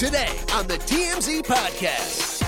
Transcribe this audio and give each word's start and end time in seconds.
Today 0.00 0.34
on 0.54 0.66
the 0.66 0.78
TMZ 0.78 1.42
Podcast. 1.42 2.40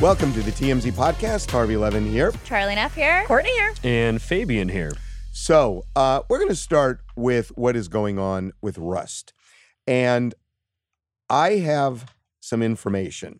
Welcome 0.00 0.32
to 0.32 0.42
the 0.42 0.50
TMZ 0.50 0.90
podcast. 0.90 1.48
Harvey 1.48 1.76
Levin 1.76 2.04
here. 2.04 2.32
Charlie 2.42 2.74
Neff 2.74 2.92
here. 2.92 3.22
Courtney 3.28 3.52
here. 3.52 3.72
And 3.84 4.20
Fabian 4.20 4.68
here. 4.68 4.90
So, 5.30 5.84
uh, 5.94 6.22
we're 6.28 6.38
going 6.38 6.48
to 6.48 6.56
start 6.56 7.02
with 7.14 7.56
what 7.56 7.76
is 7.76 7.86
going 7.86 8.18
on 8.18 8.52
with 8.60 8.78
Rust. 8.78 9.32
And 9.86 10.34
I 11.28 11.58
have 11.58 12.16
some 12.40 12.64
information 12.64 13.38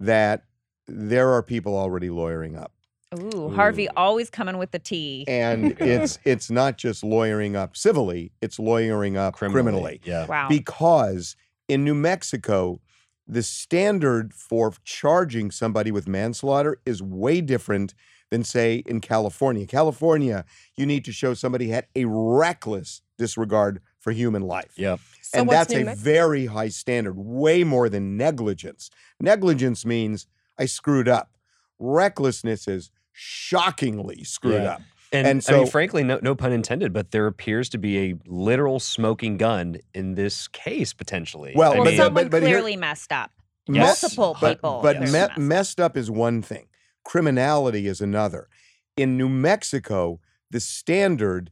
that 0.00 0.44
there 0.86 1.30
are 1.34 1.42
people 1.42 1.76
already 1.76 2.08
lawyering 2.08 2.56
up. 2.56 2.72
Ooh, 3.14 3.50
Harvey 3.50 3.88
always 3.88 4.30
coming 4.30 4.56
with 4.56 4.70
the 4.70 4.78
tea. 4.78 5.26
And 5.28 5.76
it's 5.80 6.18
it's 6.24 6.50
not 6.50 6.78
just 6.78 7.04
lawyering 7.04 7.56
up 7.56 7.76
civilly, 7.76 8.32
it's 8.40 8.58
lawyering 8.58 9.18
up 9.18 9.34
criminally. 9.34 10.00
Yeah. 10.02 10.24
Wow. 10.24 10.48
Because 10.48 11.36
in 11.68 11.84
New 11.84 11.94
Mexico, 11.94 12.80
the 13.26 13.42
standard 13.42 14.32
for 14.32 14.72
charging 14.84 15.50
somebody 15.50 15.90
with 15.90 16.08
manslaughter 16.08 16.80
is 16.86 17.02
way 17.02 17.40
different 17.42 17.94
than, 18.30 18.42
say, 18.42 18.82
in 18.86 19.00
California. 19.00 19.66
California, 19.66 20.44
you 20.76 20.86
need 20.86 21.04
to 21.04 21.12
show 21.12 21.34
somebody 21.34 21.68
had 21.68 21.86
a 21.94 22.04
reckless 22.06 23.02
disregard 23.18 23.80
for 23.98 24.12
human 24.12 24.42
life. 24.42 24.72
Yep. 24.76 25.00
So 25.22 25.40
and 25.40 25.48
that's 25.50 25.72
a 25.74 25.84
Mex- 25.84 26.00
very 26.00 26.46
high 26.46 26.68
standard, 26.68 27.16
way 27.16 27.64
more 27.64 27.88
than 27.88 28.16
negligence. 28.16 28.90
Negligence 29.20 29.84
means 29.84 30.26
I 30.58 30.64
screwed 30.66 31.08
up. 31.08 31.32
Recklessness 31.78 32.66
is 32.68 32.90
shockingly 33.12 34.24
screwed 34.24 34.62
Yeah. 34.62 34.74
up. 34.74 34.82
And, 35.12 35.26
And 35.26 35.44
I 35.48 35.52
mean, 35.56 35.66
so- 35.66 35.70
frankly, 35.70 36.04
no, 36.04 36.18
no 36.22 36.34
pun 36.34 36.52
intended, 36.52 36.92
but 36.92 37.10
there 37.12 37.26
appears 37.26 37.68
to 37.70 37.78
be 37.78 37.98
a 38.10 38.14
literal 38.26 38.78
smoking 38.80 39.36
gun 39.38 39.78
in 39.94 40.14
this 40.14 40.48
case 40.48 40.92
potentially. 40.92 41.52
Well, 41.56 41.72
I 41.72 41.76
well, 41.76 41.84
mean, 41.86 41.96
someone 41.96 42.24
but- 42.24 42.30
but 42.30 42.42
here- 42.42 42.58
clearly 42.58 42.76
messed 42.76 43.12
up. 43.12 43.30
Yes. 43.70 44.02
Multiple 44.02 44.34
people. 44.34 44.80
But 44.82 44.96
clearly 44.96 45.06
me- 45.06 45.12
messed 45.12 45.30
up. 45.32 45.38
messed 45.38 45.80
up 45.80 45.96
is 45.96 46.10
one 46.10 46.42
thing, 46.42 46.66
criminality 47.04 47.86
is 47.86 48.00
another. 48.00 48.48
In 48.96 49.16
New 49.16 49.28
Mexico, 49.28 50.20
the 50.50 50.60
standard 50.60 51.50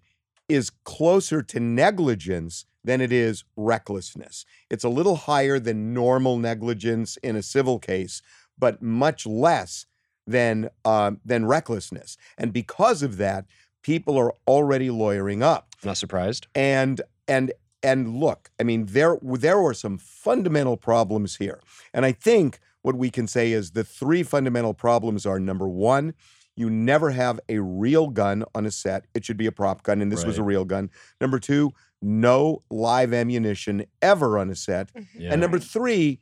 is 0.48 0.70
closer 0.84 1.42
to 1.42 1.60
negligence 1.60 2.66
than 2.84 3.00
it 3.00 3.12
is 3.12 3.44
recklessness. 3.56 4.44
It's 4.70 4.84
a 4.84 4.88
little 4.88 5.16
higher 5.16 5.58
than 5.58 5.92
normal 5.92 6.38
negligence 6.38 7.16
in 7.18 7.36
a 7.36 7.42
civil 7.42 7.78
case, 7.78 8.22
but 8.58 8.80
much 8.80 9.26
less 9.26 9.86
than 10.26 10.70
um, 10.84 11.20
than 11.24 11.46
recklessness. 11.46 12.16
And 12.38 12.52
because 12.52 13.02
of 13.02 13.16
that, 13.18 13.46
people 13.82 14.18
are 14.18 14.34
already 14.46 14.90
lawyering 14.90 15.42
up. 15.42 15.74
Not 15.84 15.96
surprised. 15.96 16.46
and 16.54 17.00
and 17.28 17.52
and 17.82 18.16
look 18.16 18.50
i 18.58 18.62
mean 18.62 18.86
there 18.86 19.18
there 19.22 19.60
were 19.60 19.74
some 19.74 19.98
fundamental 19.98 20.76
problems 20.76 21.36
here. 21.36 21.60
And 21.92 22.04
i 22.04 22.12
think 22.12 22.58
what 22.82 22.96
we 22.96 23.10
can 23.10 23.26
say 23.26 23.52
is 23.52 23.72
the 23.72 23.84
three 23.84 24.22
fundamental 24.22 24.74
problems 24.74 25.26
are 25.26 25.38
number 25.38 25.68
one 25.68 26.14
you 26.58 26.70
never 26.70 27.10
have 27.10 27.38
a 27.50 27.58
real 27.58 28.08
gun 28.08 28.42
on 28.54 28.64
a 28.64 28.70
set. 28.70 29.04
It 29.12 29.26
should 29.26 29.36
be 29.36 29.44
a 29.44 29.52
prop 29.52 29.82
gun 29.82 30.00
and 30.00 30.10
this 30.10 30.24
was 30.24 30.38
a 30.38 30.42
real 30.42 30.64
gun. 30.64 30.90
Number 31.20 31.38
two 31.38 31.72
no 32.02 32.62
live 32.70 33.12
ammunition 33.12 33.84
ever 34.02 34.38
on 34.38 34.50
a 34.50 34.54
set. 34.54 34.90
Yeah. 35.18 35.32
and 35.32 35.40
number 35.40 35.58
three, 35.58 36.20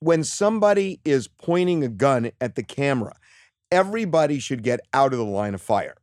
when 0.00 0.24
somebody 0.24 1.00
is 1.04 1.26
pointing 1.28 1.82
a 1.82 1.88
gun 1.88 2.30
at 2.40 2.54
the 2.54 2.62
camera, 2.62 3.16
everybody 3.70 4.38
should 4.38 4.62
get 4.62 4.80
out 4.92 5.12
of 5.12 5.18
the 5.18 5.24
line 5.24 5.54
of 5.54 5.62
fire. 5.62 5.96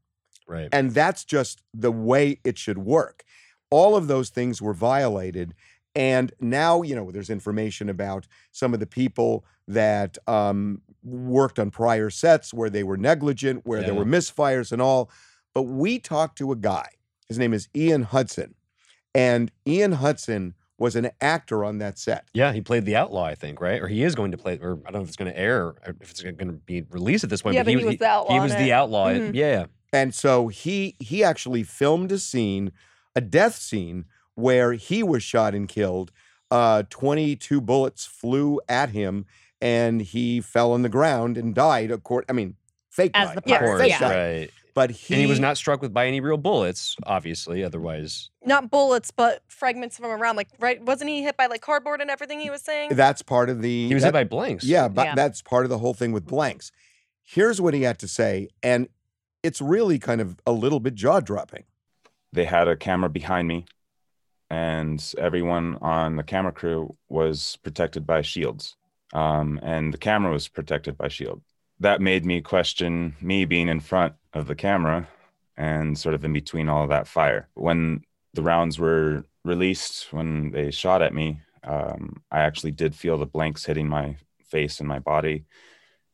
right. 0.47 0.69
And 0.71 0.93
that's 0.93 1.23
just 1.23 1.61
the 1.73 1.91
way 1.91 2.39
it 2.43 2.57
should 2.57 2.77
work. 2.77 3.23
All 3.69 3.95
of 3.95 4.07
those 4.07 4.29
things 4.29 4.61
were 4.61 4.73
violated. 4.73 5.53
And 5.95 6.33
now, 6.39 6.81
you 6.81 6.95
know, 6.95 7.11
there's 7.11 7.29
information 7.29 7.89
about 7.89 8.27
some 8.51 8.73
of 8.73 8.79
the 8.79 8.87
people 8.87 9.45
that 9.67 10.17
um, 10.27 10.81
worked 11.03 11.59
on 11.59 11.71
prior 11.71 12.09
sets 12.09 12.53
where 12.53 12.69
they 12.69 12.83
were 12.83 12.97
negligent, 12.97 13.65
where 13.65 13.81
there 13.81 13.93
were 13.93 14.05
misfires 14.05 14.71
and 14.71 14.81
all. 14.81 15.09
But 15.53 15.63
we 15.63 15.99
talked 15.99 16.37
to 16.39 16.51
a 16.51 16.55
guy, 16.55 16.89
his 17.27 17.37
name 17.37 17.53
is 17.53 17.69
Ian 17.75 18.03
Hudson. 18.03 18.55
And 19.15 19.51
Ian 19.67 19.93
Hudson 19.93 20.55
was 20.83 20.95
an 20.97 21.09
actor 21.21 21.63
on 21.63 21.77
that 21.79 21.97
set. 21.97 22.27
Yeah, 22.33 22.51
he 22.51 22.59
played 22.61 22.83
the 22.85 22.95
outlaw, 22.97 23.23
I 23.23 23.35
think, 23.35 23.61
right? 23.61 23.81
Or 23.81 23.87
he 23.87 24.03
is 24.03 24.15
going 24.15 24.31
to 24.31 24.37
play, 24.37 24.59
or 24.61 24.79
I 24.85 24.91
don't 24.91 24.99
know 24.99 25.01
if 25.01 25.07
it's 25.07 25.15
going 25.15 25.31
to 25.31 25.39
air, 25.39 25.67
or 25.67 25.95
if 26.01 26.11
it's 26.11 26.21
going 26.21 26.37
to 26.37 26.51
be 26.53 26.81
released 26.91 27.23
at 27.23 27.29
this 27.29 27.41
point. 27.41 27.55
Yeah, 27.55 27.61
but 27.63 27.73
but 27.73 27.73
he, 27.73 27.79
he 27.79 27.85
was 27.85 27.97
the 27.97 28.05
outlaw 28.09 28.33
He 28.33 28.39
was 28.39 28.51
it. 28.53 28.57
the 28.59 28.73
outlaw. 28.73 29.07
Mhm. 29.07 29.31
Yeah. 29.33 29.65
And 29.93 30.13
so 30.13 30.49
he 30.49 30.95
he 30.99 31.23
actually 31.23 31.63
filmed 31.63 32.11
a 32.11 32.19
scene, 32.19 32.71
a 33.15 33.21
death 33.21 33.55
scene 33.55 34.05
where 34.35 34.73
he 34.73 35.03
was 35.03 35.23
shot 35.23 35.55
and 35.55 35.67
killed. 35.69 36.11
Uh, 36.51 36.83
22 36.89 37.61
bullets 37.61 38.05
flew 38.05 38.59
at 38.67 38.89
him 38.89 39.25
and 39.61 40.01
he 40.01 40.41
fell 40.41 40.71
on 40.73 40.81
the 40.81 40.89
ground 40.89 41.37
and 41.37 41.55
died. 41.55 41.91
Of 41.91 42.03
course, 42.03 42.25
I 42.29 42.33
mean, 42.33 42.55
fake 42.89 43.11
As 43.13 43.29
died. 43.29 43.37
the 43.37 43.41
Yeah, 43.45 43.55
Of 43.55 43.61
course. 43.61 43.81
fake 43.81 43.89
yeah. 43.91 43.99
died. 43.99 44.09
Right. 44.39 44.49
But 44.75 44.89
he, 44.89 45.13
and 45.13 45.21
he 45.21 45.27
was 45.27 45.39
not 45.39 45.57
struck 45.57 45.81
with 45.81 45.93
by 45.93 46.07
any 46.07 46.19
real 46.19 46.37
bullets, 46.37 46.95
obviously. 47.05 47.63
Otherwise, 47.63 48.31
Not 48.43 48.71
bullets, 48.71 49.11
but 49.11 49.43
fragments 49.47 49.97
from 49.97 50.07
around. 50.07 50.35
Like, 50.35 50.49
right? 50.59 50.81
Wasn't 50.83 51.09
he 51.09 51.21
hit 51.21 51.37
by 51.37 51.45
like 51.45 51.61
cardboard 51.61 52.01
and 52.01 52.09
everything 52.09 52.39
he 52.39 52.49
was 52.49 52.61
saying? 52.63 52.89
That's 52.95 53.21
part 53.21 53.49
of 53.49 53.61
the. 53.61 53.87
he 53.87 53.93
was 53.93 54.01
that- 54.01 54.07
hit 54.07 54.13
by 54.13 54.23
blanks. 54.23 54.63
Yeah, 54.63 54.87
but 54.87 55.05
Yeah. 55.05 55.15
that's 55.15 55.41
part 55.41 55.65
of 55.65 55.69
the 55.69 55.77
whole 55.77 55.93
thing 55.93 56.11
with 56.11 56.25
blanks. 56.25 56.71
Here's 57.23 57.61
what 57.61 57.73
he 57.73 57.83
had 57.83 57.99
to 57.99 58.07
say, 58.07 58.49
and 58.63 58.87
it's 59.43 59.61
really 59.61 59.99
kind 59.99 60.21
of 60.21 60.37
a 60.47 60.51
little 60.51 60.79
bit 60.79 60.95
jaw 60.95 61.19
dropping. 61.19 61.65
they 62.31 62.45
had 62.45 62.67
a 62.67 62.75
camera 62.75 63.09
behind 63.09 63.47
me 63.47 63.63
and 64.49 65.13
everyone 65.19 65.77
on 65.81 66.15
the 66.15 66.23
camera 66.23 66.51
crew 66.51 66.95
was 67.09 67.57
protected 67.63 68.05
by 68.07 68.21
shields 68.23 68.75
um, 69.13 69.59
and 69.61 69.93
the 69.93 69.97
camera 69.97 70.31
was 70.31 70.47
protected 70.47 70.97
by 70.97 71.07
shield 71.07 71.41
that 71.79 72.01
made 72.01 72.25
me 72.25 72.41
question 72.41 73.15
me 73.21 73.45
being 73.45 73.67
in 73.67 73.79
front 73.79 74.13
of 74.33 74.47
the 74.47 74.55
camera 74.55 75.07
and 75.57 75.97
sort 75.97 76.15
of 76.15 76.25
in 76.25 76.33
between 76.33 76.69
all 76.69 76.83
of 76.83 76.89
that 76.89 77.07
fire. 77.07 77.47
When 77.53 78.03
the 78.33 78.41
rounds 78.41 78.79
were 78.79 79.23
released 79.45 80.11
when 80.13 80.51
they 80.51 80.71
shot 80.71 81.01
at 81.01 81.13
me 81.13 81.41
um, 81.65 82.21
i 82.31 82.39
actually 82.39 82.71
did 82.71 82.95
feel 82.95 83.17
the 83.17 83.25
blanks 83.25 83.65
hitting 83.65 83.87
my 83.87 84.15
face 84.45 84.79
and 84.79 84.87
my 84.87 84.99
body. 84.99 85.45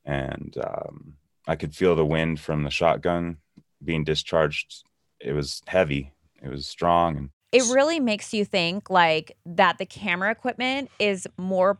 And 0.06 0.56
um, 0.63 1.13
i 1.47 1.56
could 1.56 1.75
feel 1.75 1.96
the 1.96 2.06
wind 2.06 2.40
from 2.40 2.63
the 2.63 2.69
shotgun 2.69 3.38
being 3.84 4.03
discharged. 4.03 4.84
It 5.19 5.34
was 5.34 5.62
heavy. 5.68 6.13
It 6.41 6.50
was 6.50 6.68
strong 6.68 7.18
and 7.18 7.29
it 7.52 7.63
really 7.74 8.00
makes 8.00 8.34
you 8.34 8.46
think 8.46 8.90
like 8.90 9.35
that 9.46 9.78
the 9.78 9.85
camera 9.85 10.31
equipment 10.31 10.90
is 11.00 11.28
more 11.38 11.79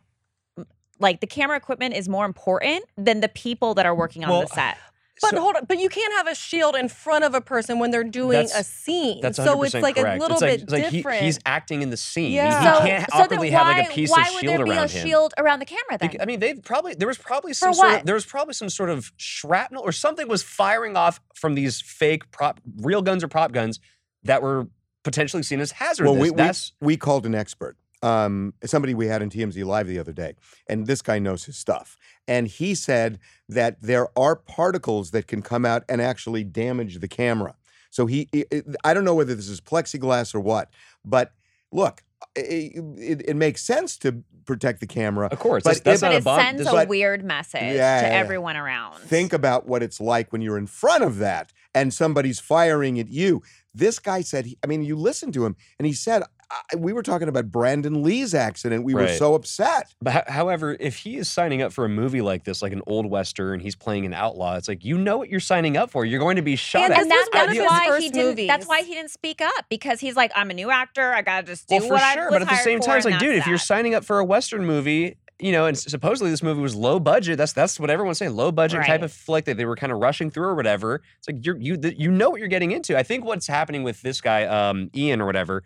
like 0.98 1.20
the 1.20 1.26
camera 1.26 1.56
equipment 1.56 1.94
is 1.94 2.08
more 2.08 2.26
important 2.26 2.84
than 2.96 3.20
the 3.20 3.28
people 3.28 3.74
that 3.74 3.86
are 3.86 3.94
working 3.94 4.24
on 4.24 4.30
Well, 4.30 4.40
the 4.42 4.48
set. 4.48 4.78
But 5.20 5.30
So- 5.30 5.40
hold 5.40 5.56
on, 5.56 5.64
but 5.66 5.78
you 5.78 5.88
can't 5.88 6.12
have 6.14 6.26
a 6.26 6.34
shield 6.34 6.74
in 6.76 6.88
front 6.88 7.24
of 7.24 7.34
a 7.34 7.40
person 7.40 7.78
when 7.78 7.90
they're 7.90 8.04
doing 8.04 8.48
a 8.54 8.64
scene. 8.64 9.20
That's 9.20 9.38
100% 9.38 9.44
so 9.44 9.62
it's 9.64 9.74
like 9.74 9.96
correct. 9.96 10.16
a 10.18 10.20
little 10.20 10.36
it's 10.36 10.42
like, 10.42 10.50
bit 10.52 10.62
it's 10.62 10.72
like 10.72 10.84
he- 10.86 10.96
different. 10.98 11.22
he's 11.22 11.38
acting 11.44 11.82
in 11.82 11.90
the 11.90 11.96
scene. 11.96 12.30
He- 12.30 12.36
Yeah. 12.36 12.80
He, 12.82 12.88
can't 12.88 13.10
so 13.12 13.18
awkwardly 13.18 13.50
why, 13.50 13.58
have 13.64 13.76
like 13.76 13.90
a 13.90 13.92
piece 13.92 14.10
why 14.10 14.30
would 14.32 14.42
there 14.48 14.64
be 14.64 14.70
a 14.70 14.80
him. 14.86 14.88
shield 14.88 15.34
around 15.36 15.58
the 15.58 15.66
camera 15.66 15.98
then? 15.98 16.10
Bec- 16.10 16.16
I 16.20 16.24
mean, 16.24 16.40
they 16.40 16.54
probably 16.54 16.94
there 16.94 17.08
was 17.08 17.18
probably 17.18 17.52
some 17.52 17.70
For 17.70 17.74
sort 17.74 17.88
what? 17.88 18.00
of 18.00 18.06
there 18.06 18.14
was 18.14 18.24
probably 18.24 18.54
some 18.54 18.70
sort 18.70 18.88
of 18.90 19.12
shrapnel 19.18 19.82
or 19.82 19.92
something 19.92 20.26
was 20.28 20.42
firing 20.42 20.96
off 20.96 21.20
from 21.34 21.54
these 21.54 21.80
fake 21.80 22.30
prop, 22.30 22.60
real 22.78 23.02
guns 23.02 23.22
or 23.22 23.28
prop 23.28 23.52
guns 23.52 23.78
that 24.24 24.42
were 24.42 24.68
potentially 25.04 25.42
seen 25.42 25.60
as 25.60 25.72
hazardous. 25.72 26.10
Well, 26.10 26.18
we, 26.20 26.30
we, 26.30 26.50
we 26.80 26.96
called 26.96 27.24
an 27.26 27.34
expert, 27.34 27.76
um, 28.02 28.54
somebody 28.64 28.94
we 28.94 29.06
had 29.06 29.22
in 29.22 29.30
TMZ 29.30 29.64
Live 29.64 29.86
the 29.86 29.98
other 29.98 30.12
day, 30.12 30.34
and 30.68 30.86
this 30.86 31.02
guy 31.02 31.18
knows 31.18 31.44
his 31.44 31.56
stuff. 31.56 31.96
And 32.26 32.46
he 32.48 32.74
said 32.74 33.18
that 33.48 33.82
there 33.82 34.08
are 34.18 34.36
particles 34.36 35.10
that 35.10 35.26
can 35.26 35.42
come 35.42 35.64
out 35.66 35.82
and 35.88 36.00
actually 36.00 36.44
damage 36.44 37.00
the 37.00 37.08
camera. 37.08 37.54
So 37.90 38.06
he, 38.06 38.28
i- 38.34 38.44
i- 38.52 38.62
I 38.84 38.94
don't 38.94 39.04
know 39.04 39.14
whether 39.14 39.34
this 39.34 39.48
is 39.48 39.60
plexiglass 39.60 40.34
or 40.34 40.40
what, 40.40 40.70
but 41.04 41.32
look, 41.72 42.02
it, 42.36 42.72
it, 42.98 43.22
it 43.30 43.34
makes 43.36 43.62
sense 43.62 43.96
to 43.98 44.22
protect 44.44 44.80
the 44.80 44.86
camera. 44.86 45.28
of 45.30 45.38
course 45.38 45.62
But 45.64 45.82
that's, 45.84 46.00
that's 46.00 46.18
if- 46.18 46.24
but 46.24 46.36
not 46.36 46.38
a 46.38 46.40
it 46.40 46.44
sends 46.44 46.58
this- 46.60 46.68
a 46.68 46.72
but- 46.72 46.88
weird 46.88 47.24
message 47.24 47.60
Yeah, 47.62 47.70
to 47.72 47.76
yeah, 47.76 48.00
yeah. 48.02 48.08
everyone 48.18 48.56
around. 48.56 48.98
Think 49.00 49.32
about 49.32 49.66
what 49.66 49.82
it's 49.82 50.00
like 50.00 50.32
when 50.32 50.40
you're 50.40 50.58
in 50.58 50.66
front 50.68 51.02
of 51.02 51.18
that 51.18 51.52
and 51.74 51.92
somebody's 51.92 52.38
firing 52.40 52.98
at 53.00 53.08
you. 53.08 53.42
This 53.74 53.98
guy 53.98 54.22
said, 54.22 54.46
he, 54.46 54.58
I 54.64 54.66
mean, 54.66 54.82
you 54.84 54.96
listen 54.96 55.30
to 55.32 55.44
him, 55.46 55.54
and 55.78 55.86
he 55.86 55.92
said, 55.92 56.22
I, 56.50 56.76
we 56.76 56.92
were 56.92 57.02
talking 57.02 57.28
about 57.28 57.50
Brandon 57.50 58.02
Lee's 58.02 58.34
accident. 58.34 58.84
We 58.84 58.94
were 58.94 59.08
so 59.08 59.34
upset. 59.34 59.94
But 60.02 60.12
ho- 60.12 60.22
however, 60.26 60.76
if 60.80 60.96
he 60.96 61.16
is 61.16 61.28
signing 61.30 61.62
up 61.62 61.72
for 61.72 61.84
a 61.84 61.88
movie 61.88 62.20
like 62.20 62.44
this, 62.44 62.60
like 62.60 62.72
an 62.72 62.82
old 62.86 63.06
western, 63.06 63.60
he's 63.60 63.76
playing 63.76 64.04
an 64.04 64.14
outlaw. 64.14 64.56
It's 64.56 64.68
like 64.68 64.84
you 64.84 64.98
know 64.98 65.18
what 65.18 65.28
you're 65.28 65.40
signing 65.40 65.76
up 65.76 65.90
for. 65.90 66.04
You're 66.04 66.18
going 66.20 66.36
to 66.36 66.42
be 66.42 66.56
shot 66.56 66.84
And 66.84 66.92
at. 66.92 67.00
and 67.02 67.10
that's, 67.10 67.28
was 67.28 67.28
that's 67.32 67.50
of 67.50 67.56
his 67.56 67.66
why 67.66 67.84
he 67.84 67.88
first 67.88 68.12
didn't. 68.14 68.46
That's 68.46 68.66
why 68.66 68.82
he 68.82 68.94
didn't 68.94 69.10
speak 69.10 69.40
up 69.40 69.66
because 69.68 70.00
he's 70.00 70.16
like, 70.16 70.32
I'm 70.34 70.50
a 70.50 70.54
new 70.54 70.70
actor. 70.70 71.12
I 71.12 71.22
gotta 71.22 71.46
just 71.46 71.68
do 71.68 71.76
well, 71.76 71.82
for 71.82 71.94
what 71.94 72.02
I 72.02 72.14
sure. 72.14 72.24
was 72.24 72.32
But 72.32 72.42
at 72.42 72.48
the 72.48 72.56
same 72.56 72.80
time, 72.80 72.96
it's 72.96 73.06
like, 73.06 73.18
dude, 73.18 73.36
that's 73.36 73.42
if 73.42 73.46
you're 73.46 73.58
signing 73.58 73.94
up 73.94 74.04
for 74.04 74.18
a 74.18 74.24
western 74.24 74.66
movie, 74.66 75.16
you 75.38 75.52
know, 75.52 75.66
and 75.66 75.78
supposedly 75.78 76.30
this 76.30 76.42
movie 76.42 76.60
was 76.60 76.74
low 76.74 77.00
budget. 77.00 77.38
That's 77.38 77.52
that's 77.52 77.80
what 77.80 77.90
everyone's 77.90 78.18
saying, 78.18 78.34
low 78.34 78.52
budget 78.52 78.84
type 78.84 79.02
of 79.02 79.12
flick 79.12 79.46
that 79.46 79.56
they 79.56 79.64
were 79.64 79.76
kind 79.76 79.92
of 79.92 79.98
rushing 79.98 80.30
through 80.30 80.48
or 80.48 80.54
whatever. 80.54 81.02
It's 81.18 81.28
like 81.28 81.44
you're 81.44 81.56
you 81.56 81.78
you 81.96 82.10
know 82.10 82.30
what 82.30 82.40
you're 82.40 82.48
getting 82.48 82.72
into. 82.72 82.98
I 82.98 83.02
think 83.02 83.24
what's 83.24 83.46
happening 83.46 83.82
with 83.82 84.02
this 84.02 84.20
guy, 84.20 84.44
um, 84.44 84.90
Ian 84.94 85.20
or 85.20 85.26
whatever. 85.26 85.62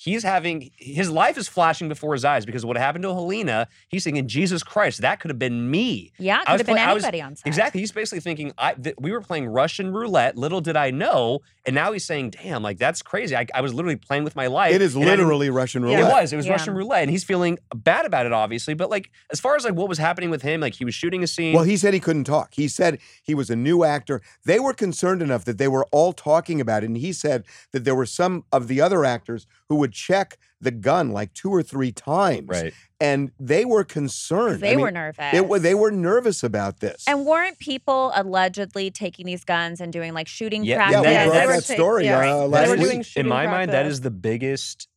He's 0.00 0.22
having 0.22 0.70
his 0.76 1.10
life 1.10 1.36
is 1.36 1.48
flashing 1.48 1.88
before 1.88 2.12
his 2.12 2.24
eyes 2.24 2.46
because 2.46 2.64
what 2.64 2.76
happened 2.76 3.02
to 3.02 3.12
Helena, 3.12 3.66
he's 3.88 4.04
thinking, 4.04 4.28
Jesus 4.28 4.62
Christ, 4.62 5.00
that 5.00 5.18
could 5.18 5.28
have 5.28 5.40
been 5.40 5.68
me. 5.72 6.12
yeah, 6.18 6.40
it 6.40 6.44
I 6.48 6.52
was 6.52 6.58
could 6.60 6.60
have 6.60 6.66
been 6.66 6.74
play- 6.76 6.82
I 6.84 6.92
was- 6.94 7.02
anybody 7.02 7.20
on 7.22 7.34
set. 7.34 7.46
Exactly. 7.48 7.80
He's 7.80 7.90
basically 7.90 8.20
thinking, 8.20 8.52
I 8.56 8.74
th- 8.74 8.94
we 9.00 9.10
were 9.10 9.20
playing 9.20 9.48
Russian 9.48 9.92
roulette. 9.92 10.36
Little 10.36 10.60
did 10.60 10.76
I 10.76 10.92
know. 10.92 11.40
And 11.66 11.74
now 11.74 11.90
he's 11.92 12.04
saying, 12.04 12.30
damn, 12.30 12.62
like 12.62 12.78
that's 12.78 13.02
crazy. 13.02 13.34
I, 13.36 13.44
I 13.52 13.60
was 13.60 13.74
literally 13.74 13.96
playing 13.96 14.22
with 14.22 14.36
my 14.36 14.46
life. 14.46 14.72
It 14.72 14.80
is 14.82 14.94
and 14.94 15.02
I 15.02 15.08
didn't- 15.08 15.18
literally 15.26 15.50
Russian 15.50 15.82
Yeah. 15.82 15.96
roulette. 15.96 16.10
It 16.10 16.14
was. 16.14 16.32
It 16.32 16.36
was 16.36 16.46
Yeah. 16.46 16.52
Russian 16.52 16.74
roulette. 16.74 17.02
And 17.02 17.10
he's 17.10 17.24
feeling 17.24 17.58
bad 17.74 18.06
about 18.06 18.24
it, 18.24 18.32
obviously. 18.32 18.74
But 18.74 18.90
like, 18.90 19.10
as 19.32 19.40
far 19.40 19.56
as 19.56 19.64
like 19.64 19.74
what 19.74 19.88
was 19.88 19.98
happening 19.98 20.30
with 20.30 20.42
him, 20.42 20.60
like 20.60 20.74
he 20.74 20.84
was 20.84 20.94
shooting 20.94 21.24
a 21.24 21.26
scene. 21.26 21.54
Well, 21.54 21.64
he 21.64 21.76
said 21.76 21.92
he 21.92 21.98
couldn't 22.00 22.24
talk. 22.24 22.54
He 22.54 22.68
said 22.68 22.98
he 23.24 23.34
was 23.34 23.50
a 23.50 23.56
new 23.56 23.82
actor. 23.82 24.22
They 24.44 24.60
were 24.60 24.72
concerned 24.74 25.22
enough 25.22 25.44
that 25.44 25.58
they 25.58 25.68
were 25.68 25.86
all 25.90 26.12
talking 26.12 26.60
about 26.60 26.84
it. 26.84 26.86
And 26.86 26.96
he 26.98 27.12
said 27.12 27.42
that 27.72 27.84
there 27.84 27.96
were 27.96 28.06
some 28.06 28.44
of 28.52 28.68
the 28.68 28.80
other 28.80 29.04
actors 29.04 29.46
who 29.68 29.74
would 29.76 29.87
check 29.88 30.38
the 30.60 30.70
gun 30.70 31.10
like 31.12 31.32
two 31.34 31.50
or 31.50 31.62
three 31.62 31.92
times. 31.92 32.48
right. 32.48 32.72
And 33.00 33.30
they 33.38 33.64
were 33.64 33.84
concerned. 33.84 34.60
they 34.60 34.72
I 34.72 34.76
mean, 34.76 34.80
were 34.82 34.90
nervous. 34.90 35.32
It, 35.32 35.46
wa- 35.46 35.58
they 35.58 35.74
were 35.74 35.92
nervous 35.92 36.42
about 36.42 36.80
this. 36.80 37.04
And 37.06 37.24
weren't 37.24 37.58
people 37.60 38.10
allegedly 38.14 38.90
taking 38.90 39.24
these 39.26 39.44
guns 39.44 39.80
and 39.80 39.92
doing 39.92 40.14
like 40.14 40.26
shooting 40.26 40.64
Yeah, 40.64 40.76
practice? 40.76 41.02
yeah, 41.04 41.24
we 41.26 41.30
that- 41.32 41.46
brought 41.46 41.54
that 41.56 41.64
story 41.64 42.04
yeah. 42.06 42.32
uh, 42.34 42.46
last 42.48 42.70
week. 42.78 42.92
in 42.92 43.02
shooting 43.02 43.28
my 43.28 43.46
mind, 43.46 43.70
that 43.70 43.86
is 43.86 44.00
the 44.00 44.10
biggest. 44.10 44.88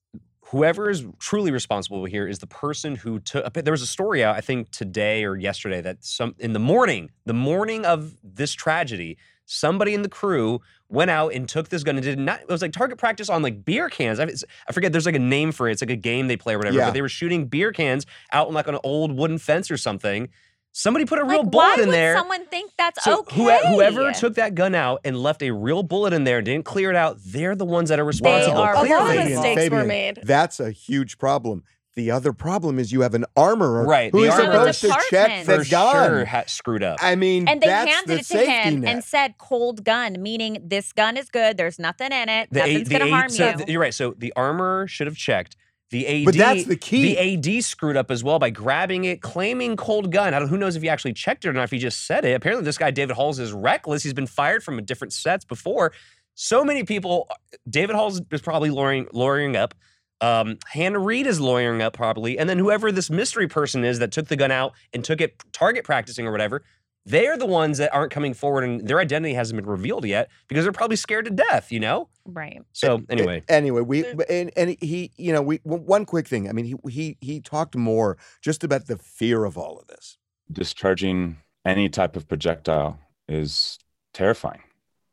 Whoever 0.46 0.90
is 0.90 1.06
truly 1.20 1.52
responsible 1.52 2.04
here 2.06 2.28
is 2.28 2.40
the 2.40 2.48
person 2.48 2.96
who 2.96 3.20
took. 3.20 3.54
There 3.54 3.72
was 3.72 3.82
a 3.84 3.88
story 3.88 4.22
out, 4.24 4.36
I 4.36 4.42
think 4.42 4.70
today 4.72 5.24
or 5.24 5.38
yesterday, 5.38 5.80
that 5.82 6.04
some 6.04 6.36
in 6.40 6.52
the 6.54 6.60
morning, 6.60 7.12
the 7.26 7.34
morning 7.34 7.86
of 7.86 8.16
this 8.22 8.52
tragedy, 8.52 9.18
somebody 9.52 9.94
in 9.94 10.02
the 10.02 10.10
crew 10.10 10.62
went 10.90 11.12
out 11.12 11.34
and 11.34 11.48
took 11.48 11.70
this 11.70 11.84
gun 11.84 11.96
and 11.98 12.04
did 12.04 12.18
not. 12.20 12.42
It 12.42 12.48
was 12.50 12.62
like 12.62 12.72
target 12.72 12.98
practice 12.98 13.30
on 13.30 13.42
like 13.42 13.66
beer 13.66 13.90
cans. 13.90 14.20
I, 14.20 14.24
I 14.68 14.72
forget. 14.72 14.92
There's 14.92 15.06
like 15.06 15.16
a 15.16 15.20
name 15.20 15.52
for 15.52 15.68
it. 15.68 15.74
It's 15.74 15.82
like 15.82 15.90
a 15.92 15.96
game 15.96 16.28
they 16.28 16.38
play 16.38 16.54
or 16.56 16.58
whatever. 16.58 16.78
Yeah. 16.78 16.86
But 16.88 16.94
they 16.94 17.02
were 17.02 17.10
shooting 17.10 17.46
beer 17.48 17.72
cans 17.72 18.06
out 18.32 18.48
on 18.48 18.54
like 18.54 18.68
an 18.68 18.78
old 18.84 19.12
wooden 19.16 19.38
fence 19.38 19.70
or 19.70 19.78
something. 19.78 20.30
Somebody 20.74 21.04
put 21.04 21.20
a 21.20 21.24
Like, 21.24 21.32
real 21.32 21.44
why 21.44 21.50
bullet 21.76 21.80
in 21.82 21.88
would 21.90 21.94
there. 21.96 22.16
someone 22.16 22.46
think 22.46 22.72
that's 22.78 23.04
So 23.04 23.20
okay? 23.20 23.36
whoe- 23.44 23.74
whoever 23.76 24.14
took 24.14 24.36
that 24.36 24.56
gun 24.56 24.74
out 24.74 25.02
and 25.04 25.18
left 25.18 25.44
a 25.44 25.52
real 25.52 25.84
bullet 25.84 26.14
in 26.14 26.24
there 26.24 26.38
and 26.38 26.46
didn't 26.46 26.64
clear 26.64 26.90
it 26.90 26.96
out, 26.96 27.18
they're 27.26 27.58
the 27.58 27.66
ones 27.66 27.90
that 27.90 28.00
are 28.00 28.06
responsible. 28.06 28.58
are 28.58 28.74
A 28.76 28.78
lot 28.78 28.82
of 28.84 28.88
clearly. 28.88 29.34
mistakes 29.36 29.70
were 29.70 29.84
made. 29.84 30.20
That's 30.24 30.62
a 30.62 30.72
huge 30.72 31.18
problem. 31.18 31.64
The 31.96 32.12
other 32.12 32.32
problem 32.32 32.80
is 32.80 32.92
you 32.94 33.02
have 33.02 33.14
an 33.14 33.26
armorer 33.36 33.86
Right, 33.86 34.12
who 34.12 34.22
the 34.22 34.28
is 34.28 34.34
armorer- 34.34 34.72
supposed 34.74 35.02
to 35.02 35.10
check 35.10 35.44
for 35.46 35.58
the 35.58 35.66
gun. 35.66 36.10
sure 36.10 36.26
ha- 36.26 36.44
screwed 36.48 36.84
up. 36.84 37.00
I 37.02 37.16
mean, 37.16 37.50
and 37.50 37.60
they 37.62 37.68
that's 37.68 37.92
handed 37.92 38.08
the 38.10 38.14
it 38.16 38.18
to 38.20 38.24
safety 38.24 38.52
him 38.52 38.80
net. 38.82 38.94
and 38.96 39.04
said 39.04 39.38
cold 39.38 39.84
gun, 39.84 40.16
meaning 40.22 40.60
this 40.64 40.94
gun 40.94 41.18
is 41.18 41.30
good. 41.30 41.58
There's 41.58 41.80
nothing 41.80 42.12
in 42.14 42.30
it. 42.30 42.48
The 42.52 42.60
Nothing's 42.60 42.88
gonna 42.90 43.10
harm 43.10 43.28
you. 43.32 43.54
th- 43.58 43.68
you're 43.70 43.82
right. 43.82 43.94
So 43.94 44.16
the 44.18 44.32
armor 44.38 44.88
should 44.88 45.08
have 45.08 45.18
checked. 45.18 45.58
The 45.90 46.08
AD, 46.08 46.24
But 46.26 46.36
that's 46.38 46.64
the 46.64 46.78
key. 46.78 47.16
The 47.16 47.20
AD 47.58 47.62
screwed 47.66 47.98
up 47.98 48.10
as 48.10 48.24
well 48.24 48.40
by 48.40 48.50
grabbing 48.50 49.04
it, 49.04 49.22
claiming 49.22 49.76
cold 49.76 50.10
gun. 50.14 50.34
I 50.34 50.40
don't. 50.40 50.48
Who 50.48 50.58
knows 50.58 50.78
if 50.78 50.82
he 50.82 50.88
actually 50.88 51.12
checked 51.12 51.44
it 51.44 51.50
or 51.50 51.54
not? 51.54 51.64
If 51.66 51.72
he 51.72 51.80
just 51.80 52.06
said 52.08 52.24
it. 52.24 52.32
Apparently, 52.34 52.64
this 52.64 52.78
guy 52.78 52.92
David 52.92 53.18
Halls 53.18 53.38
is 53.40 53.52
reckless. 53.52 54.02
He's 54.02 54.14
been 54.14 54.28
fired 54.28 54.64
from 54.64 54.80
a 54.80 54.82
different 54.82 55.12
sets 55.12 55.44
before. 55.44 55.92
So 56.36 56.64
many 56.64 56.86
people. 56.86 57.28
David 57.70 57.98
Halls 57.98 58.22
is 58.32 58.40
probably 58.42 58.70
lawyering, 58.70 59.08
lawyering 59.12 59.58
up. 59.58 59.74
Um, 60.22 60.60
Hannah 60.68 61.00
Reed 61.00 61.26
is 61.28 61.40
lawyering 61.42 61.82
up 61.82 61.94
probably, 61.94 62.38
and 62.38 62.48
then 62.48 62.60
whoever 62.60 62.92
this 62.92 63.10
mystery 63.10 63.48
person 63.48 63.84
is 63.84 64.00
that 64.00 64.12
took 64.12 64.28
the 64.28 64.36
gun 64.36 64.52
out 64.52 64.74
and 64.94 65.04
took 65.04 65.20
it 65.20 65.42
target 65.52 65.84
practicing 65.84 66.28
or 66.28 66.32
whatever. 66.32 66.64
They're 67.04 67.36
the 67.36 67.48
ones 67.48 67.80
that 67.80 67.92
aren't 67.92 68.12
coming 68.12 68.36
forward, 68.36 68.64
and 68.64 68.88
their 68.88 69.00
identity 69.00 69.34
hasn't 69.34 69.60
been 69.60 69.68
revealed 69.68 70.06
yet 70.06 70.30
because 70.48 70.64
they're 70.64 70.72
probably 70.72 70.98
scared 70.98 71.26
to 71.26 71.32
death. 71.32 71.72
You 71.72 71.80
know. 71.80 72.10
right. 72.26 72.62
So 72.74 73.02
anyway, 73.10 73.42
anyway, 73.50 73.82
we 73.82 74.06
and, 74.30 74.52
and 74.56 74.78
he, 74.80 75.12
you 75.18 75.34
know, 75.34 75.42
we 75.42 75.58
one 75.64 76.06
quick 76.06 76.28
thing. 76.28 76.48
I 76.48 76.52
mean, 76.52 76.66
he 76.66 76.76
he 76.88 77.18
he 77.20 77.42
talked 77.42 77.76
more 77.76 78.20
just 78.44 78.64
about 78.64 78.86
the 78.86 78.98
fear 78.98 79.46
of 79.46 79.58
all 79.58 79.80
of 79.80 79.88
this. 79.88 80.20
discharging 80.52 81.38
any 81.66 81.90
type 81.90 82.16
of 82.16 82.28
projectile 82.28 83.00
is 83.28 83.80
terrifying. 84.14 84.62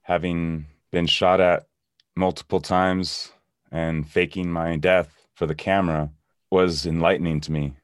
Having 0.02 0.66
been 0.90 1.06
shot 1.06 1.40
at 1.40 1.66
multiple 2.16 2.61
times 2.61 3.32
and 3.70 4.08
faking 4.08 4.50
my 4.50 4.76
death 4.76 5.12
for 5.34 5.46
the 5.46 5.54
camera 5.54 6.10
was 6.50 6.86
enlightening 6.86 7.40
to 7.42 7.52
me 7.52 7.74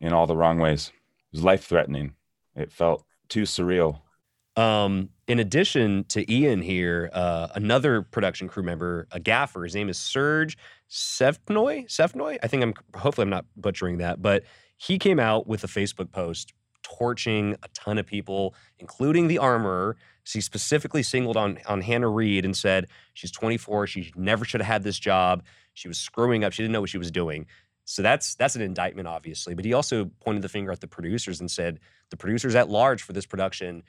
in 0.00 0.12
all 0.12 0.26
the 0.26 0.36
wrong 0.36 0.58
ways. 0.58 0.92
It 1.32 1.36
was 1.36 1.44
life 1.44 1.64
threatening. 1.64 2.14
It 2.54 2.72
felt 2.72 3.04
too 3.28 3.42
surreal. 3.42 4.00
Um, 4.56 5.10
in 5.28 5.38
addition 5.38 6.04
to 6.08 6.30
Ian 6.32 6.62
here, 6.62 7.10
uh, 7.12 7.48
another 7.54 8.02
production 8.02 8.48
crew 8.48 8.64
member, 8.64 9.06
a 9.12 9.20
gaffer, 9.20 9.62
his 9.62 9.74
name 9.74 9.88
is 9.88 9.96
Serge 9.96 10.58
Sevnoy. 10.90 11.86
Sevnoy? 11.86 12.38
I 12.42 12.48
think 12.48 12.64
I'm 12.64 12.74
hopefully 12.98 13.22
I'm 13.22 13.30
not 13.30 13.44
butchering 13.56 13.98
that, 13.98 14.20
but 14.20 14.42
he 14.76 14.98
came 14.98 15.20
out 15.20 15.46
with 15.46 15.62
a 15.62 15.68
Facebook 15.68 16.10
post 16.10 16.54
torching 16.96 17.54
a 17.62 17.68
ton 17.74 17.98
of 17.98 18.06
people, 18.06 18.54
including 18.78 19.28
the 19.28 19.38
armorer. 19.38 19.96
She 20.24 20.40
specifically 20.40 21.02
singled 21.02 21.36
on 21.36 21.58
on 21.66 21.80
Hannah 21.80 22.08
Reed 22.08 22.44
and 22.44 22.56
said 22.56 22.86
she's 23.14 23.30
24, 23.30 23.86
she 23.86 24.12
never 24.16 24.44
should 24.44 24.60
have 24.60 24.68
had 24.68 24.82
this 24.82 24.98
job. 24.98 25.42
She 25.74 25.88
was 25.88 25.98
screwing 25.98 26.44
up, 26.44 26.52
she 26.52 26.62
didn't 26.62 26.72
know 26.72 26.80
what 26.80 26.90
she 26.90 26.98
was 26.98 27.10
doing. 27.10 27.46
So 27.84 28.02
that's 28.02 28.34
that's 28.34 28.54
an 28.56 28.62
indictment, 28.62 29.08
obviously. 29.08 29.54
But 29.54 29.64
he 29.64 29.72
also 29.72 30.10
pointed 30.20 30.42
the 30.42 30.48
finger 30.48 30.70
at 30.70 30.80
the 30.80 30.86
producers 30.88 31.40
and 31.40 31.50
said 31.50 31.80
the 32.10 32.16
producers 32.16 32.54
at 32.54 32.68
large 32.68 33.02
for 33.02 33.12
this 33.14 33.24
production 33.26 33.82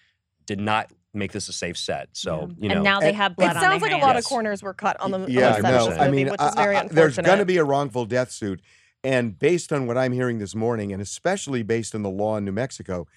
did 0.45 0.59
not 0.59 0.91
make 1.13 1.31
this 1.33 1.49
a 1.49 1.53
safe 1.53 1.77
set. 1.77 2.07
So 2.13 2.49
you 2.57 2.69
know, 2.69 2.75
and 2.75 2.83
now 2.83 2.99
they 3.01 3.11
have 3.13 3.35
blood 3.35 3.51
It 3.51 3.57
on 3.57 3.61
sounds 3.63 3.81
their 3.81 3.91
like 3.91 4.01
a 4.01 4.05
lot 4.05 4.15
of 4.15 4.23
corners 4.23 4.63
were 4.63 4.73
cut 4.73 4.99
on 5.01 5.11
the, 5.11 5.19
on 5.19 5.25
the 5.25 5.31
yeah, 5.31 5.55
set 5.55 5.63
no, 5.63 5.87
of 5.87 5.89
this 5.89 5.99
I 5.99 6.09
mean, 6.09 6.29
which 6.29 6.39
I- 6.39 6.47
is 6.49 6.55
very 6.55 6.75
I- 6.75 6.81
unfortunate. 6.81 6.95
there's 6.95 7.17
going 7.17 7.39
to 7.39 7.45
be 7.45 7.57
a 7.57 7.63
wrongful 7.63 8.05
death 8.05 8.31
suit, 8.31 8.61
and 9.03 9.37
based 9.39 9.71
on 9.71 9.87
what 9.87 9.97
I'm 9.97 10.11
hearing 10.11 10.39
this 10.39 10.55
morning, 10.55 10.91
and 10.91 11.01
especially 11.01 11.63
based 11.63 11.95
on 11.95 12.03
the 12.03 12.09
law 12.09 12.37
in 12.37 12.45
New 12.45 12.51
Mexico, 12.51 13.07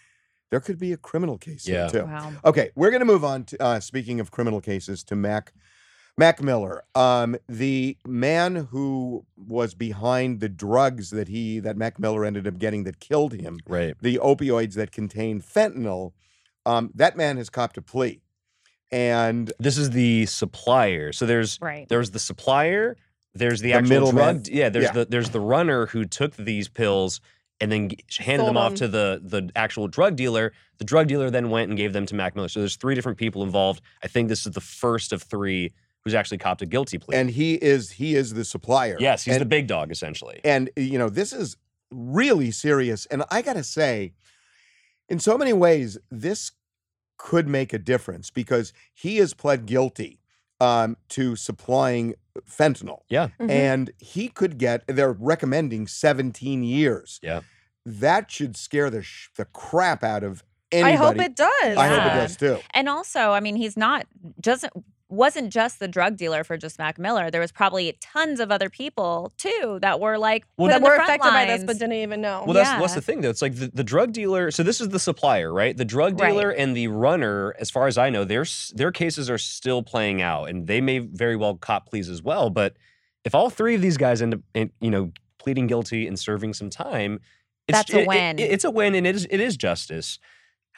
there 0.51 0.61
could 0.61 0.79
be 0.79 0.93
a 0.93 0.97
criminal 0.97 1.39
case 1.39 1.67
Yeah. 1.67 1.91
here 1.91 2.03
too. 2.03 2.07
Wow. 2.07 2.33
Okay, 2.45 2.71
we're 2.75 2.91
going 2.91 3.01
to 3.01 3.07
move 3.07 3.25
on. 3.25 3.45
To, 3.45 3.63
uh, 3.63 3.81
speaking 3.81 4.21
of 4.21 4.31
criminal 4.31 4.61
cases, 4.61 5.03
to 5.05 5.17
Mac 5.17 5.53
Mac 6.19 6.43
Miller, 6.43 6.85
um, 6.95 7.37
the 7.49 7.97
man 8.07 8.55
who 8.71 9.25
was 9.35 9.73
behind 9.75 10.41
the 10.41 10.49
drugs 10.49 11.09
that 11.09 11.29
he 11.29 11.59
that 11.61 11.77
Mac 11.79 11.99
Miller 11.99 12.25
ended 12.27 12.47
up 12.47 12.59
getting 12.59 12.85
that 12.85 13.01
killed 13.01 13.33
him, 13.33 13.59
right. 13.67 13.95
the 14.03 14.19
opioids 14.19 14.75
that 14.75 14.93
contain 14.93 15.41
fentanyl. 15.41 16.13
Um, 16.67 16.91
that 16.95 17.17
man 17.17 17.39
has 17.39 17.49
copped 17.51 17.77
a 17.79 17.83
plea, 17.83 18.21
and 18.93 19.53
This 19.59 19.79
is 19.79 19.91
the 19.91 20.27
supplier. 20.27 21.13
So 21.13 21.25
there's 21.27 21.59
Right. 21.63 21.89
there's 21.89 22.11
the 22.11 22.19
supplier, 22.19 22.97
there's 23.35 23.61
the, 23.61 23.69
The 23.73 23.79
actual 23.79 23.89
middleman. 23.89 24.35
drug. 24.43 24.49
Yeah, 24.49 24.69
there's 24.69 24.85
Yeah. 24.87 24.93
the 24.93 25.05
there's 25.07 25.31
the 25.31 25.41
runner 25.41 25.87
who 25.87 26.05
took 26.05 26.37
these 26.37 26.69
pills 26.69 27.21
and 27.61 27.71
then 27.71 27.91
g- 27.91 27.99
handed 28.19 28.47
them 28.47 28.55
Sold 28.57 28.73
off 28.73 28.75
to 28.77 28.89
the 28.89 29.21
the 29.23 29.51
actual 29.57 29.89
drug 29.89 30.17
dealer. 30.17 30.53
The 30.79 30.85
drug 30.85 31.07
dealer 31.09 31.31
then 31.31 31.49
went 31.51 31.69
and 31.69 31.77
gave 31.79 31.93
them 31.93 32.07
to 32.07 32.15
Mac 32.15 32.35
Miller. 32.35 32.49
So 32.49 32.61
there's 32.61 32.77
three 32.77 32.95
different 32.95 33.19
people 33.19 33.43
involved. 33.43 33.81
I 34.03 34.09
think 34.09 34.29
this 34.29 34.47
is 34.47 34.53
the 34.53 34.61
first 34.61 35.13
of 35.13 35.23
three 35.23 35.73
who's 36.05 36.15
actually 36.15 36.39
copped 36.39 36.61
a 36.63 36.67
guilty 36.67 36.99
plea. 36.99 37.15
and 37.17 37.31
he 37.31 37.55
is 37.55 37.93
he 37.93 38.17
is 38.17 38.35
the 38.35 38.45
supplier. 38.45 38.97
yes, 38.99 39.25
he's 39.25 39.35
and, 39.35 39.41
the 39.41 39.47
big 39.47 39.67
dog 39.69 39.91
essentially. 39.93 40.41
and 40.45 40.69
you 40.77 40.99
know 40.99 41.09
this 41.09 41.33
is 41.33 41.57
really 41.93 42.51
serious 42.51 43.05
and 43.07 43.23
i 43.31 43.43
gotta 43.43 43.63
say 43.63 44.13
in 45.11 45.19
so 45.21 45.37
many 45.37 45.53
ways 45.53 45.99
this 46.11 46.53
could 47.19 47.47
make 47.47 47.73
a 47.75 47.79
difference 47.79 48.31
because 48.31 48.73
he 48.95 49.19
has 49.19 49.35
pled 49.35 49.67
guilty 49.67 50.19
um, 50.63 50.97
to 51.09 51.35
supplying 51.37 52.15
fentanyl 52.49 53.01
Yeah. 53.09 53.29
Mhm. 53.41 53.51
and 53.51 53.91
he 53.99 54.29
could 54.29 54.57
get 54.59 54.85
they're 54.87 55.13
recommending 55.13 55.87
17 55.87 56.63
years 56.63 57.21
Yeah. 57.23 57.41
that 57.85 58.31
should 58.31 58.57
scare 58.57 58.89
the 58.91 59.03
sh- 59.03 59.29
the 59.37 59.45
crap 59.47 60.03
out 60.05 60.23
of 60.23 60.43
Anybody. 60.71 60.95
I 60.95 60.97
hope 60.97 61.17
it 61.29 61.37
does. 61.37 61.77
I 61.77 61.87
hope 61.89 62.07
it 62.11 62.17
does 62.21 62.37
too 62.37 62.59
And 62.73 62.89
also, 62.89 63.33
I 63.33 63.41
mean, 63.41 63.57
he's 63.57 63.77
not 63.77 64.07
doesn't 64.41 64.73
wasn't 65.13 65.53
just 65.53 65.79
the 65.79 65.87
drug 65.89 66.17
dealer 66.17 66.43
for 66.43 66.57
just 66.57 66.79
Mac 66.79 66.99
Miller. 66.99 67.31
There 67.31 67.41
was 67.41 67.53
probably 67.53 67.97
tons 68.01 68.41
of 68.41 68.51
other 68.51 68.69
people 68.71 69.33
too 69.39 69.79
that 69.83 70.01
were 70.01 70.19
like 70.19 70.45
Well, 70.57 70.69
that 70.69 70.81
were 70.83 70.97
front 70.97 71.03
affected 71.11 71.31
by 71.31 71.45
this 71.45 71.65
but 71.65 71.75
didn't 71.79 71.93
even 71.93 72.21
know. 72.21 72.43
Well, 72.45 72.55
that's 72.55 72.81
what's 72.81 72.93
Yeah. 72.93 72.97
the 72.97 73.03
thing 73.03 73.21
though. 73.21 73.31
It's 73.31 73.43
like 73.43 73.55
the, 73.55 73.71
the 73.73 73.85
drug 73.85 74.13
dealer. 74.13 74.51
So 74.51 74.63
this 74.63 74.81
is 74.81 74.89
the 74.89 74.99
supplier, 74.99 75.53
right? 75.53 75.77
The 75.77 75.85
drug 75.85 76.19
Right. 76.21 76.31
dealer 76.31 76.51
and 76.51 76.77
the 76.77 76.89
runner, 76.89 77.55
as 77.61 77.71
far 77.71 77.87
as 77.87 77.99
I 77.99 78.11
know, 78.11 78.25
their 78.25 78.45
their 78.75 78.91
cases 78.91 79.29
are 79.31 79.39
still 79.39 79.83
playing 79.83 80.23
out, 80.23 80.45
and 80.49 80.67
they 80.67 80.81
may 80.81 80.99
very 80.99 81.37
well 81.37 81.57
cop 81.57 81.89
pleas 81.89 82.09
as 82.09 82.23
well. 82.23 82.51
But 82.51 82.77
if 83.25 83.35
all 83.35 83.51
three 83.51 83.75
of 83.75 83.81
these 83.83 83.97
guys 83.97 84.21
end 84.23 84.35
up, 84.35 84.41
in, 84.55 84.71
you 84.81 84.91
know, 84.91 85.13
pleading 85.39 85.67
guilty 85.67 86.07
and 86.07 86.19
serving 86.19 86.55
some 86.55 86.71
time, 86.71 87.21
it's, 87.69 87.79
That's 87.79 87.93
a 87.93 87.99
it- 87.99 88.03
it- 88.03 88.09
win. 88.09 88.39
it's 88.39 88.65
a 88.65 88.71
win, 88.71 88.95
and 88.95 89.07
it 89.07 89.15
is 89.15 89.27
it 89.31 89.41
is 89.41 89.57
justice. 89.57 90.19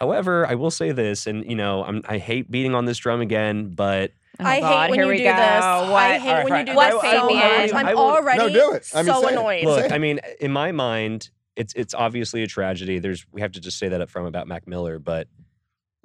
However, 0.04 0.46
I 0.46 0.54
will 0.54 0.70
say 0.70 0.92
this, 0.92 1.26
and 1.26 1.44
you 1.48 1.56
know, 1.56 1.82
I'm, 1.84 2.02
I 2.06 2.18
hate 2.18 2.50
beating 2.50 2.74
on 2.74 2.84
this 2.84 2.98
drum 2.98 3.20
again, 3.22 3.70
but 3.74 4.12
Oh, 4.40 4.44
I 4.44 4.60
God, 4.60 4.82
hate 4.86 4.90
when 4.90 4.98
here 4.98 5.04
you 5.06 5.10
we 5.12 5.16
do 5.18 5.24
go. 5.24 5.30
this. 5.30 5.40
I 5.40 6.18
hate 6.18 6.28
All 6.28 6.34
right, 6.34 6.44
when 6.44 6.48
fine. 6.52 6.66
you 6.66 6.72
do 6.72 6.76
What, 6.76 6.90
this 6.90 7.10
so 7.12 7.28
Fabian? 7.28 7.38
much. 7.62 7.72
I'm 7.74 7.86
I 7.86 7.94
will- 7.94 8.00
already 8.02 8.38
No, 8.38 8.48
do 8.48 8.72
it. 8.72 8.90
I 8.94 9.02
mean, 9.02 9.14
so 9.14 9.20
say 9.22 9.26
it. 9.28 9.32
annoyed. 9.32 9.64
Look, 9.64 9.92
I 9.92 9.98
mean, 9.98 10.20
in 10.40 10.50
my 10.52 10.72
mind, 10.72 11.30
it's 11.56 11.72
it's 11.74 11.94
obviously 11.94 12.42
a 12.42 12.46
tragedy. 12.48 12.98
There's 12.98 13.24
we 13.32 13.40
have 13.40 13.52
to 13.52 13.60
just 13.60 13.78
say 13.78 13.88
that 13.88 14.00
up 14.00 14.10
front 14.10 14.26
about 14.28 14.48
Mac 14.48 14.66
Miller, 14.66 14.98
but 14.98 15.28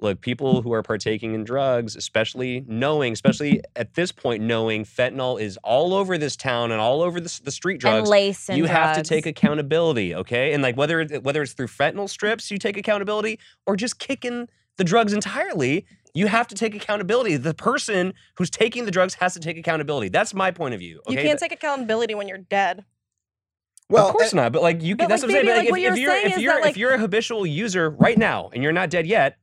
look, 0.02 0.20
people 0.20 0.62
who 0.62 0.72
are 0.72 0.82
partaking 0.82 1.34
in 1.34 1.44
drugs, 1.44 1.96
especially 1.96 2.64
knowing, 2.66 3.12
especially 3.12 3.62
at 3.76 3.94
this 3.94 4.12
point, 4.12 4.42
knowing 4.42 4.84
fentanyl 4.84 5.40
is 5.40 5.56
all 5.58 5.94
over 5.94 6.18
this 6.18 6.36
town 6.36 6.72
and 6.72 6.80
all 6.80 7.02
over 7.02 7.20
the, 7.20 7.40
the 7.44 7.50
street 7.50 7.74
and 7.74 7.80
drugs. 7.80 8.08
lace 8.08 8.48
and 8.48 8.58
you 8.58 8.64
have 8.64 8.96
to 8.96 9.02
take 9.02 9.26
accountability, 9.26 10.14
okay? 10.14 10.52
And 10.52 10.62
like 10.62 10.76
whether 10.76 11.00
it- 11.00 11.22
whether 11.22 11.42
it's 11.42 11.52
through 11.52 11.68
fentanyl 11.68 12.08
strips, 12.08 12.50
you 12.50 12.58
take 12.58 12.76
accountability, 12.76 13.38
or 13.66 13.76
just 13.76 13.98
kicking 13.98 14.48
the 14.76 14.84
drugs 14.84 15.12
entirely, 15.12 15.86
you 16.14 16.26
have 16.26 16.48
to 16.48 16.54
take 16.54 16.74
accountability. 16.74 17.36
The 17.36 17.54
person 17.54 18.14
who's 18.36 18.50
taking 18.50 18.84
the 18.84 18.90
drugs 18.90 19.14
has 19.14 19.34
to 19.34 19.40
take 19.40 19.56
accountability. 19.56 20.08
That's 20.08 20.34
my 20.34 20.50
point 20.50 20.74
of 20.74 20.80
view. 20.80 21.00
You 21.08 21.16
can't 21.16 21.38
take 21.38 21.52
accountability 21.52 22.14
when 22.14 22.28
you're 22.28 22.38
dead. 22.38 22.84
Well, 23.90 24.06
of 24.06 24.12
course 24.14 24.32
uh, 24.32 24.36
not. 24.36 24.52
But 24.52 24.62
like 24.62 24.82
you 24.82 24.96
can. 24.96 25.08
But, 25.08 25.10
That's 25.10 25.22
like, 25.22 25.32
what 25.32 25.38
I'm 25.40 25.46
saying. 25.46 25.46
But, 25.46 25.56
like, 25.56 25.64
like, 25.64 25.70
what 25.70 25.80
if, 25.80 25.82
you're 25.82 25.92
if 25.92 25.98
you're 25.98 26.12
saying 26.12 26.32
if 26.32 26.38
you're 26.38 26.60
that, 26.60 26.70
if 26.70 26.76
you're 26.76 26.94
a 26.94 26.98
habitual 26.98 27.46
user 27.46 27.90
right 27.90 28.16
now 28.16 28.50
and 28.52 28.62
you're 28.62 28.72
not 28.72 28.88
dead 28.88 29.06
yet, 29.06 29.36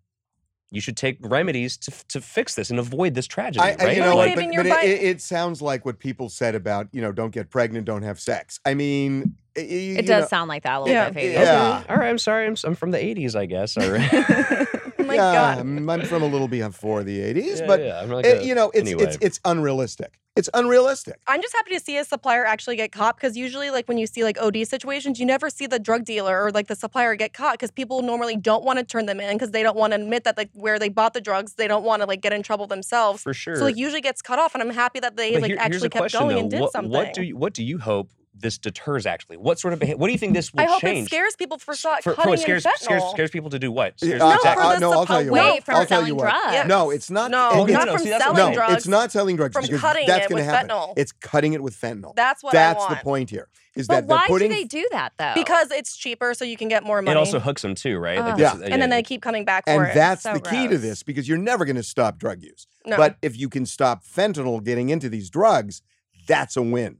you 0.72 0.82
should 0.82 0.98
take 0.98 1.18
remedies 1.22 1.78
to 1.78 1.92
to 2.10 2.20
fix 2.22 2.56
this 2.56 2.70
and 2.70 2.78
avoid 2.80 3.14
this 3.14 3.26
tragedy. 3.28 3.60
I, 3.62 3.72
I- 3.72 3.76
right? 3.86 3.96
you 3.98 4.02
know, 4.04 4.16
Like 4.16 4.36
but, 4.36 4.46
but 4.54 4.66
it, 4.66 4.90
it, 4.90 5.04
it 5.04 5.22
sounds 5.22 5.62
like 5.62 5.86
what 5.86 6.00
people 6.00 6.30
said 6.30 6.56
about 6.56 6.88
you 6.92 7.02
know 7.02 7.12
don't 7.12 7.32
get 7.32 7.50
pregnant, 7.50 7.86
don't 7.86 8.04
have 8.04 8.20
sex. 8.20 8.60
I 8.66 8.74
mean, 8.74 9.36
y- 9.56 9.62
y- 9.64 9.66
It 10.00 10.06
does 10.08 10.24
know, 10.24 10.28
sound 10.28 10.50
like 10.50 10.64
that 10.64 10.76
a 10.76 10.80
little 10.82 10.94
Yeah. 10.94 11.10
bit, 11.10 11.16
Fabian. 11.22 11.42
Yeah. 11.42 11.84
All 11.90 11.96
right. 11.96 12.10
I'm 12.10 12.18
sorry. 12.18 12.46
I'm, 12.46 12.52
s- 12.54 12.64
I'm 12.66 12.76
from 12.76 12.92
the 12.92 12.98
'80s, 13.00 13.36
I 13.36 13.46
guess. 13.46 13.78
All 13.78 13.90
right. 13.90 14.68
My 15.08 15.16
yeah, 15.16 15.34
god. 15.34 15.60
I'm 15.60 15.90
I'm 15.90 16.02
from 16.06 16.22
a 16.24 16.28
little 16.28 16.48
bit 16.48 16.64
before 16.66 17.04
the 17.04 17.20
'80s, 17.20 17.60
yeah, 17.60 17.68
but 17.68 17.80
yeah, 17.82 18.02
I'm 18.02 18.10
like 18.10 18.26
uh, 18.26 18.30
a- 18.30 18.44
you 18.44 18.54
know, 18.54 18.70
it's 18.72 18.80
anyway. 18.90 19.04
it's 19.04 19.18
it's 19.22 19.40
unrealistic. 19.46 20.20
It's 20.36 20.50
unrealistic. 20.54 21.16
I'm 21.26 21.42
just 21.42 21.56
happy 21.56 21.72
to 21.74 21.80
see 21.80 21.98
a 21.98 22.06
supplier 22.06 22.46
actually 22.46 22.76
get 22.76 22.92
caught 22.92 23.16
because 23.18 23.36
usually, 23.36 23.72
like 23.72 23.88
when 23.88 23.98
you 23.98 24.06
see 24.06 24.24
like 24.24 24.38
OD 24.40 24.68
situations, 24.68 25.20
you 25.20 25.26
never 25.26 25.50
see 25.50 25.66
the 25.66 25.80
drug 25.80 26.06
dealer 26.06 26.44
or 26.44 26.52
like 26.52 26.68
the 26.68 26.76
supplier 26.76 27.16
get 27.16 27.34
caught 27.34 27.54
because 27.54 27.72
people 27.72 28.04
normally 28.04 28.36
don't 28.38 28.64
want 28.64 28.78
to 28.78 28.86
turn 28.86 29.08
them 29.08 29.20
in 29.20 29.34
because 29.36 29.50
they 29.50 29.64
don't 29.64 29.76
want 29.76 29.94
to 29.94 30.00
admit 30.00 30.26
that 30.26 30.38
like 30.38 30.52
where 30.54 30.78
they 30.78 30.90
bought 30.90 31.14
the 31.16 31.22
drugs, 31.22 31.54
they 31.56 31.68
don't 31.68 31.84
want 31.84 32.04
to 32.04 32.08
like 32.08 32.22
get 32.22 32.34
in 32.34 32.44
trouble 32.44 32.68
themselves. 32.68 33.24
for 33.24 33.34
sure. 33.34 33.56
So 33.56 33.64
like 33.64 33.78
usually 33.78 34.02
gets 34.02 34.22
cut 34.22 34.38
off, 34.38 34.54
and 34.54 34.62
I'm 34.62 34.70
happy 34.70 35.00
that 35.00 35.16
they 35.18 35.34
But 35.34 35.42
like 35.42 35.50
here- 35.52 35.58
actually 35.60 35.90
kept 35.90 36.02
question, 36.04 36.20
going 36.20 36.36
though. 36.36 36.42
and 36.42 36.52
did 36.52 36.62
what, 36.62 36.72
something. 36.72 36.92
What 36.92 37.14
do 37.14 37.24
you 37.24 37.36
What 37.36 37.54
do 37.54 37.64
you 37.64 37.80
hope 37.80 38.12
this 38.40 38.58
deters? 38.58 39.06
Actually, 39.06 39.38
what 39.38 39.60
sort 39.60 39.74
of 39.74 39.80
behavior? 39.80 39.98
What 39.98 40.08
do 40.08 40.14
you 40.14 40.18
think 40.20 40.34
this 40.34 40.54
will 40.54 40.60
change? 40.60 40.70
I 40.70 40.72
hope 40.74 40.82
change? 40.82 41.08
it 41.08 41.10
scares 41.10 41.36
people 41.36 41.58
for, 41.58 41.74
start 41.76 42.04
for, 42.04 42.12
for 42.12 42.16
cutting 42.16 42.30
what 42.32 42.40
scares, 42.40 42.66
in 42.66 42.72
scares 42.78 43.02
fentanyl. 43.04 43.12
scares 43.12 43.30
people 43.32 43.50
to 43.50 43.60
do 43.60 43.72
what? 43.72 44.00
Scares 44.00 44.22
uh, 44.22 44.26
No, 44.30 44.32
to 44.32 44.38
uh, 44.38 44.40
for 44.42 44.48
act- 44.48 44.60
uh, 44.60 44.74
the 44.76 44.80
no, 44.80 44.92
I'll 44.92 45.06
tell 45.06 45.22
you 45.24 45.32
Wait, 45.32 45.42
what. 45.42 45.64
from 45.64 45.76
I'll 45.76 45.86
tell 45.86 46.08
you 46.08 46.16
what. 46.16 46.24
drugs. 46.24 46.54
Yeah. 46.54 46.64
No, 46.64 46.90
it's 46.92 47.10
not. 47.10 47.32
No, 47.32 47.62
Okay, 47.62 47.74
not 47.74 47.88
from 47.90 47.98
see, 48.00 48.10
selling 48.18 48.36
no, 48.38 48.54
drugs. 48.54 48.74
it's 48.74 48.88
not 48.88 49.12
selling 49.12 49.36
drugs 49.36 49.54
From 49.54 49.64
because 49.66 49.82
cutting 49.82 50.08
that's 50.08 50.26
it 50.26 50.30
going 50.30 50.44
to 50.44 50.48
with 50.48 50.54
happen. 50.56 50.70
fentanyl. 50.70 50.94
It's 50.98 51.12
cutting 51.12 51.54
it 51.54 51.62
with 51.64 51.76
fentanyl. 51.76 52.16
That's 52.16 52.44
what 52.44 52.56
I 52.56 52.74
want. 52.74 52.80
That's 52.90 53.00
the 53.00 53.04
point 53.04 53.30
here. 53.30 53.48
Is 53.76 53.88
But 53.88 53.94
that 53.94 54.08
they're 54.08 54.18
why 54.18 54.28
putting 54.28 54.50
do 54.50 54.56
they 54.56 54.64
do 54.64 54.88
that 54.92 55.14
though? 55.20 55.34
Because 55.36 55.70
it's 55.70 55.96
cheaper, 55.96 56.34
so 56.34 56.44
you 56.44 56.58
can 56.58 56.68
get 56.68 56.84
more 56.84 57.00
money. 57.02 57.12
It 57.12 57.18
also 57.18 57.40
hooks 57.40 57.62
them 57.62 57.76
too, 57.76 58.00
right? 58.00 58.18
Oh. 58.18 58.32
this 58.32 58.40
Yeah. 58.40 58.56
is- 58.56 58.62
and 58.64 58.82
then 58.82 58.90
they 58.90 59.04
keep 59.04 59.22
coming 59.22 59.46
back 59.46 59.66
for 59.66 59.72
and 59.72 59.92
it. 59.92 59.94
that's 59.94 60.24
so 60.24 60.34
the 60.34 60.40
key 60.40 60.68
to 60.68 60.80
this 60.80 61.04
because 61.04 61.30
you're 61.30 61.38
never 61.38 61.64
going 61.64 61.76
to 61.76 61.84
stop 61.84 62.18
drug 62.18 62.42
use. 62.42 62.66
no. 62.88 62.98
But 62.98 63.18
if 63.22 63.38
you 63.38 63.50
can 63.50 63.68
stop 63.68 64.04
fentanyl 64.04 64.64
getting 64.64 64.90
into 64.90 65.10
these 65.10 65.30
drugs, 65.30 65.84
that's 66.28 66.58
a 66.58 66.64
win. 66.64 66.98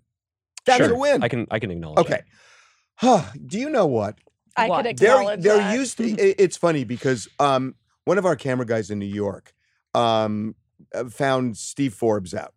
That's 0.68 0.86
sure. 0.86 0.94
a 0.94 0.98
win. 0.98 1.24
I 1.24 1.28
can 1.30 1.48
I 1.50 1.60
can 1.60 1.72
acknowledge. 1.72 2.06
okay. 2.06 2.22
do 3.46 3.60
you 3.60 3.70
know 3.70 3.86
what? 3.88 4.18
I 4.56 4.68
What? 4.68 4.86
could 4.86 4.98
There, 4.98 5.14
acknowledge 5.16 5.42
there 5.42 5.58
that. 5.58 5.76
used 5.78 5.98
to. 5.98 6.04
It's 6.18 6.58
funny 6.58 6.84
because 6.84 7.28
um, 7.40 7.76
one 8.06 8.18
of 8.18 8.26
our 8.26 8.36
camera 8.36 8.66
guys 8.66 8.90
in 8.90 9.00
New 9.00 9.06
York 9.06 9.54
um, 9.94 10.56
uh, 10.94 11.06
found 11.06 11.58
Steve 11.58 11.94
Forbes 11.94 12.34
out, 12.34 12.54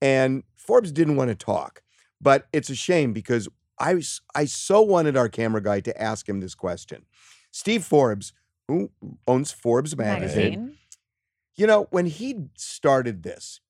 and 0.00 0.42
Forbes 0.56 0.92
didn't 0.92 1.16
want 1.16 1.28
to 1.30 1.34
talk. 1.34 1.82
But 2.20 2.46
it's 2.52 2.70
a 2.70 2.74
shame 2.74 3.12
because 3.12 3.48
I 3.78 4.00
I 4.34 4.44
so 4.44 4.82
wanted 4.82 5.16
our 5.16 5.28
camera 5.28 5.62
guy 5.62 5.80
to 5.80 6.02
ask 6.02 6.28
him 6.28 6.40
this 6.40 6.54
question. 6.54 7.04
Steve 7.50 7.84
Forbes, 7.84 8.32
who 8.68 8.90
owns 9.26 9.50
Forbes 9.52 9.96
magazine, 9.96 10.50
magazine. 10.50 10.76
you 11.56 11.66
know, 11.66 11.88
when 11.90 12.06
he 12.06 12.44
started 12.56 13.22
this, 13.24 13.60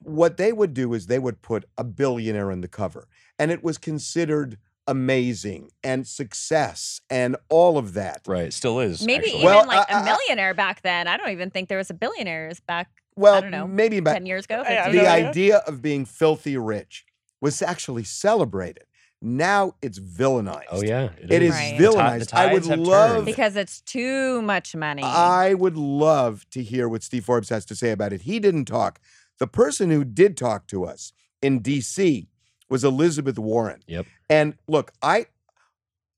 what 0.00 0.36
they 0.36 0.52
would 0.52 0.74
do 0.74 0.94
is 0.94 1.06
they 1.06 1.18
would 1.18 1.42
put 1.42 1.64
a 1.76 1.82
billionaire 1.84 2.52
on 2.52 2.60
the 2.60 2.68
cover, 2.68 3.08
and 3.38 3.50
it 3.50 3.62
was 3.62 3.78
considered 3.78 4.58
amazing 4.86 5.70
and 5.82 6.06
success 6.06 7.00
and 7.10 7.36
all 7.48 7.76
of 7.78 7.94
that. 7.94 8.22
Right, 8.26 8.52
still 8.52 8.80
is. 8.80 9.04
Maybe 9.04 9.26
actually. 9.26 9.40
even 9.40 9.44
Well, 9.46 9.66
like 9.66 9.86
a 9.90 10.04
millionaire 10.04 10.54
back 10.54 10.82
then. 10.82 11.08
I 11.08 11.16
don't 11.16 11.30
even 11.30 11.50
think 11.50 11.68
there 11.68 11.78
was 11.78 11.90
a 11.90 11.94
billionaires 11.94 12.60
back 12.60 12.88
Well, 13.16 13.40
don't 13.40 13.50
know, 13.50 13.66
maybe 13.66 13.98
about 13.98 14.14
ten 14.14 14.26
years 14.26 14.44
ago. 14.44 14.62
I 14.66 14.72
have 14.72 14.84
15 14.86 14.96
the 14.96 15.02
no 15.02 15.10
idea. 15.10 15.28
idea 15.28 15.56
of 15.66 15.82
being 15.82 16.04
filthy 16.04 16.56
rich 16.56 17.04
was 17.40 17.60
actually 17.62 18.04
celebrated. 18.04 18.84
Now 19.22 19.74
it's 19.82 19.98
oh, 19.98 20.02
villainized. 20.02 20.64
Oh 20.70 20.82
yeah, 20.82 21.08
It 21.18 21.42
is 21.42 21.50
Right. 21.52 21.76
The 21.78 21.88
ti- 21.88 21.92
the 21.92 21.98
villainized. 21.98 22.34
I 22.34 22.52
would 22.52 22.66
love 22.66 23.10
turned. 23.16 23.26
because 23.26 23.56
it's 23.56 23.80
too 23.80 24.42
much 24.42 24.76
money. 24.76 25.02
I 25.02 25.54
would 25.54 25.76
love 25.76 26.48
to 26.50 26.62
hear 26.62 26.88
what 26.88 27.02
Steve 27.02 27.24
Forbes 27.24 27.48
has 27.48 27.64
to 27.66 27.74
say 27.74 27.90
about 27.90 28.12
it. 28.12 28.22
He 28.22 28.38
didn't 28.38 28.66
talk. 28.66 29.00
The 29.38 29.46
person 29.46 29.90
who 29.90 30.04
did 30.04 30.36
talk 30.36 30.66
to 30.68 30.84
us 30.84 31.12
in 31.42 31.60
DC 31.60 32.26
was 32.68 32.84
Elizabeth 32.84 33.38
Warren. 33.38 33.82
Yep. 33.86 34.06
And 34.28 34.54
look, 34.68 34.92
I 35.02 35.26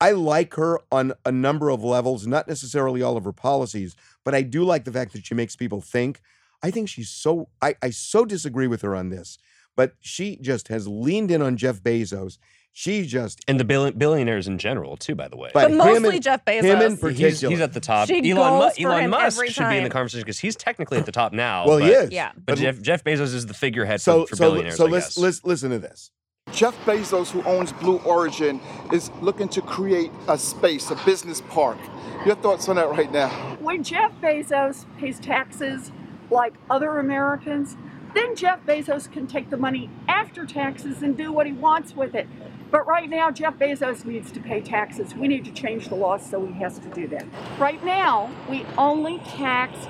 I 0.01 0.13
like 0.13 0.55
her 0.55 0.79
on 0.93 1.13
a 1.27 1.33
number 1.33 1.71
of 1.71 1.83
levels, 1.83 2.27
not 2.27 2.47
necessarily 2.47 3.03
all 3.03 3.17
of 3.17 3.25
her 3.25 3.33
policies, 3.33 3.97
but 4.25 4.35
I 4.35 4.43
do 4.43 4.63
like 4.65 4.85
the 4.85 4.93
fact 4.93 5.13
that 5.13 5.27
she 5.27 5.35
makes 5.35 5.57
people 5.57 5.81
think. 5.81 6.21
I 6.63 6.71
think 6.71 6.89
she's 6.89 7.11
so 7.11 7.49
I, 7.63 7.75
I 7.83 7.91
so 7.91 8.25
disagree 8.25 8.67
with 8.67 8.83
her 8.83 8.95
on 8.95 9.11
this, 9.11 9.39
but 9.77 9.95
she 10.01 10.37
just 10.37 10.69
has 10.69 10.87
leaned 10.89 11.31
in 11.31 11.43
on 11.43 11.57
Jeff 11.57 11.81
Bezos. 11.83 12.39
She 12.73 13.07
just 13.07 13.41
and 13.49 13.59
the 13.59 13.65
billion, 13.65 13.99
billionaires 13.99 14.47
in 14.47 14.59
general 14.59 14.97
too. 14.97 15.17
By 15.17 15.27
the 15.27 15.37
way, 15.37 15.51
But 15.53 15.69
But 15.71 15.77
mostly 15.77 16.17
and- 16.17 16.23
Jeff 16.23 16.45
Bezos. 16.45 16.63
him 16.63 16.81
in 16.81 16.91
he's, 16.93 17.01
particular. 17.01 17.51
he's 17.51 17.61
at 17.61 17.73
the 17.73 17.81
top. 17.81 18.07
She 18.07 18.31
Elon, 18.31 18.55
Mu- 18.63 18.71
for 18.71 18.81
Elon 18.89 19.05
him 19.05 19.11
Musk 19.11 19.37
every 19.39 19.49
should 19.51 19.69
be 19.69 19.79
in 19.79 19.85
the 19.85 19.91
conversation 19.91 20.23
because 20.25 20.39
he's 20.39 20.55
technically 20.55 20.99
at 20.99 21.07
the 21.07 21.11
top 21.13 21.33
now. 21.33 21.67
well, 21.67 21.79
but, 21.81 21.87
he 21.87 21.93
is. 21.93 22.11
Yeah. 22.13 22.31
But 22.37 22.47
But 22.47 22.59
Jeff, 22.59 22.81
Jeff 22.81 23.03
Bezos 23.03 23.35
is 23.35 23.47
the 23.47 23.55
figurehead 23.55 24.01
so 24.01 24.23
for, 24.27 24.29
for 24.29 24.37
so 24.37 24.45
billionaires. 24.51 24.77
so 24.77 24.87
I 24.87 24.91
let's, 24.91 25.07
guess. 25.09 25.19
let's 25.19 25.45
listen 25.45 25.71
to 25.71 25.81
this. 25.81 26.13
Jeff 26.53 26.77
Bezos, 26.85 27.31
who 27.31 27.43
owns 27.45 27.73
Blue 27.73 27.99
Origin, 27.99 28.61
is 28.93 29.11
looking 29.21 29.49
to 29.51 29.61
create 29.63 30.11
a 30.29 30.39
space, 30.39 30.91
a 30.91 30.97
business 31.05 31.41
park. 31.41 31.79
Your 32.27 32.35
thoughts 32.37 32.69
on 32.69 32.77
that 32.77 32.91
right 32.91 33.11
now? 33.13 33.29
when 33.61 33.83
Jeff 33.83 34.13
Bezos 34.23 34.87
pays 34.99 35.21
taxes 35.21 35.93
like 36.31 36.55
other 36.71 36.99
Americans, 36.99 37.77
then 38.15 38.35
Jeff 38.35 38.65
Bezos 38.65 39.11
can 39.11 39.27
take 39.27 39.51
the 39.51 39.57
money 39.57 39.91
after 40.09 40.47
taxes 40.47 41.03
and 41.03 41.17
do 41.17 41.33
what 41.33 41.47
he 41.47 41.53
wants 41.53 41.95
with 41.95 42.15
it. 42.15 42.27
But 42.71 42.87
right 42.87 43.09
now, 43.09 43.31
Jeff 43.31 43.59
Bezos 43.59 44.05
needs 44.05 44.31
to 44.33 44.41
pay 44.41 44.61
taxes. 44.61 45.15
We 45.15 45.29
need 45.29 45.45
to 45.45 45.51
change 45.53 45.89
the 45.89 45.95
laws 45.95 46.29
so 46.29 46.47
he 46.47 46.53
has 46.55 46.79
to 46.79 46.89
do 46.89 47.07
that. 47.09 47.27
Right 47.59 47.83
now, 47.85 48.31
we 48.49 48.65
only 48.77 49.19
tax 49.19 49.87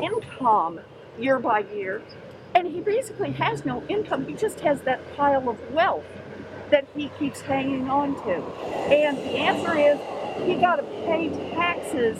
income 0.00 0.80
year 1.18 1.38
by 1.38 1.60
year, 1.60 2.02
and 2.54 2.68
he 2.68 2.80
basically 2.80 3.32
has 3.32 3.64
no 3.64 3.82
income. 3.88 4.26
He 4.26 4.34
just 4.34 4.60
has 4.60 4.80
that 4.82 5.00
pile 5.16 5.48
of 5.48 5.72
wealth 5.72 6.04
that 6.70 6.86
he 6.94 7.10
keeps 7.18 7.40
hanging 7.40 7.88
on 7.88 8.14
to. 8.24 8.34
And 8.92 9.16
the 9.16 9.36
answer 9.38 9.76
is 9.76 9.98
he 10.46 10.54
got 10.56 10.76
to 10.76 10.82
pay 11.06 11.30
taxes 11.54 12.18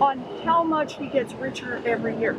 on 0.00 0.18
how 0.44 0.62
much 0.62 0.96
he 0.96 1.06
gets 1.06 1.32
richer 1.34 1.82
every 1.84 2.16
year. 2.18 2.36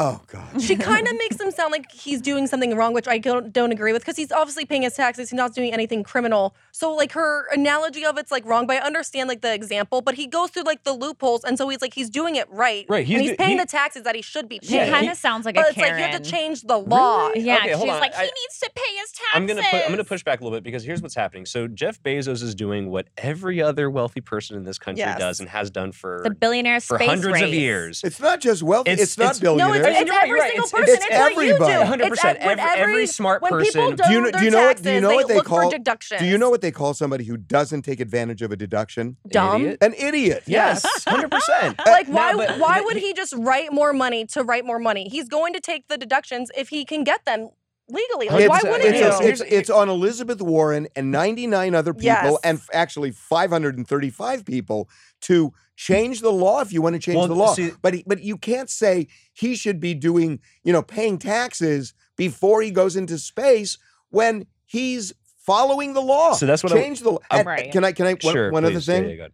Oh 0.00 0.20
God. 0.28 0.62
she 0.62 0.76
kind 0.76 1.08
of 1.08 1.12
makes 1.18 1.40
him 1.40 1.50
sound 1.50 1.72
like 1.72 1.90
he's 1.90 2.20
doing 2.20 2.46
something 2.46 2.76
wrong, 2.76 2.94
which 2.94 3.08
I 3.08 3.18
don't, 3.18 3.52
don't 3.52 3.72
agree 3.72 3.92
with 3.92 4.02
because 4.02 4.16
he's 4.16 4.30
obviously 4.30 4.64
paying 4.64 4.82
his 4.82 4.94
taxes. 4.94 5.30
He's 5.30 5.36
not 5.36 5.54
doing 5.54 5.72
anything 5.72 6.04
criminal. 6.04 6.54
So, 6.70 6.92
like, 6.94 7.10
her 7.12 7.48
analogy 7.52 8.04
of 8.04 8.16
it's 8.16 8.30
like 8.30 8.44
wrong, 8.46 8.68
but 8.68 8.76
I 8.76 8.86
understand 8.86 9.28
like 9.28 9.40
the 9.40 9.52
example. 9.52 10.00
But 10.00 10.14
he 10.14 10.28
goes 10.28 10.50
through 10.50 10.62
like 10.62 10.84
the 10.84 10.92
loopholes, 10.92 11.42
and 11.42 11.58
so 11.58 11.68
he's 11.68 11.82
like 11.82 11.94
he's 11.94 12.10
doing 12.10 12.36
it 12.36 12.48
right. 12.48 12.86
Right, 12.88 13.04
he's 13.04 13.16
and 13.18 13.26
he's 13.26 13.36
paying 13.36 13.50
he- 13.50 13.58
the 13.58 13.66
taxes 13.66 14.04
that 14.04 14.14
he 14.14 14.22
should 14.22 14.48
be 14.48 14.60
she 14.62 14.74
Yeah, 14.76 14.82
paying. 14.84 14.92
kind 14.94 15.10
of 15.10 15.16
sounds 15.18 15.44
like 15.44 15.56
but 15.56 15.64
a 15.64 15.68
it's 15.70 15.74
Karen. 15.74 15.92
like 15.94 15.98
you 16.06 16.12
have 16.12 16.22
to 16.22 16.30
change 16.30 16.62
the 16.62 16.78
law. 16.78 17.26
Really? 17.28 17.40
Yeah, 17.40 17.56
Okay, 17.56 17.72
she's 17.72 17.80
on. 17.82 18.00
like 18.00 18.14
he 18.14 18.20
I- 18.20 18.24
needs 18.24 18.58
to 18.60 18.70
pay 18.76 18.94
his 19.00 19.10
taxes. 19.10 19.30
I'm 19.34 19.46
gonna 19.46 19.62
put, 19.68 19.82
I'm 19.84 19.90
gonna 19.90 20.04
push 20.04 20.22
back 20.22 20.40
a 20.40 20.44
little 20.44 20.56
bit 20.56 20.62
because 20.62 20.84
here's 20.84 21.02
what's 21.02 21.16
happening. 21.16 21.44
So 21.44 21.66
Jeff 21.66 22.00
Bezos 22.04 22.40
is 22.44 22.54
doing 22.54 22.88
what 22.88 23.08
every 23.16 23.60
other 23.60 23.90
wealthy 23.90 24.20
person 24.20 24.56
in 24.56 24.62
this 24.62 24.78
country 24.78 25.00
Yes. 25.00 25.18
does 25.18 25.40
and 25.40 25.48
has 25.48 25.72
done 25.72 25.90
for 25.90 26.20
the 26.22 26.30
billionaire 26.30 26.80
for 26.80 26.98
space 26.98 27.08
hundreds 27.08 27.42
of 27.42 27.48
years. 27.52 28.02
It's 28.04 28.20
not 28.20 28.40
just 28.40 28.62
wealthy. 28.62 28.92
It's, 28.92 29.02
It's- 29.02 29.18
not 29.18 29.24
it's- 29.36 29.40
billionaires. 29.40 29.87
I 29.88 29.92
mean, 29.92 30.02
it's 30.08 30.16
every 30.16 30.40
right. 30.40 30.50
single 30.50 30.64
It's- 30.66 30.70
person. 30.70 30.94
it's 30.94 31.04
It's, 31.06 31.14
what 31.14 31.32
everybody. 31.32 31.72
100%. 31.72 32.36
It's 32.36 32.44
Every- 32.44 32.62
every 32.82 33.06
smart 33.06 33.42
when 33.42 33.50
people 33.52 33.64
person- 33.64 33.96
don't 33.96 34.08
Do 34.08 34.12
you 34.14 34.20
know- 34.20 34.30
do 34.30 34.44
you 34.44 34.50
know 34.50 34.58
what- 34.60 34.66
taxes, 34.68 34.84
do 34.84 34.92
you 34.92 35.00
know 35.00 35.14
what 35.14 35.28
they 35.28 35.34
look 35.36 35.46
call- 35.46 35.70
for 35.70 35.76
deductions. 35.76 36.20
Do 36.20 36.26
you 36.26 36.38
know 36.38 36.50
what 36.50 36.60
they 36.60 36.70
call 36.70 36.94
somebody 36.94 37.24
who 37.24 37.36
doesn't 37.36 37.82
take 37.82 38.00
advantage 38.00 38.42
of 38.42 38.52
a 38.52 38.56
deduction? 38.56 39.16
dumb? 39.28 39.62
Idiot. 39.62 39.78
An 39.82 39.94
idiot. 39.94 40.42
Yes, 40.46 40.84
hundred 41.06 41.30
percent. 41.30 41.78
Like 41.86 42.06
why? 42.08 42.32
No, 42.32 42.38
but- 42.38 42.58
why 42.58 42.80
would 42.84 42.96
he 42.96 43.12
just 43.14 43.34
write 43.36 43.72
more 43.72 43.92
money 43.92 44.24
to 44.26 44.42
write 44.42 44.64
more 44.64 44.78
money? 44.78 45.08
He's 45.08 45.28
going 45.28 45.52
to 45.54 45.60
take 45.60 45.88
the 45.88 45.96
deductions 45.98 46.50
if 46.56 46.68
he 46.68 46.84
can 46.84 47.04
get 47.04 47.24
them 47.24 47.50
legally. 47.88 48.28
Like 48.28 48.40
It's, 48.42 48.48
why 48.48 48.60
wouldn't 48.70 48.94
it's, 48.94 49.20
you? 49.20 49.26
it's, 49.26 49.40
it's 49.40 49.70
on 49.70 49.88
Elizabeth 49.88 50.40
Warren 50.42 50.88
and 50.96 51.10
99 51.10 51.74
other 51.74 51.92
people, 51.94 52.04
Yes. 52.06 52.36
and 52.44 52.58
f- 52.58 52.68
actually 52.72 53.10
535 53.12 54.44
people 54.44 54.88
to 55.22 55.52
change 55.76 56.20
the 56.20 56.30
law 56.32 56.60
if 56.60 56.72
you 56.72 56.82
want 56.82 56.94
to 56.94 56.98
change 57.00 57.16
Well, 57.18 57.28
the 57.28 57.34
law. 57.34 57.54
see- 57.54 57.72
but 57.82 57.94
he, 57.94 58.04
but 58.06 58.22
you 58.22 58.36
can't 58.36 58.68
say 58.70 59.08
he 59.32 59.54
should 59.56 59.80
be 59.80 59.94
doing, 59.94 60.40
you 60.64 60.72
know, 60.72 60.82
paying 60.82 61.18
taxes 61.18 61.94
before 62.16 62.62
he 62.62 62.70
goes 62.70 62.96
into 62.96 63.18
space 63.18 63.78
when 64.10 64.46
he's 64.66 65.12
following 65.46 65.94
the 65.94 66.02
law. 66.02 66.32
So 66.34 66.46
that's 66.46 66.62
what 66.62 66.72
I'm- 66.72 66.82
change 66.82 67.00
the 67.00 67.12
law. 67.12 67.18
And- 67.30 67.46
Right. 67.46 67.70
Can 67.72 67.84
I? 67.84 67.92
Can 67.92 68.06
I? 68.06 68.14
One, 68.14 68.34
Sure. 68.34 68.50
one 68.52 68.64
other 68.64 68.74
please. 68.74 68.88
Yeah, 68.88 69.00
thing. 69.00 69.18
yeah. 69.18 69.28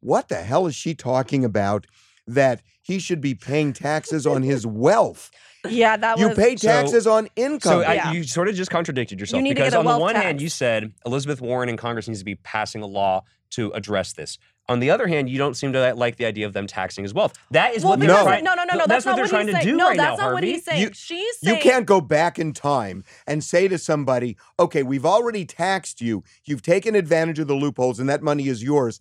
What 0.00 0.28
the 0.28 0.36
hell 0.42 0.66
is 0.66 0.74
she 0.74 0.94
talking 0.94 1.44
about? 1.44 1.86
That 2.26 2.60
he 2.82 2.98
should 2.98 3.20
be 3.22 3.34
paying 3.34 3.72
taxes 3.72 4.26
on 4.26 4.42
his 4.42 4.66
wealth. 4.66 5.30
Yeah, 5.70 5.96
that 5.96 6.16
was 6.16 6.20
You 6.22 6.28
was. 6.28 6.38
pay 6.38 6.56
So- 6.56 6.68
taxes 6.68 7.06
on 7.06 7.28
income. 7.36 7.72
So 7.72 7.80
I, 7.82 7.94
Yeah. 7.94 8.12
you 8.12 8.24
sort 8.24 8.48
of 8.48 8.54
just 8.54 8.70
contradicted 8.70 9.20
yourself 9.20 9.42
need 9.42 9.50
to 9.50 9.54
because 9.56 9.70
get 9.72 9.76
a 9.76 9.78
on 9.78 9.84
the 9.84 9.88
wealth 9.90 10.00
one 10.00 10.14
hand 10.16 10.40
you 10.42 10.48
said 10.48 10.92
Elizabeth 11.06 11.40
Warren 11.40 11.68
and 11.68 11.78
Congress 11.78 12.08
needs 12.08 12.20
to 12.20 12.24
be 12.24 12.34
passing 12.36 12.82
a 12.82 12.86
law 12.86 13.22
to 13.50 13.70
address 13.72 14.12
this. 14.12 14.38
On 14.70 14.80
the 14.80 14.90
other 14.90 15.06
hand, 15.06 15.30
you 15.30 15.38
don't 15.38 15.54
seem 15.54 15.72
to 15.72 15.94
like 15.94 16.16
the 16.16 16.26
idea 16.26 16.44
of 16.44 16.52
them 16.52 16.66
taxing 16.66 17.02
his 17.02 17.14
wealth. 17.14 17.32
That 17.52 17.74
is 17.74 17.82
well, 17.82 17.92
what 17.92 18.00
they're 18.00 18.08
because- 18.10 18.24
trying. 18.24 18.44
no, 18.44 18.52
no, 18.54 18.64
no, 18.64 18.74
no. 18.74 18.78
That's, 18.86 19.04
That's, 19.04 19.06
what 19.06 19.10
not 19.12 19.16
they're 19.16 19.24
what 19.24 19.30
trying 19.30 19.46
he's 19.46 19.56
to 19.56 19.62
saying. 19.62 19.72
do 19.72 19.76
no, 19.78 19.88
right 19.88 19.96
that's 19.96 20.18
now, 20.18 20.24
not 20.26 20.32
what 20.34 20.42
Harvey. 20.44 20.52
he's 20.52 20.64
saying. 20.66 20.82
You- 20.82 20.90
She's 20.92 21.38
You 21.42 21.56
can't 21.56 21.86
go 21.86 22.02
back 22.02 22.38
in 22.38 22.52
time 22.52 23.02
and 23.26 23.42
say 23.42 23.66
to 23.68 23.78
somebody, 23.78 24.36
okay, 24.60 24.82
we've 24.82 25.06
already 25.06 25.46
taxed 25.46 26.02
you. 26.02 26.22
You've 26.44 26.60
taken 26.60 26.94
advantage 26.94 27.38
of 27.38 27.46
the 27.48 27.54
loopholes 27.54 27.98
and 27.98 28.08
that 28.10 28.22
money 28.22 28.48
is 28.48 28.62
yours. 28.62 29.00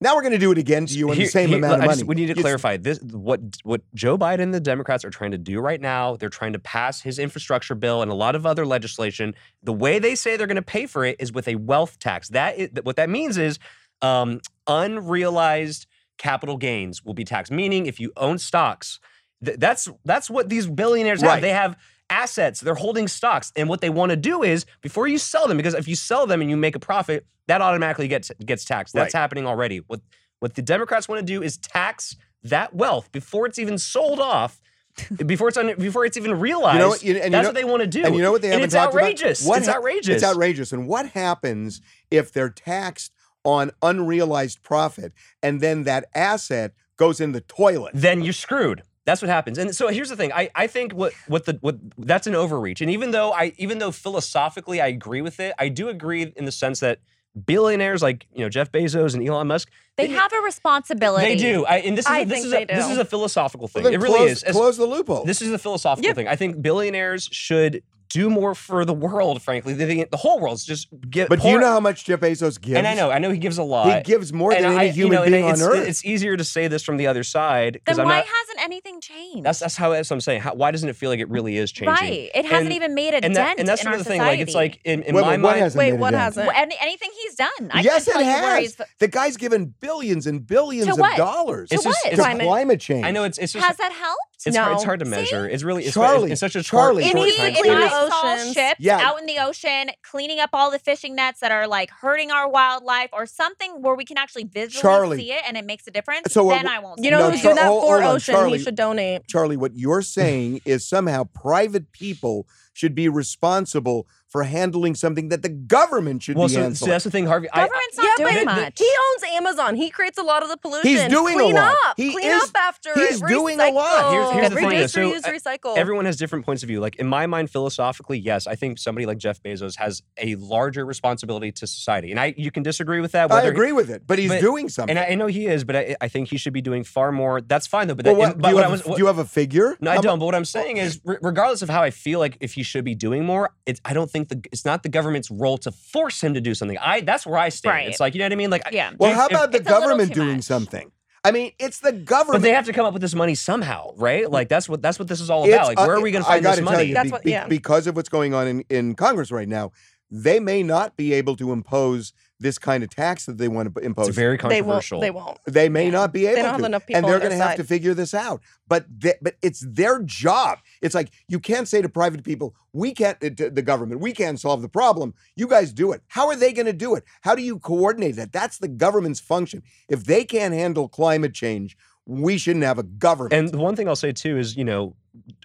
Now 0.00 0.14
we're 0.14 0.20
going 0.22 0.32
to 0.32 0.38
do 0.38 0.52
it 0.52 0.58
again 0.58 0.84
to 0.86 0.94
you 0.94 1.10
in 1.10 1.18
the 1.18 1.24
same 1.26 1.48
here- 1.48 1.58
amount 1.58 1.74
of 1.74 1.78
money. 1.80 1.92
just- 2.00 2.04
we 2.04 2.14
need 2.14 2.26
to 2.26 2.32
It's- 2.32 2.42
clarify 2.42 2.76
this. 2.76 2.98
What 3.00 3.40
what 3.64 3.80
Joe 3.94 4.18
Biden 4.18 4.40
and 4.40 4.54
the 4.54 4.60
Democrats 4.60 5.04
are 5.06 5.10
trying 5.10 5.30
to 5.30 5.38
do 5.38 5.58
right 5.58 5.80
now, 5.80 6.16
they're 6.16 6.28
trying 6.28 6.52
to 6.52 6.58
pass 6.58 7.00
his 7.00 7.18
infrastructure 7.18 7.74
bill 7.74 8.02
and 8.02 8.10
a 8.10 8.14
lot 8.14 8.34
of 8.34 8.44
other 8.44 8.66
legislation. 8.66 9.34
The 9.62 9.72
way 9.72 9.98
they 9.98 10.14
say 10.14 10.36
they're 10.36 10.46
going 10.46 10.56
to 10.56 10.62
pay 10.62 10.86
for 10.86 11.04
it 11.04 11.16
is 11.18 11.32
with 11.32 11.48
a 11.48 11.54
wealth 11.54 11.98
tax. 11.98 12.28
That 12.28 12.58
is, 12.58 12.68
what 12.82 12.96
that 12.96 13.08
means 13.08 13.38
is 13.38 13.58
um, 14.02 14.40
unrealized 14.66 15.86
capital 16.18 16.56
gains 16.58 17.02
will 17.04 17.14
be 17.14 17.24
taxed. 17.24 17.50
Meaning, 17.50 17.86
if 17.86 17.98
you 17.98 18.12
own 18.18 18.38
stocks, 18.38 19.00
th- 19.44 19.58
that's 19.58 19.88
that's 20.04 20.28
what 20.28 20.48
these 20.50 20.66
billionaires 20.66 21.22
Right. 21.22 21.32
have. 21.32 21.40
They 21.42 21.50
have 21.50 21.76
assets. 22.10 22.60
They're 22.60 22.74
holding 22.74 23.08
stocks, 23.08 23.52
and 23.56 23.68
what 23.68 23.80
they 23.80 23.90
want 23.90 24.10
to 24.10 24.16
do 24.16 24.42
is 24.42 24.64
before 24.82 25.06
you 25.08 25.18
sell 25.18 25.48
them, 25.48 25.56
because 25.56 25.74
if 25.74 25.88
you 25.88 25.94
sell 25.96 26.26
them 26.26 26.40
and 26.40 26.48
you 26.50 26.56
make 26.56 26.74
a 26.76 26.78
profit, 26.80 27.26
that 27.48 27.60
automatically 27.60 28.08
gets 28.08 28.30
gets 28.44 28.64
taxed. 28.64 28.94
That's 28.94 29.14
Right. 29.14 29.20
happening 29.20 29.46
already. 29.46 29.78
What 29.78 30.00
what 30.40 30.54
the 30.54 30.62
Democrats 30.62 31.08
want 31.08 31.20
to 31.20 31.24
do 31.26 31.42
is 31.42 31.56
tax 31.56 32.16
that 32.42 32.74
wealth 32.74 33.10
before 33.12 33.46
it's 33.46 33.58
even 33.58 33.78
sold 33.78 34.20
off, 34.20 34.60
before 35.26 35.48
it's 35.48 35.56
un, 35.56 35.74
before 35.78 36.04
it's 36.04 36.16
even 36.16 36.38
realized. 36.38 36.74
You 36.74 36.80
know 36.80 36.94
you- 37.18 37.22
and 37.22 37.24
you 37.26 37.30
that's 37.30 37.42
know- 37.44 37.48
what 37.48 37.54
they 37.54 37.64
want 37.64 37.80
to 37.82 37.86
do. 37.88 38.04
And 38.04 38.14
you 38.14 38.22
know 38.22 38.32
what 38.32 38.42
they 38.42 38.48
haven't 38.48 38.64
it's 38.64 38.74
talked 38.74 38.94
outrageous. 38.94 39.40
about? 39.42 39.48
What 39.48 39.58
it's 39.58 39.68
ha- 39.68 39.74
outrageous. 39.76 40.14
It's 40.16 40.24
outrageous. 40.24 40.72
And 40.72 40.86
what 40.88 41.10
happens 41.10 41.80
if 42.10 42.32
they're 42.32 42.50
taxed 42.50 43.12
on 43.44 43.70
unrealized 43.82 44.62
profit 44.62 45.12
and 45.42 45.60
then 45.60 45.84
that 45.84 46.04
asset 46.14 46.72
goes 46.96 47.20
in 47.20 47.32
the 47.32 47.40
toilet? 47.40 47.92
then 47.94 48.22
you're 48.22 48.32
screwed. 48.32 48.82
That's 49.06 49.22
what 49.22 49.28
happens. 49.30 49.56
And 49.56 49.74
so 49.74 49.88
here's 49.88 50.08
the 50.10 50.16
thing. 50.16 50.32
I, 50.32 50.50
I 50.54 50.66
think 50.66 50.92
what 50.92 51.12
what 51.28 51.46
the 51.46 51.56
what 51.62 51.76
that's 51.96 52.26
an 52.26 52.34
overreach. 52.34 52.80
And 52.82 52.90
even 52.90 53.12
though 53.12 53.32
I 53.32 53.52
even 53.56 53.78
though 53.78 53.92
philosophically 53.92 54.80
I 54.80 54.88
agree 54.88 55.22
with 55.22 55.40
it, 55.40 55.54
I 55.58 55.68
do 55.68 55.88
agree 55.88 56.32
in 56.36 56.44
the 56.44 56.52
sense 56.52 56.80
that 56.80 56.98
billionaires 57.44 58.02
like 58.02 58.26
you 58.34 58.40
know 58.42 58.48
Jeff 58.48 58.72
Bezos 58.72 59.14
and 59.14 59.26
Elon 59.26 59.46
Musk 59.46 59.70
They 59.96 60.08
have 60.08 60.32
a 60.32 60.40
responsibility. 60.40 61.26
they 61.26 61.36
do. 61.36 61.64
I, 61.66 61.78
and 61.78 61.96
this 61.96 62.06
is 62.06 62.10
I 62.10 62.18
a, 62.20 62.24
this 62.24 62.34
think 62.34 62.46
is 62.46 62.50
they 62.52 62.62
a, 62.62 62.66
this 62.66 62.90
is 62.90 62.98
a 62.98 63.04
philosophical 63.04 63.68
thing. 63.68 63.84
Well, 63.84 63.92
it 63.92 64.00
really 64.00 64.16
close, 64.18 64.30
is. 64.30 64.42
As- 64.42 64.56
Close 64.56 64.76
the 64.76 64.86
loophole. 64.86 65.24
This 65.24 65.40
is 65.42 65.52
a 65.52 65.58
philosophical 65.58 66.06
Yep. 66.08 66.16
thing. 66.16 66.28
I 66.28 66.36
think 66.36 66.60
billionaires 66.62 67.28
should 67.30 67.82
do 68.08 68.30
more 68.30 68.54
for 68.54 68.84
the 68.84 68.94
world. 68.94 69.42
Frankly, 69.42 69.74
the, 69.74 70.04
the 70.10 70.16
whole 70.16 70.38
world's 70.40 70.64
just 70.64 70.88
get. 71.10 71.28
but 71.28 71.42
do 71.42 71.48
you 71.48 71.58
know 71.58 71.66
how 71.66 71.80
much 71.80 72.04
Jeff 72.04 72.20
Bezos 72.20 72.58
gives? 72.60 72.76
And 72.78 72.86
I 72.86 72.94
know, 72.94 73.10
I 73.10 73.18
know 73.18 73.30
he 73.30 73.38
gives 73.38 73.58
a 73.58 73.64
lot. 73.64 73.94
He 73.96 74.02
gives 74.04 74.32
more 74.32 74.52
And 74.52 74.64
than 74.64 74.72
I- 74.72 74.84
any 74.84 74.86
you 74.88 74.92
human 75.06 75.16
know, 75.18 75.24
being 75.26 75.48
it's, 75.48 75.60
on 75.60 75.68
earth. 75.72 75.88
It's 75.88 76.04
easier 76.04 76.36
to 76.36 76.44
say 76.44 76.68
this 76.68 76.82
from 76.84 76.96
the 76.98 77.08
other 77.08 77.24
side 77.24 77.72
because 77.74 77.96
Then 77.96 78.06
I'm 78.06 78.10
why 78.10 78.18
not. 78.18 78.26
hasn't 78.26 78.55
anything 78.58 79.00
changed? 79.00 79.44
That's 79.44 79.58
that's 79.60 79.76
how 79.76 79.90
that's 79.90 80.10
what 80.10 80.16
I'm 80.16 80.20
saying. 80.20 80.40
How, 80.40 80.54
why 80.54 80.70
doesn't 80.70 80.88
it 80.88 80.96
feel 80.96 81.10
like 81.10 81.20
it 81.20 81.28
really 81.28 81.56
is 81.56 81.72
changing? 81.72 81.92
right. 81.94 82.30
It 82.34 82.44
hasn't 82.44 82.66
And- 82.66 82.72
even 82.74 82.94
made 82.94 83.14
a 83.14 83.16
and 83.16 83.22
dent 83.22 83.34
that, 83.34 83.58
and 83.58 83.68
that's 83.68 83.80
in 83.82 83.84
sort 83.84 83.94
our 83.94 83.98
of 84.00 84.04
the 84.04 84.10
thing. 84.10 84.20
Like 84.20 84.40
it's 84.40 84.54
like 84.54 84.80
in, 84.84 85.02
in 85.02 85.14
Wait, 85.14 85.22
my 85.22 85.30
wait, 85.32 85.38
mind. 85.40 85.60
hasn't 85.60 85.78
Wait, 85.78 85.92
what 85.94 86.14
hasn't? 86.14 86.46
Well, 86.46 86.56
any, 86.56 86.76
anything 86.80 87.10
he's 87.22 87.34
done. 87.36 87.48
I 87.70 87.80
yes, 87.80 88.06
it 88.08 88.12
tell 88.12 88.20
you 88.22 88.26
where 88.28 88.60
has. 88.60 88.76
The 88.98 89.08
guy's 89.08 89.36
given 89.36 89.74
billions 89.80 90.26
and 90.26 90.46
billions 90.46 90.94
To 90.96 91.02
of 91.04 91.16
dollars 91.16 91.68
To 91.70 91.74
It's 91.76 91.84
just- 91.84 92.04
what? 92.04 92.10
to 92.10 92.16
Climate- 92.16 92.46
climate 92.46 92.80
change. 92.80 93.04
I 93.04 93.10
know 93.10 93.24
it's 93.24 93.38
it's 93.38 93.52
just 93.52 93.64
Has 93.64 93.76
that 93.78 93.92
helped? 93.92 94.20
it's, 94.44 94.56
hard, 94.56 94.72
it's 94.74 94.84
hard 94.84 95.00
to 95.00 95.06
See? 95.06 95.10
measure. 95.10 95.48
It's 95.48 95.62
really 95.64 95.84
it's, 95.84 95.94
Charlie, 95.94 96.30
it's, 96.30 96.42
it's 96.42 96.52
such 96.52 96.56
a 96.56 96.62
Charlie, 96.62 97.02
short, 97.04 97.14
It 97.16 97.18
short 97.18 97.24
needs 97.26 97.36
time 97.38 97.54
to 97.54 97.60
When 97.60 97.62
clean 97.78 97.80
the 97.80 97.94
I 97.94 98.08
saw 98.44 98.52
ships 98.52 98.80
Yeah. 98.80 98.98
out 99.00 99.18
in 99.18 99.26
the 99.26 99.38
ocean 99.38 99.90
cleaning 100.02 100.38
up 100.40 100.50
all 100.52 100.70
the 100.70 100.78
fishing 100.78 101.14
nets 101.16 101.40
that 101.40 101.50
are 101.50 101.66
like 101.66 101.90
hurting 101.90 102.30
our 102.30 102.48
wildlife 102.48 103.10
or 103.12 103.26
something 103.26 103.82
where 103.82 103.94
we 103.94 104.04
can 104.04 104.18
actually 104.18 104.44
visually 104.44 104.82
Charlie. 104.82 105.18
see 105.18 105.32
it 105.32 105.42
and 105.48 105.56
it 105.56 105.64
makes 105.64 105.86
a 105.86 105.90
difference, 105.90 106.32
So, 106.32 106.48
uh, 106.50 106.54
then 106.56 106.68
I 106.68 106.78
won't. 106.78 107.02
You 107.02 107.10
know 107.10 107.18
No, 107.20 107.30
who's 107.30 107.40
Char- 107.40 107.54
doing 107.54 107.56
that 107.56 107.68
for 107.68 107.80
hold 107.80 108.02
on, 108.02 108.14
Ocean? 108.16 108.34
Charlie. 108.56 108.64
Should 108.64 108.76
donate. 108.76 109.26
Charlie, 109.26 109.56
what 109.56 109.76
you're 109.76 110.02
saying 110.02 110.60
is 110.64 110.86
somehow 110.86 111.24
private 111.24 111.92
people 111.92 112.46
should 112.72 112.94
be 112.94 113.08
responsible 113.08 114.06
for 114.36 114.42
handling 114.44 114.94
something 114.94 115.30
that 115.30 115.40
the 115.42 115.48
government 115.48 116.22
should 116.22 116.36
Well, 116.36 116.46
be 116.48 116.52
so, 116.52 116.60
handling. 116.60 116.74
so 116.74 116.84
that's 116.84 117.04
the 117.04 117.10
thing, 117.10 117.24
Harvey. 117.26 117.48
I, 117.54 117.60
Government's 117.64 117.96
not 117.96 118.04
Yeah, 118.18 118.24
doing 118.32 118.44
but 118.44 118.54
much. 118.56 118.78
He 118.78 118.84
owns 119.12 119.22
Amazon. 119.34 119.76
He 119.76 119.88
creates 119.88 120.18
a 120.18 120.22
lot 120.22 120.42
of 120.42 120.50
the 120.50 120.58
pollution. 120.58 120.90
He's 120.90 121.04
doing 121.08 121.40
a 121.40 121.44
lot. 121.54 121.74
Up. 121.86 121.94
He 121.96 122.12
Clean 122.12 122.26
is- 122.32 122.42
up 122.42 122.50
after 122.54 122.90
he's 122.94 123.22
it. 123.22 123.28
doing 123.28 123.58
a 123.58 123.70
lot. 123.70 124.12
Here's- 124.12 124.32
here's 124.34 124.48
the 124.50 124.56
thing, 124.56 124.68
Reduce, 124.68 124.92
so, 124.92 125.00
reuse, 125.10 125.24
uh, 125.26 125.30
recycle. 125.32 125.78
everyone 125.78 126.04
has 126.04 126.18
different 126.18 126.44
points 126.44 126.62
of 126.62 126.66
view. 126.66 126.80
Like 126.80 126.96
in 126.96 127.06
my 127.06 127.26
mind, 127.26 127.50
philosophically, 127.50 128.18
yes, 128.18 128.46
I 128.46 128.56
think 128.56 128.78
somebody 128.78 129.06
like 129.06 129.16
Jeff 129.16 129.42
Bezos 129.42 129.78
has 129.78 130.02
a 130.18 130.34
larger 130.34 130.84
responsibility 130.84 131.50
to 131.52 131.66
society, 131.66 132.10
and 132.10 132.20
I 132.20 132.34
you 132.36 132.50
can 132.50 132.62
disagree 132.62 133.00
with 133.00 133.12
that. 133.12 133.30
I 133.32 133.36
whether- 133.36 133.48
agree 133.50 133.72
with 133.72 133.88
it, 133.88 134.02
but 134.06 134.18
he's 134.18 134.28
but- 134.28 134.42
doing 134.42 134.68
something. 134.68 134.94
and 134.98 134.98
I, 135.02 135.12
I 135.12 135.14
know 135.14 135.28
he 135.28 135.46
is, 135.46 135.64
but 135.64 135.76
I, 135.76 135.96
I 136.02 136.08
think 136.08 136.28
he 136.28 136.36
should 136.36 136.52
be 136.52 136.60
doing 136.60 136.84
far 136.84 137.10
more. 137.10 137.40
That's 137.40 137.66
fine 137.66 137.88
though. 137.88 137.94
But, 137.94 138.04
well, 138.04 138.14
that, 138.16 138.20
what, 138.20 138.38
but 138.38 138.42
do, 138.42 138.50
you 138.50 138.54
what 138.56 138.60
I 138.64 138.66
have, 138.66 138.72
was, 138.72 138.80
a- 138.84 138.88
what- 138.90 138.96
do 138.96 139.02
you 139.02 139.06
have 139.06 139.18
a 139.18 139.24
figure? 139.24 139.78
No, 139.80 139.92
I 139.92 139.98
don't. 140.02 140.18
But 140.18 140.26
what 140.26 140.34
I'm 140.34 140.44
saying 140.44 140.76
is, 140.76 141.00
regardless 141.04 141.62
of 141.62 141.70
how 141.70 141.82
I 141.82 141.90
feel 141.90 142.18
like 142.18 142.36
if 142.40 142.52
he 142.52 142.62
should 142.62 142.84
be 142.84 142.94
doing 142.94 143.24
more, 143.24 143.54
it's 143.64 143.80
I 143.86 143.94
don't 143.94 144.10
think 144.10 144.25
the 144.28 144.42
it's 144.52 144.64
not 144.64 144.82
the 144.82 144.88
government's 144.88 145.30
role 145.30 145.58
to 145.58 145.70
force 145.72 146.22
him 146.22 146.34
to 146.34 146.40
do 146.40 146.54
something. 146.54 146.78
I 146.78 147.00
that's 147.02 147.26
where 147.26 147.38
I 147.38 147.48
stand. 147.50 147.74
Right. 147.74 147.88
It's 147.88 148.00
like 148.00 148.14
you 148.14 148.18
know 148.20 148.26
what 148.26 148.32
I 148.32 148.36
mean. 148.36 148.50
Like 148.50 148.62
Yeah. 148.72 148.92
Well, 148.98 149.10
if- 149.10 149.16
how 149.16 149.24
if- 149.26 149.30
about 149.32 149.52
the 149.52 149.58
It's 149.58 149.66
a 149.68 149.70
little 149.72 149.88
government 149.88 150.14
doing 150.14 150.36
much. 150.36 150.44
something? 150.44 150.90
I 151.24 151.32
mean, 151.32 151.50
it's 151.58 151.80
the 151.80 151.90
government. 151.92 152.42
But 152.42 152.42
they 152.42 152.52
have 152.54 152.66
to 152.66 152.72
come 152.72 152.86
up 152.86 152.92
with 152.92 153.02
this 153.02 153.14
money 153.14 153.34
somehow, 153.34 153.90
right? 153.96 154.30
Like 154.30 154.48
that's 154.48 154.68
what 154.68 154.80
that's 154.82 154.98
what 154.98 155.08
this 155.08 155.20
is 155.20 155.28
all 155.30 155.44
It's, 155.44 155.54
about. 155.54 155.66
Like 155.66 155.80
uh, 155.80 155.86
where 155.86 155.96
are 155.96 156.00
we 156.00 156.12
going 156.12 156.22
to 156.22 156.30
I 156.30 156.34
find 156.34 156.44
this 156.44 156.50
gotta 156.52 156.62
money? 156.62 156.76
Tell 156.76 156.86
you, 156.86 156.94
That's 156.94 157.06
be- 157.06 157.10
what- 157.12 157.22
be- 157.24 157.30
yeah. 157.32 157.46
because 157.48 157.86
of 157.88 157.96
what's 157.96 158.08
going 158.08 158.32
on 158.34 158.46
in, 158.46 158.64
in 158.70 158.94
Congress 158.94 159.32
right 159.32 159.48
now, 159.48 159.72
they 160.10 160.38
may 160.38 160.62
not 160.62 160.96
be 160.96 161.12
able 161.14 161.34
to 161.36 161.50
impose 161.52 162.12
this 162.38 162.58
kind 162.58 162.82
of 162.82 162.90
tax 162.90 163.26
that 163.26 163.38
they 163.38 163.48
want 163.48 163.74
to 163.74 163.80
impose. 163.80 164.08
It's 164.08 164.16
very 164.16 164.36
they 164.36 164.60
won't. 164.60 164.84
controversial. 164.84 165.00
They 165.00 165.10
won't. 165.10 165.38
They 165.46 165.68
may 165.68 165.90
not 165.90 166.12
be 166.12 166.26
able 166.26 166.36
They 166.36 166.42
don't 166.42 166.50
to, 166.50 166.56
have 166.56 166.64
enough 166.64 166.86
people 166.86 166.98
and 166.98 167.06
they're 167.08 167.18
gonna 167.18 167.36
have 167.36 167.50
side. 167.50 167.56
to 167.56 167.64
figure 167.64 167.94
this 167.94 168.14
out. 168.14 168.42
But 168.68 168.86
they, 168.88 169.14
but 169.22 169.36
it's 169.42 169.60
their 169.60 170.02
job. 170.02 170.58
It's 170.82 170.94
like 170.94 171.10
you 171.28 171.40
can't 171.40 171.66
say 171.68 171.80
to 171.82 171.88
private 171.88 172.24
people, 172.24 172.54
"We 172.72 172.92
can't." 172.92 173.16
uh, 173.24 173.30
the 173.50 173.62
government, 173.62 174.00
we 174.00 174.12
can't 174.12 174.38
solve 174.38 174.60
the 174.62 174.68
problem. 174.68 175.14
You 175.34 175.46
guys 175.46 175.72
do 175.72 175.92
it. 175.92 176.02
How 176.08 176.28
are 176.28 176.36
they 176.36 176.52
going 176.52 176.66
to 176.66 176.72
do 176.72 176.94
it? 176.94 177.04
How 177.22 177.34
do 177.34 177.42
you 177.42 177.58
coordinate 177.58 178.16
that? 178.16 178.32
That's 178.32 178.58
the 178.58 178.68
government's 178.68 179.20
function. 179.20 179.62
If 179.88 180.04
they 180.04 180.24
can't 180.24 180.52
handle 180.52 180.88
climate 180.88 181.32
change, 181.34 181.76
we 182.06 182.38
shouldn't 182.38 182.64
have 182.64 182.78
a 182.78 182.82
government. 182.82 183.34
And 183.34 183.48
the 183.48 183.58
one 183.58 183.76
thing 183.76 183.88
I'll 183.88 183.96
say 183.96 184.12
too 184.12 184.38
is, 184.38 184.56
you 184.56 184.64
know, 184.64 184.94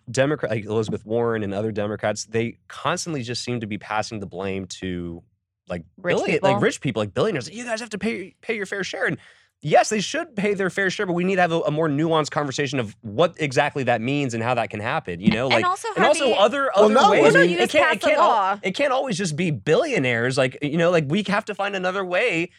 Democrat 0.10 0.52
like 0.52 0.66
Elizabeth 0.66 1.06
Warren 1.06 1.44
and 1.44 1.54
other 1.54 1.72
Democrats, 1.72 2.26
they 2.26 2.58
constantly 2.68 3.24
just 3.24 3.44
seem 3.44 3.60
to 3.62 3.68
be 3.68 3.78
passing 3.78 4.20
the 4.20 4.26
blame 4.26 4.66
to 4.68 5.24
like 5.72 5.84
Rich 5.98 6.18
billion- 6.18 6.36
people. 6.38 6.52
like 6.52 6.62
rich 6.62 6.82
people, 6.82 7.02
like 7.02 7.14
billionaires. 7.16 7.50
You 7.50 7.64
guys 7.64 7.80
have 7.80 7.90
to 7.90 7.98
pay 7.98 8.36
pay 8.42 8.56
your 8.56 8.68
fair 8.68 8.84
share. 8.84 9.06
And 9.08 9.18
yes, 9.64 9.90
they 9.90 10.02
should 10.02 10.36
pay 10.36 10.54
their 10.54 10.70
fair 10.70 10.90
share, 10.90 11.06
but 11.08 11.14
we 11.14 11.24
need 11.24 11.36
to 11.36 11.42
have 11.42 11.52
a, 11.52 11.62
a 11.62 11.72
more 11.72 11.88
nuanced 11.88 12.30
conversation 12.32 12.80
of 12.80 12.96
what 13.02 13.36
exactly 13.40 13.84
that 13.86 14.02
means 14.02 14.34
and 14.34 14.44
how 14.44 14.54
that 14.56 14.70
can 14.70 14.80
happen. 14.80 15.20
You 15.22 15.32
know, 15.32 15.46
And 15.46 15.54
like 15.56 15.66
also, 15.66 15.88
and 15.96 16.06
also 16.06 16.26
Harvey- 16.34 16.40
other 16.40 16.72
Well, 16.76 16.86
other 16.86 16.94
no, 16.94 17.12
ways. 17.12 17.22
well, 17.24 17.32
no, 17.34 17.40
I 17.40 17.42
mean, 17.44 17.52
you 17.52 17.58
it 17.58 17.60
just 17.62 17.72
can't 17.72 17.86
pass 17.88 17.96
it 17.96 18.02
can't 18.02 18.18
al- 18.20 18.28
law. 18.30 18.60
it 18.62 18.72
can't 18.76 18.94
always 18.94 19.18
just 19.18 19.36
be 19.36 19.50
billionaires. 19.52 20.38
Like 20.38 20.58
you 20.62 20.78
know, 20.78 20.92
like 20.92 21.06
we 21.08 21.24
have 21.28 21.46
to 21.46 21.56
find 21.56 21.76
another 21.76 22.04
way 22.06 22.52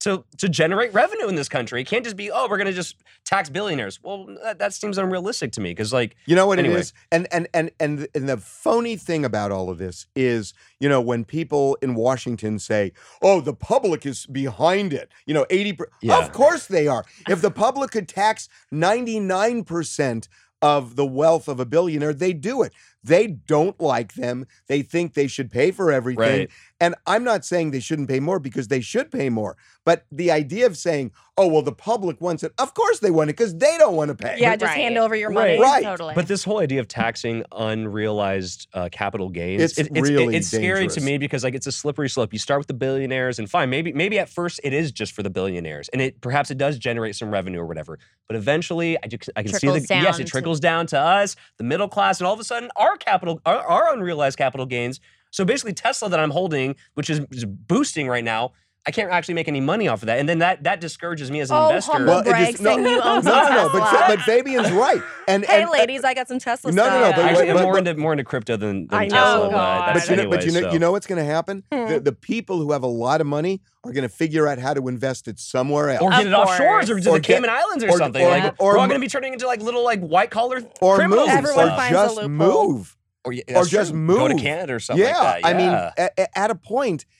to 0.00 0.24
to 0.38 0.48
generate 0.48 0.94
revenue 0.94 1.26
in 1.28 1.34
this 1.34 1.48
country. 1.48 1.80
It 1.80 1.86
can't 1.88 2.04
just 2.04 2.16
be 2.16 2.30
oh 2.30 2.46
we're 2.48 2.58
gonna 2.58 2.72
just 2.72 2.96
tax 3.24 3.50
billionaires. 3.50 3.98
Well, 4.02 4.26
that, 4.44 4.58
that 4.60 4.72
seems 4.72 4.96
unrealistic 4.96 5.52
to 5.52 5.60
me 5.60 5.70
because 5.70 5.92
like 5.92 6.16
You 6.26 6.36
know 6.36 6.46
what 6.46 6.58
Anyway. 6.58 6.76
it 6.76 6.80
is? 6.80 6.92
And 7.10 7.26
and 7.32 7.48
and 7.52 7.70
and 7.80 8.06
and 8.14 8.28
the 8.28 8.36
phony 8.36 8.96
thing 8.96 9.24
about 9.24 9.50
all 9.50 9.68
of 9.70 9.78
this 9.78 10.06
is, 10.14 10.54
you 10.78 10.88
know, 10.88 11.00
when 11.00 11.24
people 11.24 11.76
in 11.82 11.94
Washington 11.94 12.58
say, 12.58 12.92
"Oh, 13.22 13.40
the 13.40 13.54
public 13.54 14.06
is 14.06 14.24
behind 14.26 14.92
it." 14.92 15.10
You 15.26 15.34
know, 15.34 15.46
80 15.50 15.72
per- 15.74 15.88
Yeah. 16.00 16.18
Of 16.18 16.32
course 16.32 16.66
they 16.66 16.86
are. 16.86 17.04
If 17.28 17.42
the 17.42 17.50
public 17.50 17.90
could 17.90 18.08
tax 18.08 18.48
99% 18.72 20.28
of 20.60 20.96
the 20.96 21.06
wealth 21.06 21.48
of 21.48 21.60
a 21.60 21.64
billionaire, 21.64 22.12
they 22.12 22.32
do 22.32 22.62
it. 22.62 22.72
They 23.04 23.26
don't 23.28 23.80
like 23.80 24.14
them. 24.14 24.46
They 24.66 24.82
think 24.82 25.14
they 25.14 25.28
should 25.28 25.50
pay 25.50 25.70
for 25.70 25.92
everything. 25.92 26.18
Right. 26.40 26.50
And 26.80 26.94
I'm 27.06 27.24
not 27.24 27.44
saying 27.44 27.70
they 27.70 27.80
shouldn't 27.80 28.08
pay 28.08 28.20
more 28.20 28.38
because 28.38 28.68
they 28.68 28.80
should 28.80 29.10
pay 29.10 29.30
more. 29.30 29.56
But 29.84 30.04
the 30.12 30.30
idea 30.30 30.66
of 30.66 30.76
saying, 30.76 31.12
oh, 31.36 31.46
well, 31.48 31.62
the 31.62 31.72
public 31.72 32.20
wants 32.20 32.42
it, 32.42 32.52
of 32.58 32.74
course 32.74 32.98
they 33.00 33.10
want 33.10 33.30
it 33.30 33.36
because 33.36 33.56
they 33.56 33.76
don't 33.78 33.94
want 33.96 34.08
to 34.10 34.14
pay. 34.14 34.36
Yeah, 34.38 34.54
just 34.56 34.70
Right. 34.70 34.76
hand 34.80 34.98
over 34.98 35.14
your 35.16 35.30
money. 35.30 35.58
Right. 35.58 35.82
Totally. 35.82 36.14
But 36.14 36.28
this 36.28 36.44
whole 36.44 36.58
idea 36.58 36.80
of 36.80 36.88
taxing 36.88 37.44
unrealized 37.52 38.68
uh, 38.74 38.88
capital 38.90 39.28
gains, 39.28 39.62
It's 39.62 39.78
it- 39.78 39.88
it's, 39.94 40.08
really 40.10 40.36
it's 40.36 40.48
scary 40.48 40.88
to 40.88 41.00
me 41.00 41.18
because 41.18 41.44
like 41.44 41.54
it's 41.54 41.66
a 41.66 41.72
slippery 41.72 42.08
slope. 42.08 42.32
You 42.32 42.38
start 42.38 42.58
with 42.60 42.66
the 42.66 42.74
billionaires, 42.74 43.38
and 43.38 43.50
fine, 43.50 43.70
maybe 43.70 43.92
maybe 43.92 44.18
at 44.18 44.28
first 44.28 44.60
it 44.62 44.72
is 44.72 44.92
just 44.92 45.12
for 45.12 45.22
the 45.22 45.30
billionaires, 45.30 45.88
and 45.90 46.02
it 46.02 46.20
perhaps 46.20 46.50
it 46.50 46.58
does 46.58 46.78
generate 46.78 47.16
some 47.16 47.30
revenue 47.30 47.60
or 47.60 47.66
whatever. 47.66 47.98
But 48.26 48.36
eventually, 48.36 48.98
I, 49.02 49.06
just, 49.08 49.30
I 49.36 49.42
can 49.42 49.54
see 49.54 49.68
the 49.68 49.80
yes, 49.80 49.86
down 49.88 50.06
it 50.06 50.16
to- 50.18 50.24
trickles 50.24 50.60
down 50.60 50.86
to 50.88 50.98
us, 51.00 51.34
the 51.56 51.64
middle 51.64 51.88
class, 51.88 52.20
and 52.20 52.26
all 52.26 52.34
of 52.34 52.40
a 52.40 52.44
sudden 52.44 52.70
our 52.76 52.87
capital, 52.96 53.40
our, 53.44 53.58
our 53.58 53.92
unrealized 53.92 54.38
capital 54.38 54.66
gains. 54.66 55.00
So 55.30 55.44
basically, 55.44 55.74
Tesla 55.74 56.08
that 56.08 56.20
I'm 56.20 56.30
holding, 56.30 56.76
which 56.94 57.10
is 57.10 57.20
boosting 57.44 58.08
right 58.08 58.24
now. 58.24 58.52
I 58.88 58.90
can't 58.90 59.10
actually 59.10 59.34
make 59.34 59.48
any 59.48 59.60
money 59.60 59.86
off 59.86 60.00
of 60.02 60.06
that, 60.06 60.18
and 60.18 60.26
then 60.26 60.38
that 60.38 60.62
that 60.64 60.80
discourages 60.80 61.30
me 61.30 61.40
as 61.40 61.50
an 61.50 61.58
Oh, 61.58 61.68
investor. 61.68 61.92
humble 61.92 62.06
Well, 62.14 62.20
it 62.20 62.24
brag 62.24 62.50
just- 62.52 62.62
no, 62.62 62.78
you 62.78 62.86
own 63.02 63.16
no, 63.16 63.20
some 63.20 63.24
no, 63.24 63.48
no, 63.66 63.68
but, 63.70 63.90
Tesla. 63.90 64.04
but 64.08 64.20
Fabian's 64.20 64.70
right. 64.72 65.02
And 65.28 65.44
Hey, 65.44 65.60
and, 65.60 65.70
ladies, 65.70 66.04
I 66.04 66.14
got 66.14 66.26
some 66.26 66.38
Tesla 66.38 66.72
No, 66.72 66.84
no, 66.88 67.00
no, 67.00 67.10
but 67.14 67.18
Actually, 67.26 67.48
wait, 67.48 67.56
I'm 67.58 67.62
more 67.64 67.76
into 67.78 67.94
more 67.96 68.12
into 68.12 68.24
crypto 68.24 68.56
than, 68.56 68.86
than 68.86 68.98
I 68.98 69.04
know. 69.08 69.10
Tesla. 69.10 69.50
But 69.50 69.92
but 69.94 70.08
you 70.08 70.16
know, 70.16 70.22
anyway, 70.22 70.36
but 70.38 70.46
you 70.46 70.52
know, 70.52 70.60
so. 70.62 70.72
you 70.72 70.78
know 70.78 70.90
what's 70.92 71.06
going 71.06 71.18
to 71.18 71.30
happen? 71.30 71.64
Hmm. 71.70 71.86
The, 71.86 72.00
the 72.00 72.12
people 72.12 72.56
who 72.56 72.72
have 72.72 72.82
a 72.82 72.86
lot 72.86 73.20
of 73.20 73.26
money 73.26 73.60
are 73.84 73.92
going 73.92 74.08
to 74.08 74.14
figure 74.14 74.48
out 74.48 74.58
how 74.58 74.72
to 74.72 74.88
invest 74.88 75.28
it 75.28 75.38
somewhere 75.38 75.90
else. 75.90 76.00
or 76.02 76.08
get 76.10 76.20
Of 76.22 76.26
it 76.28 76.32
offshore 76.34 76.80
or 76.80 76.82
to 76.84 76.92
Or 76.92 76.96
the 77.00 77.20
get- 77.20 77.24
Cayman 77.24 77.50
Islands 77.50 77.84
or, 77.84 77.90
or- 77.90 77.98
something. 77.98 78.24
or- 78.24 78.30
like, 78.30 78.54
or 78.58 78.72
we're 78.72 78.78
all 78.78 78.86
going 78.88 78.98
to 79.00 79.04
be 79.04 79.08
turning 79.10 79.34
into 79.34 79.46
like 79.46 79.60
little 79.60 79.84
like 79.84 80.00
white 80.00 80.30
collar 80.30 80.62
or 80.80 80.96
criminals 80.96 81.28
move, 81.28 81.34
or 81.34 81.38
Everyone 81.38 81.68
finds 81.76 81.92
a 81.98 82.04
just 82.04 82.16
loophole. 82.16 82.28
move. 82.72 82.96
or, 83.24 83.34
or 83.54 83.64
just 83.66 83.90
true. 83.90 84.06
Go 84.16 84.28
to. 84.28 84.34
Canada 84.36 84.72
or 84.74 84.80
something 84.80 85.04
yeah, 85.04 85.18
like 85.20 85.42
that. 85.42 85.48
I 85.48 85.52
mean, 85.52 85.70
yeah. 85.70 85.90
a- 85.98 86.10
a- 86.22 86.38
at 86.38 86.50
a 86.50 86.54
point, 86.54 87.04
I- 87.10 87.14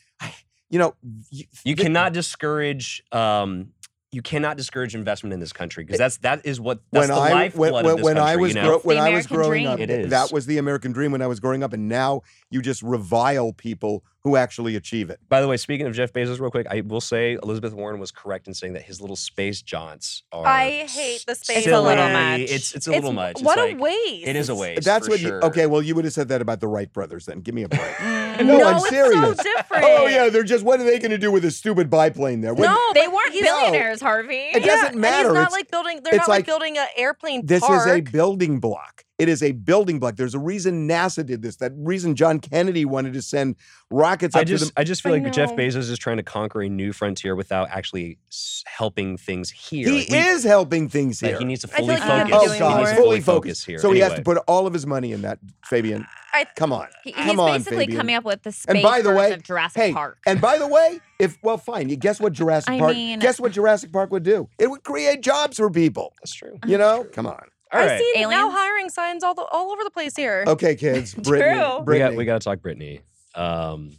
you 0.71 0.79
know, 0.79 0.95
you, 1.31 1.45
you 1.65 1.75
the- 1.75 1.83
cannot 1.83 2.13
discourage. 2.13 3.03
Um, 3.13 3.73
you 4.11 4.23
cannot 4.23 4.57
discourage 4.57 4.95
investment 4.95 5.35
in 5.35 5.41
this 5.41 5.53
country 5.53 5.85
because 5.85 5.99
that's 5.99 6.17
that 6.19 6.47
is 6.47 6.59
what 6.59 6.81
that's 6.93 7.09
when 7.09 7.15
the 7.15 7.23
I 7.23 7.31
lifeblood 7.31 7.73
when, 7.75 7.85
of 7.87 7.97
this 7.99 8.05
when 8.05 8.17
I 8.17 8.37
was 8.37 8.55
you 8.55 8.63
know? 8.63 8.69
grow- 8.69 8.79
when 8.79 8.97
I 8.97 9.11
was 9.11 9.27
growing 9.27 9.65
dream. 9.65 9.67
up, 9.67 9.81
It 9.81 9.91
is. 9.91 10.11
that 10.11 10.33
was 10.33 10.47
the 10.47 10.57
American 10.57 10.93
dream 10.93 11.13
when 11.13 11.21
I 11.21 11.27
was 11.27 11.41
growing 11.41 11.63
up, 11.63 11.75
and 11.75 11.89
now 11.89 12.23
you 12.51 12.63
just 12.63 12.83
revile 12.83 13.53
people 13.53 14.03
who 14.25 14.37
actually 14.37 14.75
achieve 14.77 15.11
it. 15.11 15.21
By 15.29 15.41
the 15.41 15.47
way, 15.49 15.57
speaking 15.57 15.87
of 15.87 15.95
Jeff 15.95 16.13
Bezos, 16.13 16.41
real 16.41 16.51
quick, 16.51 16.67
I 16.69 16.81
will 16.81 17.01
say 17.01 17.39
Elizabeth 17.43 17.73
Warren 17.73 18.01
was 18.01 18.11
correct 18.11 18.49
in 18.49 18.55
saying 18.55 18.73
that 18.73 18.83
his 18.83 19.01
little 19.01 19.15
space 19.17 19.63
jaunts 19.63 20.25
are. 20.33 20.45
I 20.47 20.87
hate 20.89 21.25
the 21.27 21.35
space. 21.37 21.59
It's 21.59 21.67
a 21.69 21.81
little 21.81 22.09
much. 22.09 22.41
It's 22.41 22.75
it's 22.75 22.87
a 22.89 22.91
little 22.91 23.13
much. 23.13 23.33
It's 23.37 23.43
What 23.43 23.59
like- 23.59 23.75
a 23.77 23.79
waste. 23.79 24.27
It 24.27 24.37
is 24.37 24.49
a 24.49 24.55
waste. 24.55 24.85
That's 24.85 25.07
for 25.07 25.13
what 25.13 25.21
sure. 25.21 25.37
you. 25.41 25.47
Okay, 25.49 25.67
well, 25.67 25.83
you 25.83 25.95
would 25.95 26.05
have 26.05 26.13
said 26.15 26.29
that 26.29 26.41
about 26.43 26.61
the 26.61 26.67
Wright 26.69 26.93
brothers. 26.93 27.27
Then 27.27 27.41
give 27.41 27.55
me 27.55 27.63
a 27.63 27.69
break. 27.69 27.83
No, 28.39 28.57
No, 28.57 28.69
I'm 28.69 28.77
it's 28.77 28.89
serious. 28.89 29.19
so 29.21 29.35
different. 29.35 29.85
Oh, 29.85 29.97
oh 30.03 30.07
yeah, 30.07 30.29
they're 30.29 30.45
just. 30.45 30.65
What 30.65 30.79
are 30.79 30.85
they 30.85 31.01
going 31.01 31.11
to 31.11 31.19
do 31.19 31.33
with 31.33 31.45
a 31.45 31.51
stupid 31.51 31.91
biplane 31.91 32.41
there? 32.41 32.55
What- 32.55 32.67
No, 32.67 32.79
They 32.95 33.07
but 33.07 33.15
weren't 33.15 33.33
he's- 33.33 33.45
billionaires, 33.45 34.01
Harvey. 34.01 34.37
It 34.37 34.61
Yeah, 34.65 34.77
doesn't 34.77 34.95
matter. 35.01 35.29
And 35.29 35.29
he's 35.29 35.35
not 35.35 35.41
It's- 35.49 35.53
like 35.53 35.71
building. 35.73 36.01
They're 36.05 36.15
it's 36.15 36.19
not 36.21 36.29
like, 36.29 36.39
like- 36.41 36.47
building 36.47 36.79
an 36.79 36.87
airplane 36.97 37.45
This 37.47 37.65
park. 37.67 37.89
is 37.89 37.93
a 37.95 38.01
building 38.01 38.61
block. 38.61 39.05
It 39.19 39.29
is 39.29 39.43
a 39.43 39.51
building 39.51 39.99
block. 39.99 40.15
There's 40.15 40.37
a 40.37 40.39
reason 40.39 40.89
NASA 40.89 41.27
did 41.27 41.43
this. 41.43 41.57
That 41.57 41.73
reason 41.77 42.15
John 42.15 42.39
Kennedy 42.39 42.85
wanted 42.85 43.15
to 43.15 43.23
send 43.23 43.57
rockets 43.91 44.37
up 44.37 44.43
I 44.43 44.45
to 44.45 44.49
just, 44.49 44.75
the. 44.75 44.81
I 44.81 44.85
just 44.85 45.03
feel 45.03 45.13
I 45.13 45.19
like 45.19 45.33
Jeff. 45.33 45.55
Bezos 45.55 45.91
is 45.91 45.99
trying 45.99 46.19
to 46.19 46.23
conquer 46.23 46.63
a 46.63 46.69
new 46.69 46.93
frontier 46.93 47.35
without 47.35 47.69
actually 47.71 48.19
helping 48.65 49.17
things 49.17 49.51
here. 49.51 49.89
He 49.89 49.99
Like, 50.03 50.09
we- 50.11 50.17
is 50.19 50.45
helping 50.45 50.89
things 50.89 51.21
like, 51.21 51.31
here. 51.33 51.39
he 51.41 51.45
needs 51.47 51.63
to 51.63 51.67
fully 51.69 51.89
like 51.89 51.99
focus. 52.03 52.27
be 52.29 52.33
oh 52.33 52.41
doing 52.45 52.53
He 52.53 52.59
God, 52.61 52.69
more. 52.71 52.79
needs 52.79 52.91
to 52.91 52.97
fully 52.97 53.21
focus 53.21 53.65
here. 53.65 53.79
So 53.81 53.91
he 53.91 53.99
has 54.01 54.15
to 54.15 54.23
put 54.23 54.37
all 54.47 54.69
of 54.69 54.73
his 54.73 54.87
money 54.87 55.11
in 55.11 55.23
that, 55.23 55.41
Fabian. 55.65 56.07
I- 56.33 56.47
Come 56.55 56.73
on, 56.73 56.87
He- 57.03 57.11
come 57.11 57.25
he's 57.31 57.39
on, 57.41 57.53
basically 57.59 57.79
Fabian. 57.87 57.99
coming 57.99 58.15
up 58.15 58.25
with 58.25 58.43
the 58.45 58.53
space 58.53 58.73
And 58.73 58.83
by 58.85 59.01
the 59.03 59.13
way, 59.13 59.33
of 59.33 59.43
Jurassic 59.43 59.83
hey, 59.83 59.93
Park. 59.93 60.19
and 60.27 60.41
by 60.41 60.59
the 60.59 60.69
way, 60.69 61.01
if 61.19 61.37
well, 61.43 61.59
fine. 61.59 61.89
You 61.89 61.97
guess 61.97 62.21
what 62.21 62.35
Jurassic 62.35 62.75
I 62.75 62.79
Park? 62.79 62.95
mean- 62.95 63.19
guess 63.19 63.41
what 63.41 63.51
Jurassic 63.51 63.91
Park 63.93 64.13
would 64.13 64.23
do? 64.23 64.49
It 64.61 64.69
would 64.71 64.85
create 64.85 65.23
jobs 65.23 65.57
for 65.57 65.69
people. 65.71 66.13
That's 66.23 66.33
true. 66.35 66.57
You 66.69 66.79
know? 66.79 67.05
Come 67.13 67.27
on. 67.27 67.43
All 67.73 67.81
I 67.81 67.87
right. 67.87 68.01
see 68.15 68.23
now 68.27 68.51
hiring 68.51 68.89
signs 68.89 69.23
all 69.23 69.35
the, 69.35 69.45
all 69.53 69.71
over 69.71 69.85
the 69.85 69.91
place 69.91 70.17
here. 70.17 70.45
Okay, 70.49 70.75
kids. 70.75 71.15
Britney. 71.17 71.53
True. 71.55 71.79
we 71.81 71.85
Britney. 71.85 71.99
got 71.99 72.15
we 72.17 72.25
got 72.25 72.41
to 72.41 72.45
talk 72.45 72.59
Britney. 72.61 73.01
Um, 73.35 73.93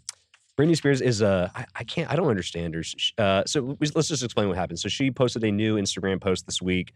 Britney 0.58 0.75
Spears 0.75 0.99
is 1.01 1.21
a 1.21 1.51
I, 1.55 1.65
I 1.75 1.84
can't 1.84 2.12
I 2.12 2.15
don't 2.15 2.27
understand 2.27 2.75
her. 2.75 2.84
Sh- 2.84 3.13
Uh, 3.17 3.43
so 3.45 3.77
we- 3.79 3.89
let's 3.95 4.08
just 4.08 4.23
explain 4.23 4.47
what 4.49 4.58
happened. 4.58 4.79
So 4.79 4.89
she 4.89 5.12
posted 5.12 5.43
a 5.43 5.51
new 5.51 5.75
Instagram 5.77 6.19
post 6.19 6.45
this 6.45 6.62
week. 6.62 6.93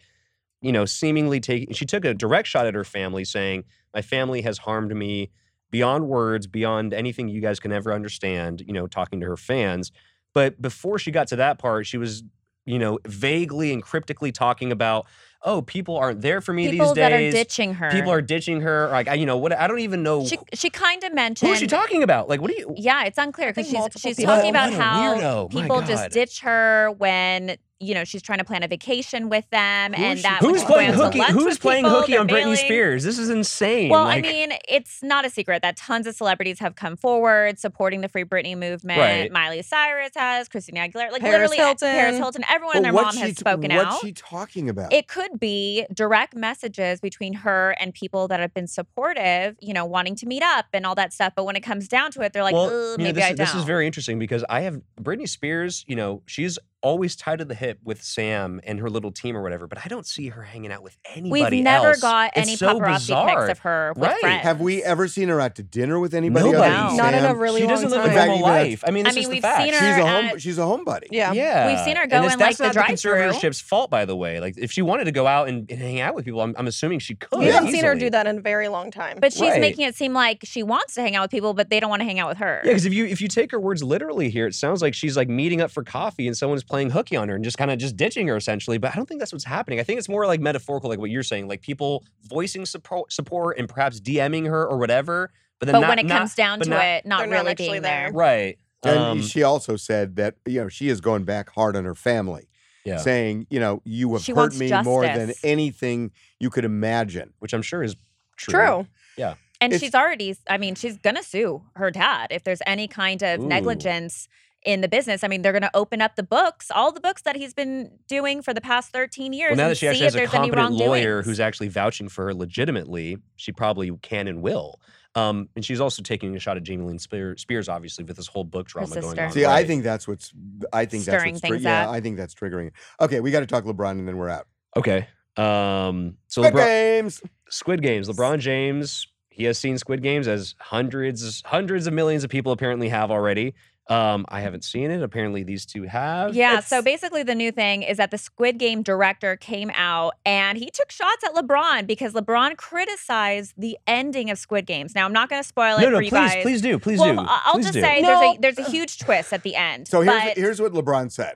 You 0.61 0.71
know, 0.71 0.85
seemingly 0.85 1.39
taking 1.39 1.73
she 1.73 1.85
took 1.85 2.05
a 2.05 2.13
direct 2.13 2.47
shot 2.47 2.65
at 2.67 2.73
her 2.73 2.83
family, 2.85 3.25
saying, 3.25 3.65
"My 3.93 4.01
family 4.01 4.41
has 4.41 4.59
harmed 4.59 4.95
me 4.95 5.29
beyond 5.71 6.07
words, 6.07 6.47
beyond 6.47 6.93
anything 6.93 7.27
you 7.27 7.41
guys 7.41 7.59
can 7.59 7.71
ever 7.73 7.93
understand." 7.93 8.61
You 8.65 8.73
know, 8.73 8.87
talking 8.87 9.19
to 9.19 9.25
her 9.27 9.37
fans. 9.37 9.91
But 10.33 10.61
before 10.61 10.97
she 10.99 11.11
got 11.11 11.27
to 11.27 11.35
that 11.35 11.59
part, 11.59 11.85
she 11.85 11.97
was 11.97 12.23
you 12.65 12.79
know 12.79 12.97
vaguely 13.05 13.73
and 13.73 13.83
cryptically 13.83 14.31
talking 14.31 14.71
about, 14.71 15.05
"Oh, 15.43 15.61
people 15.61 15.97
aren't 15.97 16.21
there 16.21 16.41
for 16.41 16.53
me 16.53 16.69
People 16.69 16.87
these 16.87 16.95
that 16.95 17.11
are 17.11 17.17
days." 17.17 17.33
ditching 17.33 17.75
her. 17.75 17.91
People 17.91 18.11
are 18.11 18.21
ditching 18.21 18.61
her. 18.61 18.87
Like 18.89 19.07
I, 19.07 19.15
you 19.15 19.25
know 19.25 19.37
what? 19.37 19.53
I 19.57 19.67
don't 19.67 19.79
even 19.79 20.03
know 20.03 20.25
She 20.25 20.37
she 20.53 20.69
kind 20.69 21.03
of 21.03 21.13
mentioned. 21.13 21.47
who 21.49 21.53
is 21.53 21.59
she 21.59 21.67
talking 21.67 22.03
about? 22.03 22.29
Like, 22.29 22.41
what 22.41 22.51
do 22.51 22.57
you? 22.57 22.73
Yeah, 22.77 23.05
it's 23.05 23.17
unclear 23.17 23.49
because 23.53 23.69
she's 23.69 24.01
she's 24.01 24.15
people. 24.17 24.33
talking 24.35 24.49
about 24.49 24.73
how 24.73 25.15
weirdo. 25.15 25.51
People 25.51 25.81
just 25.81 26.11
ditch 26.11 26.41
her 26.41 26.91
when 26.97 27.57
you 27.83 27.93
know 27.93 28.03
she's 28.03 28.21
trying 28.21 28.39
to 28.39 28.45
plan 28.45 28.63
a 28.63 28.67
vacation 28.67 29.29
with 29.29 29.49
them, 29.49 29.93
Who 29.93 30.03
and 30.03 30.19
that 30.19 30.39
she- 30.41 30.47
Who's 30.47 30.63
playing 30.63 30.93
hooky? 30.93 31.21
Who's 31.31 31.57
playing 31.57 31.83
people, 31.85 31.99
hooky 32.01 32.17
on 32.17 32.27
Britney. 32.27 32.57
Spears? 32.57 33.03
This 33.03 33.19
is 33.19 33.29
insane. 33.29 33.89
Well, 33.89 34.05
like, 34.05 34.25
I 34.25 34.27
mean, 34.27 34.53
it's 34.67 35.03
not 35.03 35.25
a 35.25 35.29
secret 35.29 35.61
that 35.61 35.77
tons 35.77 36.07
of 36.07 36.15
celebrities 36.15 36.59
have 36.59 36.75
come 36.75 36.95
forward 36.95 37.59
supporting 37.59 38.01
the 38.01 38.07
Free 38.09 38.23
Britney 38.23 38.57
movement. 38.57 38.99
Right. 38.99 39.31
Miley 39.31 39.61
Cyrus 39.61 40.11
has, 40.15 40.47
Christina 40.49 40.81
Aguilera, 40.81 41.11
like 41.11 41.21
Paris 41.21 41.49
literally 41.51 41.59
uh, 41.59 41.65
Hilton. 41.67 41.91
Paris 41.91 42.17
Hilton, 42.17 42.43
everyone 42.49 42.75
and 42.77 42.85
their 42.85 42.93
mom 42.93 43.15
has 43.15 43.29
she, 43.29 43.33
spoken 43.33 43.71
what's 43.71 43.83
out. 43.85 43.91
What's 43.93 44.05
she 44.05 44.11
talking 44.13 44.69
about? 44.69 44.93
It 44.93 45.07
could 45.07 45.39
be 45.39 45.85
direct 45.93 46.35
messages 46.35 46.99
between 47.01 47.33
her 47.33 47.75
and 47.79 47.93
people 47.93 48.27
that 48.29 48.39
have 48.39 48.53
been 48.53 48.67
supportive, 48.67 49.55
you 49.61 49.73
know, 49.73 49.85
wanting 49.85 50.15
to 50.17 50.25
meet 50.25 50.43
up 50.43 50.65
and 50.73 50.85
all 50.85 50.95
that 50.95 51.13
stuff. 51.13 51.33
But 51.35 51.45
when 51.45 51.55
it 51.55 51.61
comes 51.61 51.87
down 51.87 52.11
to 52.11 52.21
it, 52.21 52.33
they're 52.33 52.43
like, 52.43 52.53
well, 52.53 52.65
"Ugh, 52.67 52.71
you 52.71 52.97
know, 52.99 53.03
maybe 53.05 53.11
this, 53.15 53.23
I 53.23 53.29
is- 53.31 53.37
don't. 53.37 53.45
this 53.47 53.55
is 53.55 53.63
very 53.63 53.85
interesting 53.85 54.19
because 54.19 54.43
I 54.49 54.61
have 54.61 54.81
Britney 55.01 55.27
Spears. 55.27 55.83
You 55.87 55.95
know, 55.95 56.21
she's 56.25 56.57
always 56.83 57.15
tied 57.15 57.39
to 57.39 57.45
the 57.45 57.55
hip 57.55 57.79
with 57.83 58.03
Sam 58.03 58.59
and 58.65 58.79
her 58.79 58.89
little 58.89 59.11
team 59.11 59.35
or 59.37 59.41
whatever, 59.41 59.65
but 59.67 59.79
I 59.83 59.87
don't 59.87 60.05
see 60.05 60.27
her 60.27 60.43
hanging 60.43 60.71
out 60.71 60.83
with 60.83 60.97
anybody 61.15 61.55
We've 61.55 61.63
never 61.63 61.87
else. 61.87 62.01
got 62.01 62.31
It's 62.35 62.47
any 62.47 62.55
so 62.57 62.79
paparazzi 62.79 62.93
bizarre. 63.07 63.27
pics 63.47 63.51
of 63.51 63.59
her 63.59 63.93
with 63.95 64.03
Right. 64.09 64.19
friends. 64.19 64.43
Have 64.43 64.59
we 64.61 64.83
ever 64.83 65.07
seen 65.07 65.29
her 65.29 65.39
out 65.41 65.55
to 65.55 65.63
dinner 65.63 65.99
with 65.99 66.13
anybody? 66.13 66.51
Nobody. 66.51 66.71
other 66.73 66.87
than 66.89 66.97
No. 66.97 67.03
Not 67.03 67.13
in 67.13 67.25
a 67.25 67.33
really 67.35 67.61
she 67.61 67.67
long 67.67 67.75
doesn't 67.75 67.89
live 67.91 68.01
time. 68.05 68.09
a 68.17 68.21
In 68.21 68.27
normal 68.27 68.41
life. 68.47 68.83
I 68.85 68.91
mean, 68.91 69.07
I 69.07 69.11
mean, 69.11 69.23
is 69.23 69.29
we've 69.29 69.41
fact. 69.41 69.63
seen 69.63 69.71
She's 69.73 69.79
her 69.81 70.01
a 70.01 70.05
home. 70.07 70.25
at- 70.25 70.41
She's 70.41 70.57
a 70.57 70.61
homebody. 70.61 71.07
Yeah. 71.11 71.31
Yeah, 71.31 71.67
We've 71.67 71.79
seen 71.85 71.95
her 71.95 72.03
And 72.03 72.11
go 72.11 72.17
it's- 72.17 72.33
in, 72.33 72.39
like, 72.39 72.47
that's 72.49 72.57
the 72.57 72.63
not 72.65 72.73
drive-thru. 72.73 73.13
conservatorship's 73.13 73.61
fault, 73.61 73.89
by 73.89 74.03
the 74.05 74.15
way. 74.15 74.39
Like, 74.41 74.55
if 74.57 74.71
she 74.71 74.81
wanted 74.81 75.05
to 75.05 75.11
go 75.13 75.25
out 75.25 75.47
and, 75.47 75.69
and 75.71 75.79
hang 75.79 76.01
out 76.01 76.15
with 76.15 76.25
people, 76.25 76.41
I'm, 76.41 76.53
I'm 76.57 76.67
assuming 76.67 76.99
she 76.99 77.15
could. 77.15 77.39
We 77.39 77.45
haven't 77.45 77.71
seen 77.71 77.83
her 77.85 77.95
do 77.95 78.09
that 78.09 78.27
in 78.27 78.37
a 78.39 78.41
very 78.41 78.67
long 78.67 78.91
time. 78.91 79.17
But 79.21 79.31
she's 79.31 79.41
Right. 79.41 79.61
making 79.61 79.85
it 79.85 79.95
seem 79.95 80.13
like 80.13 80.39
she 80.43 80.63
wants 80.63 80.95
to 80.95 81.01
hang 81.01 81.15
out 81.15 81.21
with 81.23 81.31
people, 81.31 81.53
but 81.53 81.69
they 81.69 81.79
don't 81.79 81.89
want 81.89 82.01
to 82.01 82.05
hang 82.05 82.19
out 82.19 82.27
with 82.29 82.39
her. 82.39 82.61
Yeah, 82.65 82.71
because 82.71 82.85
if 82.85 82.93
you 82.93 83.05
if 83.05 83.21
you 83.21 83.27
take 83.29 83.51
her 83.51 83.59
words 83.59 83.81
literally 83.83 84.29
here, 84.29 84.47
it 84.47 84.53
sounds 84.55 84.81
like 84.81 84.93
she's 84.93 85.15
like 85.15 85.29
meeting 85.29 85.61
up 85.61 85.71
for 85.71 85.83
coffee 85.83 86.27
and 86.27 86.35
someone's 86.35 86.63
playing 86.73 86.89
hooky 86.89 87.15
on 87.15 87.29
her 87.29 87.35
and 87.35 87.43
just 87.43 87.55
kind 87.55 87.69
of 87.69 87.77
just 87.77 87.95
ditching 87.95 88.27
her 88.27 88.35
essentially. 88.35 88.79
But 88.79 88.93
I 88.93 88.95
don't 88.95 89.05
think 89.07 89.19
that's 89.19 89.31
what's 89.31 89.45
happening. 89.45 89.79
I 89.79 89.83
think 89.83 89.99
it's 89.99 90.09
more 90.09 90.25
like 90.25 90.39
metaphorical, 90.39 90.89
like 90.89 90.97
what 90.97 91.11
you're 91.11 91.21
saying, 91.21 91.47
like 91.47 91.61
people 91.61 92.03
voicing 92.23 92.65
support, 92.65 93.13
support 93.13 93.59
and 93.59 93.69
perhaps 93.69 93.99
DMing 93.99 94.47
her 94.47 94.65
or 94.67 94.79
whatever. 94.79 95.29
But 95.59 95.67
then 95.67 95.73
but 95.73 95.79
not, 95.81 95.89
when 95.89 95.99
it 95.99 96.07
not- 96.07 96.17
comes 96.17 96.33
down 96.33 96.59
to 96.61 96.69
not- 96.71 96.83
it, 96.83 97.05
not 97.05 97.19
They're 97.19 97.27
not 97.27 97.35
really 97.35 97.51
actually 97.51 97.69
being 97.69 97.81
there. 97.83 98.05
there. 98.09 98.11
right? 98.11 98.57
And 98.83 98.97
Um, 98.97 99.21
she 99.21 99.43
also 99.43 99.75
said 99.75 100.15
that 100.15 100.33
you 100.47 100.61
know 100.61 100.67
she 100.67 100.89
is 100.89 100.99
going 100.99 101.25
back 101.25 101.51
hard 101.51 101.75
on 101.75 101.85
her 101.85 101.93
family, 101.93 102.49
yeah, 102.85 102.97
saying 102.97 103.45
you 103.51 103.59
know 103.59 103.83
you 103.85 104.11
have 104.13 104.23
She 104.23 104.31
hurt 104.31 104.37
wants 104.37 104.57
me 104.59 104.71
more 104.81 105.03
than 105.03 105.31
anything 105.43 106.09
you 106.39 106.49
could 106.49 106.65
imagine. 106.65 107.33
which 107.37 107.53
I'm 107.53 107.61
sure 107.61 107.83
is 107.83 107.95
true. 108.35 108.51
True. 108.59 108.87
Yeah. 109.15 109.35
And 109.61 109.71
It's- 109.71 109.79
she's 109.79 109.93
already, 109.95 110.35
I 110.49 110.57
mean, 110.57 110.73
she's 110.75 110.97
going 110.97 111.15
to 111.15 111.23
sue 111.23 111.61
her 111.77 111.91
dad 111.91 112.27
if 112.31 112.43
there's 112.43 112.61
any 112.65 112.87
kind 112.89 113.21
of 113.21 113.39
Ooh. 113.39 113.47
negligence 113.47 114.27
in 114.65 114.81
the 114.81 114.87
business. 114.87 115.23
I 115.23 115.27
mean, 115.27 115.41
they're 115.41 115.51
going 115.51 115.63
to 115.63 115.71
open 115.73 116.01
up 116.01 116.15
the 116.15 116.23
books, 116.23 116.71
all 116.71 116.91
the 116.91 116.99
books 116.99 117.23
that 117.23 117.35
he's 117.35 117.53
been 117.53 117.97
doing 118.07 118.41
for 118.41 118.53
the 118.53 118.61
past 118.61 118.91
13 118.91 119.33
years. 119.33 119.51
Well, 119.51 119.57
now 119.57 119.69
that 119.69 119.75
she 119.75 119.87
see 119.87 119.89
actually 119.89 120.05
if 120.05 120.05
has 120.05 120.15
a 120.15 120.17
there's 120.17 120.33
any 120.33 120.49
competent 120.49 120.73
lawyer 120.73 121.21
who's 121.21 121.39
actually 121.39 121.69
vouching 121.69 122.09
for 122.09 122.25
her 122.25 122.33
legitimately, 122.33 123.17
she 123.35 123.51
probably 123.51 123.91
can 124.01 124.27
and 124.27 124.41
will. 124.41 124.79
Um, 125.15 125.49
and 125.55 125.63
she's 125.63 125.79
also 125.79 126.01
taking 126.01 126.35
a 126.35 126.39
shot 126.39 126.57
at 126.57 126.63
Jamie 126.63 126.85
Lynn 126.85 126.97
Spear- 126.97 127.37
Spears, 127.37 127.69
obviously, 127.69 128.03
with 128.03 128.17
this 128.17 128.27
whole 128.27 128.43
book 128.43 128.67
drama 128.67 128.99
going 128.99 129.19
on. 129.19 129.31
See, 129.31 129.45
I 129.45 129.63
think 129.63 129.83
that's 129.83 130.07
what's. 130.07 130.33
I 130.71 130.85
think 130.85 131.03
Stirring 131.03 131.35
that's 131.35 131.49
what's. 131.49 131.61
Tri- 131.63 131.71
yeah, 131.71 131.87
up. 131.87 131.93
I 131.93 131.99
think 131.99 132.17
that's 132.17 132.33
triggering. 132.33 132.71
Okay, 132.99 133.19
we 133.19 133.29
got 133.29 133.41
to 133.41 133.45
talk 133.45 133.63
LeBron 133.65 133.91
and 133.91 134.07
then 134.07 134.17
we're 134.17 134.29
out. 134.29 134.47
Okay. 134.75 135.07
Um, 135.37 136.17
so 136.27 136.41
Squid 136.41 136.53
LeBron, 136.53 136.65
Games. 136.65 137.21
Squid 137.49 137.81
Games. 137.83 138.09
LeBron 138.09 138.39
James, 138.39 139.07
he 139.29 139.43
has 139.43 139.59
seen 139.59 139.77
Squid 139.77 140.01
Games 140.01 140.27
as 140.27 140.55
hundreds, 140.59 141.43
hundreds 141.45 141.85
of 141.85 141.93
millions 141.93 142.23
of 142.23 142.29
people 142.31 142.51
apparently 142.51 142.89
have 142.89 143.11
already. 143.11 143.53
Um, 143.89 144.25
I 144.29 144.39
haven't 144.39 144.63
seen 144.63 144.91
it. 144.91 145.01
Apparently, 145.03 145.43
these 145.43 145.65
two 145.65 145.83
have. 145.83 146.33
Yeah, 146.33 146.53
It's- 146.53 146.67
so 146.69 146.81
basically 146.81 147.21
the 147.23 147.35
new 147.35 147.51
thing 147.51 147.83
is 147.83 147.97
that 147.97 148.11
the 148.11 148.17
Squid 148.17 148.57
Game 148.57 148.81
director 148.81 149.35
came 149.35 149.69
out 149.75 150.13
and 150.25 150.57
he 150.57 150.69
took 150.71 150.89
shots 150.89 151.21
at 151.25 151.33
LeBron 151.35 151.85
because 151.85 152.13
LeBron 152.13 152.55
criticized 152.55 153.53
the 153.57 153.77
ending 153.85 154.29
of 154.29 154.37
Squid 154.37 154.65
Games. 154.65 154.95
Now 154.95 155.03
I'm 155.05 155.11
not 155.11 155.29
going 155.29 155.41
to 155.41 155.47
spoil 155.47 155.77
it 155.77 155.81
No, 155.81 155.89
no, 155.89 155.97
for 155.97 156.01
please, 156.03 156.05
you 156.05 156.11
guys. 156.11 156.41
please 156.43 156.61
do, 156.61 156.79
please 156.79 156.97
well, 156.99 157.13
do. 157.13 157.19
I- 157.21 157.41
I'll 157.45 157.53
please 157.55 157.63
just 157.63 157.73
do. 157.73 157.81
say 157.81 157.99
No. 158.01 158.07
there's 158.07 158.21
a 158.21 158.39
there's 158.55 158.67
a 158.67 158.71
huge 158.71 158.99
twist 158.99 159.33
at 159.33 159.43
the 159.43 159.55
end. 159.55 159.89
So 159.89 159.99
here's 160.01 160.23
but 160.23 160.37
here's 160.37 160.61
what 160.61 160.71
LeBron 160.71 161.11
said. 161.11 161.35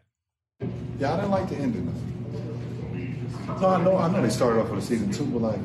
Yeah, 1.00 1.14
I 1.14 1.16
didn't 1.18 1.32
like 1.32 1.50
the 1.50 1.56
ending. 1.58 1.94
No, 3.60 3.68
I 3.70 3.82
know, 3.84 3.98
I 3.98 4.10
know 4.10 4.22
they 4.22 4.30
started 4.30 4.62
off 4.62 4.70
with 4.70 4.84
a 4.84 4.86
season 4.88 5.12
two, 5.12 5.26
but 5.26 5.42
like, 5.42 5.60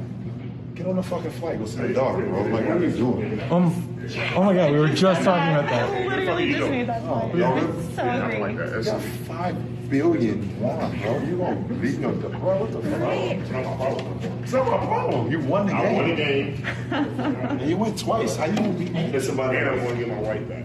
get 0.75 0.87
on 0.87 0.97
the 0.97 1.03
fucking 1.03 1.31
flight, 1.33 1.59
go 1.59 1.67
see 1.67 1.81
the 1.83 1.93
daughter, 1.95 2.25
bro. 2.25 2.43
Like, 2.43 2.67
what 2.69 2.77
are 2.79 2.85
you 2.85 2.91
doing? 2.97 3.41
Um, 3.51 3.99
oh 4.35 4.43
my 4.45 4.55
god, 4.55 4.73
we 4.73 4.79
were 4.79 4.89
just 4.89 5.23
talking 5.23 5.55
about 5.55 5.69
that. 5.71 6.07
Literally 6.09 6.53
just 6.53 6.71
made 6.71 6.87
that 6.89 7.03
Oh, 7.03 7.21
point. 7.21 7.35
no, 7.37 7.55
I'm 7.55 7.95
so 7.95 8.03
I 8.03 8.19
don't 8.19 8.31
angry. 8.31 8.67
like 8.67 8.85
that. 8.85 9.01
Five 9.27 9.91
billion 9.91 10.61
won, 10.61 10.99
bro. 11.01 11.19
You 11.21 11.37
gonna 11.37 11.55
beat 11.81 11.99
no 11.99 12.13
bro? 12.13 12.57
What 12.65 12.73
the 12.73 12.81
fuck? 12.83 13.13
It's 13.13 13.51
not 13.51 13.65
my 13.65 13.77
problem. 13.77 14.19
It's 14.43 14.53
not 14.53 14.67
my 14.67 14.87
problem. 14.87 15.31
You 15.31 15.41
won 15.41 15.67
the 15.67 15.73
game. 15.73 15.87
I 15.87 15.93
won 15.93 16.09
the 16.09 16.17
game. 16.17 16.67
and 17.61 17.71
you 17.71 17.77
went 17.77 17.99
twice. 17.99 18.37
How 18.37 18.47
you 18.47 18.57
gonna 18.57 18.73
beat 18.73 18.93
me? 18.93 19.01
It's 19.13 19.29
about 19.29 19.55
and 19.55 19.69
I 19.69 19.77
want 19.85 19.89
to 19.91 20.05
get 20.05 20.09
my 20.09 20.21
white 20.21 20.49
back. 20.49 20.65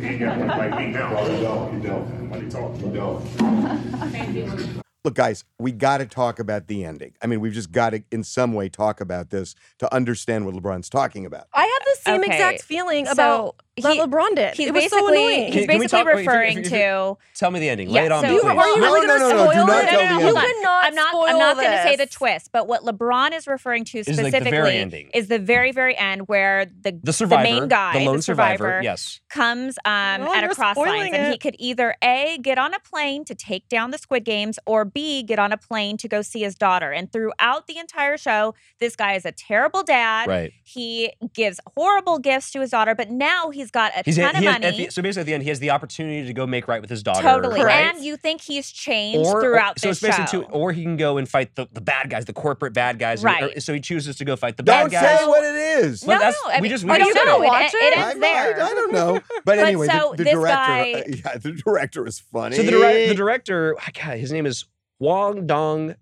He 0.00 0.16
got 0.18 0.38
one 0.38 0.48
like 0.48 0.76
me 0.78 0.86
now. 0.92 1.10
Bro, 1.10 1.26
you 1.36 1.42
don't. 1.42 1.74
You 1.82 1.88
don't. 1.88 2.30
Money 2.30 2.48
talk. 2.50 2.78
You 2.80 2.92
don't. 2.92 4.80
Look, 5.02 5.14
guys, 5.14 5.44
we 5.58 5.72
got 5.72 5.98
to 5.98 6.06
talk 6.06 6.38
about 6.38 6.66
the 6.66 6.84
ending. 6.84 7.14
I 7.22 7.26
mean, 7.26 7.40
we've 7.40 7.54
just 7.54 7.72
got 7.72 7.90
to, 7.90 8.02
in 8.10 8.22
some 8.22 8.52
way, 8.52 8.68
talk 8.68 9.00
about 9.00 9.30
this 9.30 9.54
to 9.78 9.92
understand 9.94 10.44
what 10.44 10.54
LeBron's 10.54 10.90
talking 10.90 11.24
about. 11.24 11.46
I 11.54 11.62
have 11.62 11.84
the 11.84 11.96
same 12.02 12.20
Okay, 12.20 12.34
exact 12.34 12.62
feeling 12.62 13.06
so 13.06 13.12
about 13.12 13.56
that 13.82 13.92
he- 13.94 14.00
LeBron 14.00 14.34
did. 14.36 14.54
he's 14.54 14.68
it 14.68 14.74
was 14.74 14.84
so 14.84 14.96
basically 14.96 15.16
annoying. 15.24 15.44
he's 15.46 15.52
Can- 15.54 15.66
can 15.68 15.78
basically 15.78 15.88
talk- 15.88 16.06
wait, 16.06 16.12
if 16.12 16.18
you- 16.24 16.30
referring 16.30 16.58
if 16.58 16.64
you- 16.64 16.70
to 16.70 17.16
Tell 17.34 17.50
me 17.50 17.60
the 17.60 17.68
ending. 17.68 17.88
Yeah, 17.90 18.00
Lay 18.00 18.06
it 18.06 18.12
on 18.12 18.22
so- 18.22 18.28
me, 18.28 18.34
You, 18.34 18.40
please. 18.40 18.48
are 18.50 18.68
you 18.68 18.80
No, 18.80 18.92
really 18.92 19.06
no, 19.06 19.18
going 19.18 19.20
to 19.20 19.28
no, 19.28 19.44
no, 19.44 19.50
spoil 19.50 19.66
do 19.66 19.66
not 19.72 19.84
it? 19.84 19.88
tell 19.90 19.98
the 20.00 20.26
you 20.26 20.34
cannot 20.34 20.84
I'm 20.84 20.94
not. 20.94 21.14
I'm 21.28 21.38
not 21.38 21.56
going 21.56 21.70
to 21.70 21.82
say 21.82 21.96
the 21.96 22.06
twist, 22.06 22.50
but 22.52 22.66
what 22.66 22.82
LeBron 22.84 23.32
is 23.36 23.46
referring 23.46 23.84
to 23.86 23.98
like 23.98 24.06
the 24.06 24.12
very 24.14 24.30
specifically 24.30 24.76
ending. 24.76 25.10
is 25.14 25.28
the 25.28 25.38
very, 25.38 25.72
very 25.72 25.96
end 25.96 26.28
where 26.28 26.66
the 26.66 26.98
The 27.02 27.12
survivor, 27.12 27.42
main 27.42 27.68
guy, 27.68 27.98
the 27.98 28.04
lone 28.04 28.16
the 28.16 28.22
survivor, 28.22 28.56
survivor, 28.64 28.82
yes. 28.82 29.20
comes 29.28 29.78
um, 29.84 29.92
at 29.92 30.44
a 30.44 30.48
cross 30.54 30.76
lines, 30.76 30.88
spoiling 30.88 31.14
and 31.14 31.32
he 31.32 31.38
could 31.38 31.54
either 31.58 31.94
a 32.02 32.38
get 32.42 32.58
on 32.58 32.74
a 32.74 32.78
plane 32.80 33.24
to 33.26 33.34
take 33.34 33.68
down 33.68 33.90
the 33.90 33.98
Squid 33.98 34.24
Games, 34.24 34.58
or 34.66 34.84
b 34.84 35.22
get 35.22 35.38
on 35.38 35.52
a 35.52 35.56
plane 35.56 35.96
to 35.98 36.08
go 36.08 36.22
see 36.22 36.40
his 36.42 36.54
daughter. 36.54 36.90
And 36.92 37.12
throughout 37.12 37.66
the 37.66 37.78
entire 37.78 38.16
show, 38.16 38.54
this 38.78 38.96
guy 38.96 39.14
is 39.14 39.24
a 39.24 39.32
terrible 39.32 39.82
dad. 39.82 40.28
Right. 40.28 40.52
He 40.64 41.12
gives 41.34 41.60
horrible 41.76 42.18
gifts 42.18 42.50
to 42.52 42.60
his 42.60 42.70
daughter, 42.70 42.94
but 42.94 43.10
now 43.10 43.50
he's 43.50 43.69
got 43.70 43.92
a 43.96 44.02
He's 44.04 44.16
ton 44.16 44.34
he 44.34 44.46
of 44.46 44.52
money. 44.60 44.84
the- 44.86 44.90
so 44.90 45.02
basically, 45.02 45.20
at 45.20 45.26
the 45.26 45.34
end, 45.34 45.42
he 45.42 45.48
has 45.48 45.58
the 45.60 45.70
opportunity 45.70 46.26
to 46.26 46.32
go 46.32 46.46
make 46.46 46.68
right 46.68 46.80
with 46.80 46.90
his 46.90 47.02
daughter. 47.02 47.22
Totally. 47.22 47.62
right? 47.62 47.94
And 47.94 48.04
you 48.04 48.16
think 48.16 48.40
he's 48.42 48.70
changed 48.70 49.28
or, 49.28 49.40
throughout 49.40 49.78
so 49.80 49.88
this 49.88 49.98
it's 50.02 50.06
basically 50.16 50.40
show. 50.40 50.46
two, 50.46 50.52
or 50.52 50.72
he 50.72 50.82
can 50.82 50.96
go 50.96 51.16
and 51.16 51.28
fight 51.28 51.54
the, 51.54 51.66
the 51.72 51.80
bad 51.80 52.10
guys, 52.10 52.24
the 52.24 52.32
corporate 52.32 52.72
bad 52.72 52.98
guys. 52.98 53.22
Right. 53.24 53.56
Or- 53.56 53.60
so 53.60 53.72
he 53.74 53.80
chooses 53.80 54.16
to 54.16 54.24
go 54.24 54.36
fight 54.36 54.56
the 54.56 54.62
Don't 54.62 54.90
bad 54.90 55.02
guys. 55.02 55.20
say 55.20 55.26
what 55.26 55.44
it 55.44 55.54
is. 55.54 56.02
But 56.02 56.14
no, 56.14 56.18
that's- 56.18 56.36
no. 56.44 56.50
I 56.52 56.56
we 56.56 56.62
mean, 56.62 56.70
just- 56.72 56.84
we 56.84 56.90
are 56.90 56.98
just 56.98 57.08
you 57.08 57.14
said 57.14 57.24
gonna 57.26 57.44
it. 57.44 57.46
watch 57.46 57.74
it? 57.74 57.76
It 57.76 57.98
I, 57.98 58.02
ends 58.10 58.16
I, 58.16 58.18
there. 58.20 58.62
I 58.62 58.68
don't 58.74 58.92
know. 58.92 59.20
But 59.44 59.58
anyway, 59.58 59.86
so 59.88 60.10
the, 60.12 60.16
the 60.18 60.24
this 60.24 60.32
director, 60.34 60.54
guy- 60.56 60.92
uh, 60.92 61.02
yeah, 61.08 61.38
the 61.38 61.52
director 61.52 62.06
is 62.06 62.18
funny. 62.20 62.56
So 62.56 62.62
the, 62.62 62.70
direct, 62.72 63.08
the 63.08 63.14
director, 63.14 63.76
God, 63.94 64.18
his 64.18 64.30
name 64.32 64.46
is 64.46 64.64
Wong 64.98 65.46
Dong 65.46 65.94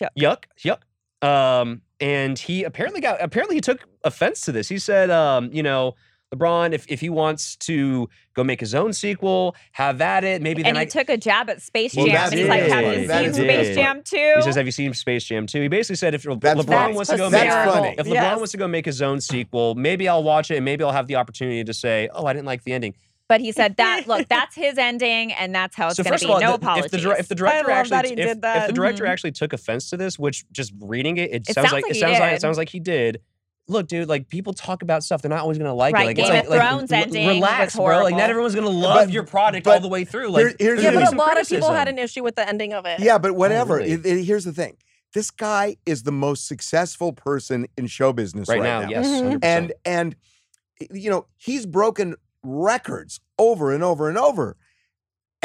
Hyuk. 0.00 0.08
Yuck. 0.18 0.44
Yuck. 0.62 1.26
Um, 1.26 1.80
and 2.00 2.38
he 2.38 2.64
apparently 2.64 3.00
got 3.00 3.22
apparently 3.22 3.56
he 3.56 3.60
took 3.62 3.80
offense 4.04 4.42
to 4.42 4.52
this. 4.52 4.68
He 4.68 4.78
said, 4.78 5.10
um, 5.10 5.50
you 5.52 5.62
know, 5.62 5.94
LeBron, 6.34 6.72
if, 6.72 6.86
if 6.88 7.00
he 7.00 7.08
wants 7.08 7.56
to 7.56 8.08
go 8.34 8.42
make 8.42 8.58
his 8.60 8.74
own 8.74 8.92
sequel, 8.92 9.54
have 9.72 10.00
at 10.00 10.24
it. 10.24 10.42
Maybe 10.42 10.62
then 10.62 10.70
and 10.70 10.76
he 10.78 10.82
I 10.82 10.84
took 10.86 11.08
a 11.08 11.16
jab 11.16 11.48
at 11.48 11.62
Space 11.62 11.92
Jam, 11.94 12.06
that 12.08 12.32
and 12.32 12.40
he's 12.40 12.48
like, 12.48 12.62
"Have 12.62 12.70
funny. 12.84 13.00
you 13.02 13.06
That 13.08 13.24
seen 13.24 13.34
Space 13.34 13.66
funny. 13.68 13.74
Jam 13.74 14.02
2? 14.02 14.32
He 14.36 14.42
says, 14.42 14.56
"Have 14.56 14.66
you 14.66 14.72
seen 14.72 14.92
Space 14.94 15.24
Jam 15.24 15.46
2? 15.46 15.62
He 15.62 15.68
basically 15.68 15.96
said, 15.96 16.14
if 16.14 16.22
That's 16.24 16.34
LeBron 16.36 16.66
funny. 16.66 16.94
wants 16.94 17.10
to 17.10 17.16
go 17.16 17.30
That's 17.30 17.44
make, 17.66 17.74
funny. 17.74 17.94
if 17.98 18.06
LeBron 18.06 18.12
Yes. 18.14 18.36
wants 18.38 18.52
to 18.52 18.58
go 18.58 18.66
make 18.68 18.84
his 18.86 19.00
own 19.02 19.20
sequel, 19.20 19.74
maybe 19.76 20.08
I'll 20.08 20.24
watch 20.24 20.50
it, 20.50 20.56
and 20.56 20.64
maybe 20.64 20.82
I'll 20.82 20.92
have 20.92 21.06
the 21.06 21.14
opportunity 21.16 21.62
to 21.62 21.72
say, 21.72 22.08
oh, 22.12 22.26
I 22.26 22.32
didn't 22.32 22.46
like 22.46 22.64
the 22.64 22.72
ending. 22.72 22.94
But 23.28 23.40
he 23.40 23.50
said 23.50 23.76
that 23.78 24.06
look, 24.06 24.28
that's 24.28 24.54
his 24.54 24.78
ending, 24.78 25.32
and 25.32 25.52
that's 25.54 25.74
how 25.76 25.88
it's 25.88 25.96
so 25.96 26.04
going 26.04 26.16
to 26.18 26.24
of 26.26 26.30
all, 26.30 26.38
be. 26.38 26.44
No 26.44 26.50
the- 26.50 26.56
apologies. 26.56 26.92
if 26.94 27.02
the, 27.02 27.10
if 27.18 27.28
the 27.28 27.34
director 27.34 27.70
actually 27.72 27.90
that 27.90 28.04
if, 28.04 28.16
did 28.16 28.28
if 28.44 28.66
the 28.68 28.72
director 28.72 29.04
Mhm. 29.04 29.08
actually 29.10 29.32
took 29.32 29.52
offense 29.52 29.90
to 29.90 29.96
this, 29.96 30.18
which 30.18 30.44
just 30.52 30.72
reading 30.80 31.16
it, 31.16 31.30
it, 31.30 31.34
It 31.34 31.46
sounds 31.46 31.54
sounds 31.54 31.72
like, 31.72 31.82
like 31.84 31.90
it 31.90 31.94
he 31.94 32.00
sounds 32.00 32.18
like 32.20 32.32
it 32.34 32.40
sounds 32.40 32.58
like 32.58 32.68
he 32.68 32.78
did. 32.80 33.20
Look, 33.68 33.88
dude, 33.88 34.08
like 34.08 34.28
people 34.28 34.52
talk 34.54 34.82
about 34.82 35.02
stuff, 35.02 35.22
they're 35.22 35.28
not 35.28 35.40
always 35.40 35.58
gonna 35.58 35.74
like 35.74 35.92
Right, 35.94 36.02
it. 36.02 36.06
Like 36.06 36.16
Game 36.16 36.24
it's 36.26 36.30
of 36.46 36.50
like, 36.50 36.60
like, 36.60 36.68
Thrones 36.70 36.92
l- 36.92 37.02
ending 37.02 37.26
relax, 37.28 37.74
was 37.74 37.84
bro. 37.84 38.02
Like 38.04 38.14
not 38.16 38.30
everyone's 38.30 38.54
gonna 38.54 38.68
love 38.68 39.06
But- 39.06 39.12
your 39.12 39.24
product 39.24 39.64
but 39.64 39.74
all 39.74 39.80
the 39.80 39.88
way 39.88 40.04
through. 40.04 40.28
Like 40.28 40.40
here- 40.46 40.56
here's 40.58 40.82
Yeah, 40.82 40.90
the 40.90 40.96
but 40.98 41.00
be 41.00 41.04
a 41.04 41.08
some 41.08 41.18
lot 41.18 41.40
of 41.40 41.48
people 41.48 41.72
had 41.72 41.88
an 41.88 41.98
issue 41.98 42.22
with 42.22 42.36
the 42.36 42.48
ending 42.48 42.72
of 42.72 42.86
it. 42.86 43.00
Yeah, 43.00 43.18
but 43.18 43.34
whatever. 43.34 43.76
really? 43.78 43.92
It- 43.92 44.06
it- 44.06 44.24
here's 44.24 44.44
the 44.44 44.52
thing. 44.52 44.76
This 45.14 45.30
guy 45.32 45.76
is 45.86 46.04
the 46.04 46.12
most 46.12 46.46
successful 46.46 47.12
person 47.12 47.66
in 47.76 47.86
show 47.88 48.12
business 48.12 48.48
right, 48.48 48.60
right 48.60 48.82
now. 48.82 48.88
Yes, 48.88 49.06
Mhm. 49.06 49.20
100%. 49.40 49.44
And 49.44 49.72
and 49.84 50.16
you 50.92 51.10
know, 51.10 51.26
he's 51.36 51.66
broken 51.66 52.14
records 52.44 53.18
over 53.38 53.72
and 53.72 53.82
over 53.82 54.08
and 54.08 54.18
over. 54.18 54.56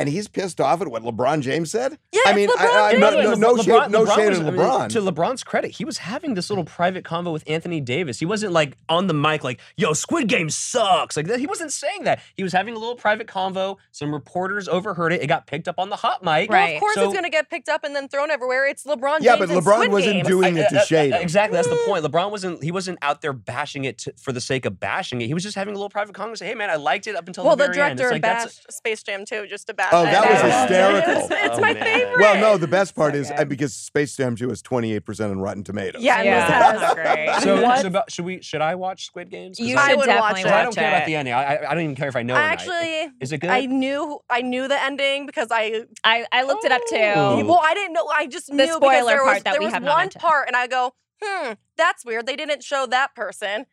And 0.02 0.10
he's 0.10 0.28
pissed 0.28 0.60
off 0.60 0.82
at 0.82 0.88
what 0.88 1.04
LeBron 1.04 1.42
James 1.42 1.72
said. 1.72 1.98
Yeah, 2.12 2.22
I 2.26 2.34
mean, 2.34 2.50
LeBron 2.50 2.58
I, 2.60 2.90
I, 2.90 2.94
no, 2.94 3.12
James. 3.12 3.40
no, 3.40 3.54
no, 3.54 3.56
LeBron- 3.56 3.64
shade, 3.84 3.92
no 3.92 4.06
LeBron 4.06 4.16
shade 4.16 4.30
was- 4.30 4.40
on 4.40 4.48
I 4.48 4.80
mean, 4.82 4.90
to 4.90 5.00
LeBron's 5.02 5.44
credit, 5.44 5.72
he 5.72 5.86
was 5.86 6.00
having 6.00 6.34
this 6.34 6.50
little 6.50 6.64
private 6.66 7.04
convo 7.04 7.32
with 7.32 7.44
Anthony 7.48 7.80
Davis. 7.80 8.20
He 8.20 8.26
wasn't 8.26 8.52
like 8.54 8.78
on 8.90 9.08
the 9.08 9.14
mic, 9.14 9.44
like, 9.44 9.60
"Yo, 9.78 9.94
Squid 9.94 10.28
Game 10.28 10.50
sucks." 10.50 11.16
Like 11.16 11.28
that. 11.28 11.40
He 11.40 11.46
wasn't 11.48 11.72
saying 11.72 12.04
that. 12.06 12.20
He 12.36 12.44
was 12.44 12.52
having 12.54 12.74
a 12.76 12.80
little 12.80 12.96
private 12.96 13.28
convo. 13.28 13.78
Some 13.92 14.14
reporters 14.14 14.68
overheard 14.68 15.14
it. 15.14 15.22
It 15.22 15.28
got 15.28 15.46
picked 15.48 15.68
up 15.68 15.76
on 15.78 15.90
the 15.90 15.96
hot 15.98 16.24
mic. 16.24 16.50
Well, 16.50 16.60
Right. 16.60 16.76
of 16.76 16.80
course 16.80 16.96
So- 16.96 17.04
it's 17.04 17.14
going 17.14 17.24
to 17.26 17.30
get 17.30 17.50
picked 17.50 17.70
up 17.70 17.84
and 17.84 17.96
then 17.96 18.08
thrown 18.08 18.32
everywhere. 18.32 18.66
It's 18.68 18.84
LeBron 18.84 19.20
yeah, 19.22 19.36
James 19.36 19.40
but 19.50 19.56
and 19.56 19.66
LeBron 19.66 19.74
Squid 19.76 19.92
wasn't 19.92 20.14
Games. 20.16 20.28
doing 20.28 20.58
it 20.58 20.70
to 20.70 20.78
Uh, 20.78 20.82
uh, 20.82 20.86
shade 20.86 21.14
him. 21.14 21.22
Exactly, 21.22 21.56
that's 21.56 21.68
the 21.70 21.82
point. 21.86 22.04
LeBron 22.04 22.32
wasn't. 22.32 22.64
He 22.64 22.72
wasn't 22.72 22.98
out 23.02 23.22
there 23.22 23.34
bashing 23.34 23.86
it 23.86 24.00
to, 24.00 24.14
for 24.18 24.32
the 24.32 24.42
sake 24.42 24.66
of 24.66 24.80
bashing 24.80 25.22
it. 25.22 25.28
He 25.28 25.34
was 25.34 25.44
just 25.44 25.56
having 25.56 25.74
a 25.74 25.78
little 25.78 25.90
private 25.90 26.16
convo. 26.16 26.38
Say, 26.38 26.48
"Hey, 26.48 26.56
man, 26.56 26.70
I 26.70 26.76
liked 26.76 27.08
it 27.08 27.16
up 27.16 27.28
until 27.28 27.44
Well, 27.46 27.56
the 27.56 27.68
the 27.68 27.74
very 27.74 27.92
end." 27.92 28.00
It's 28.00 28.10
director 28.10 28.16
like, 28.16 28.22
bashed 28.22 28.72
Space 28.74 29.04
Jam 29.04 29.26
too, 29.26 29.46
just 29.48 29.68
to 29.68 29.74
bash. 29.74 29.91
Oh, 29.92 30.04
it. 30.04 30.12
that 30.12 30.30
was 30.30 30.40
I 30.40 30.48
love 30.48 30.72
it. 30.72 30.74
hysterical. 30.74 31.24
It's, 31.24 31.32
it's 31.46 31.58
Oh, 31.58 31.62
my 31.62 31.74
man. 31.74 31.84
favorite. 31.84 32.18
Well, 32.20 32.38
no, 32.40 32.58
the 32.58 32.68
best 32.68 32.96
part 32.96 33.14
So 33.14 33.20
is 33.20 33.46
because 33.46 33.74
Space 33.74 34.16
Jam 34.16 34.36
2 34.36 34.50
is 34.52 34.62
28% 34.62 35.32
on 35.32 35.40
Rotten 35.40 35.64
Tomatoes. 35.64 36.02
Yeah, 36.02 36.22
Yeah, 36.22 36.46
it 36.46 36.50
that's 36.50 36.74
was 36.74 36.82
not 36.82 36.96
great. 36.96 37.30
So, 37.42 37.62
What? 37.62 37.82
so 37.82 38.04
should 38.10 38.26
we? 38.26 38.42
Should 38.42 38.62
I 38.62 38.76
watch 38.76 39.06
Squid 39.06 39.30
Games? 39.30 39.60
You 39.60 39.78
I, 39.78 39.82
I 39.82 39.90
should 39.90 39.98
would 39.98 40.06
definitely 40.06 40.44
watch 40.44 40.52
so 40.52 40.56
I 40.58 40.64
don't 40.64 40.76
care 40.76 40.88
about 40.90 41.06
the 41.06 41.16
ending. 41.16 41.34
I, 41.34 41.44
I, 41.56 41.72
I 41.72 41.74
don't 41.74 41.84
even 41.84 41.96
care 41.96 42.08
if 42.10 42.16
I 42.16 42.24
know. 42.24 42.36
or 42.36 42.38
not. 42.40 42.52
Actually, 42.52 43.10
is 43.20 43.32
it 43.32 43.40
good? 43.40 43.50
I 43.50 43.66
knew 43.66 44.20
I 44.30 44.42
knew 44.42 44.68
the 44.68 44.82
ending 44.82 45.26
because 45.26 45.48
I 45.52 45.84
I, 46.04 46.26
I 46.32 46.44
looked 46.44 46.64
it 46.66 46.72
up 46.72 46.82
too. 46.90 46.98
Oh. 46.98 47.46
well 47.46 47.60
I 47.64 47.74
didn't 47.74 47.94
know 47.94 48.08
I 48.08 48.28
just 48.28 48.48
The 48.48 48.54
knew 48.54 48.66
because 48.66 48.76
spoiler 48.78 49.06
there 49.12 49.24
was 49.24 49.32
part 49.34 49.44
that 49.46 49.52
there 49.54 49.60
we 49.60 49.66
was 49.66 49.74
have 49.74 49.84
not 49.84 49.98
one 49.98 50.10
part 50.10 50.48
and 50.48 50.56
I 50.56 50.68
go 50.68 50.94
hmm 51.24 51.54
that's 51.78 52.04
weird 52.06 52.26
they 52.26 52.36
didn't 52.36 52.64
show 52.64 52.86
that 52.88 53.14
person 53.16 53.66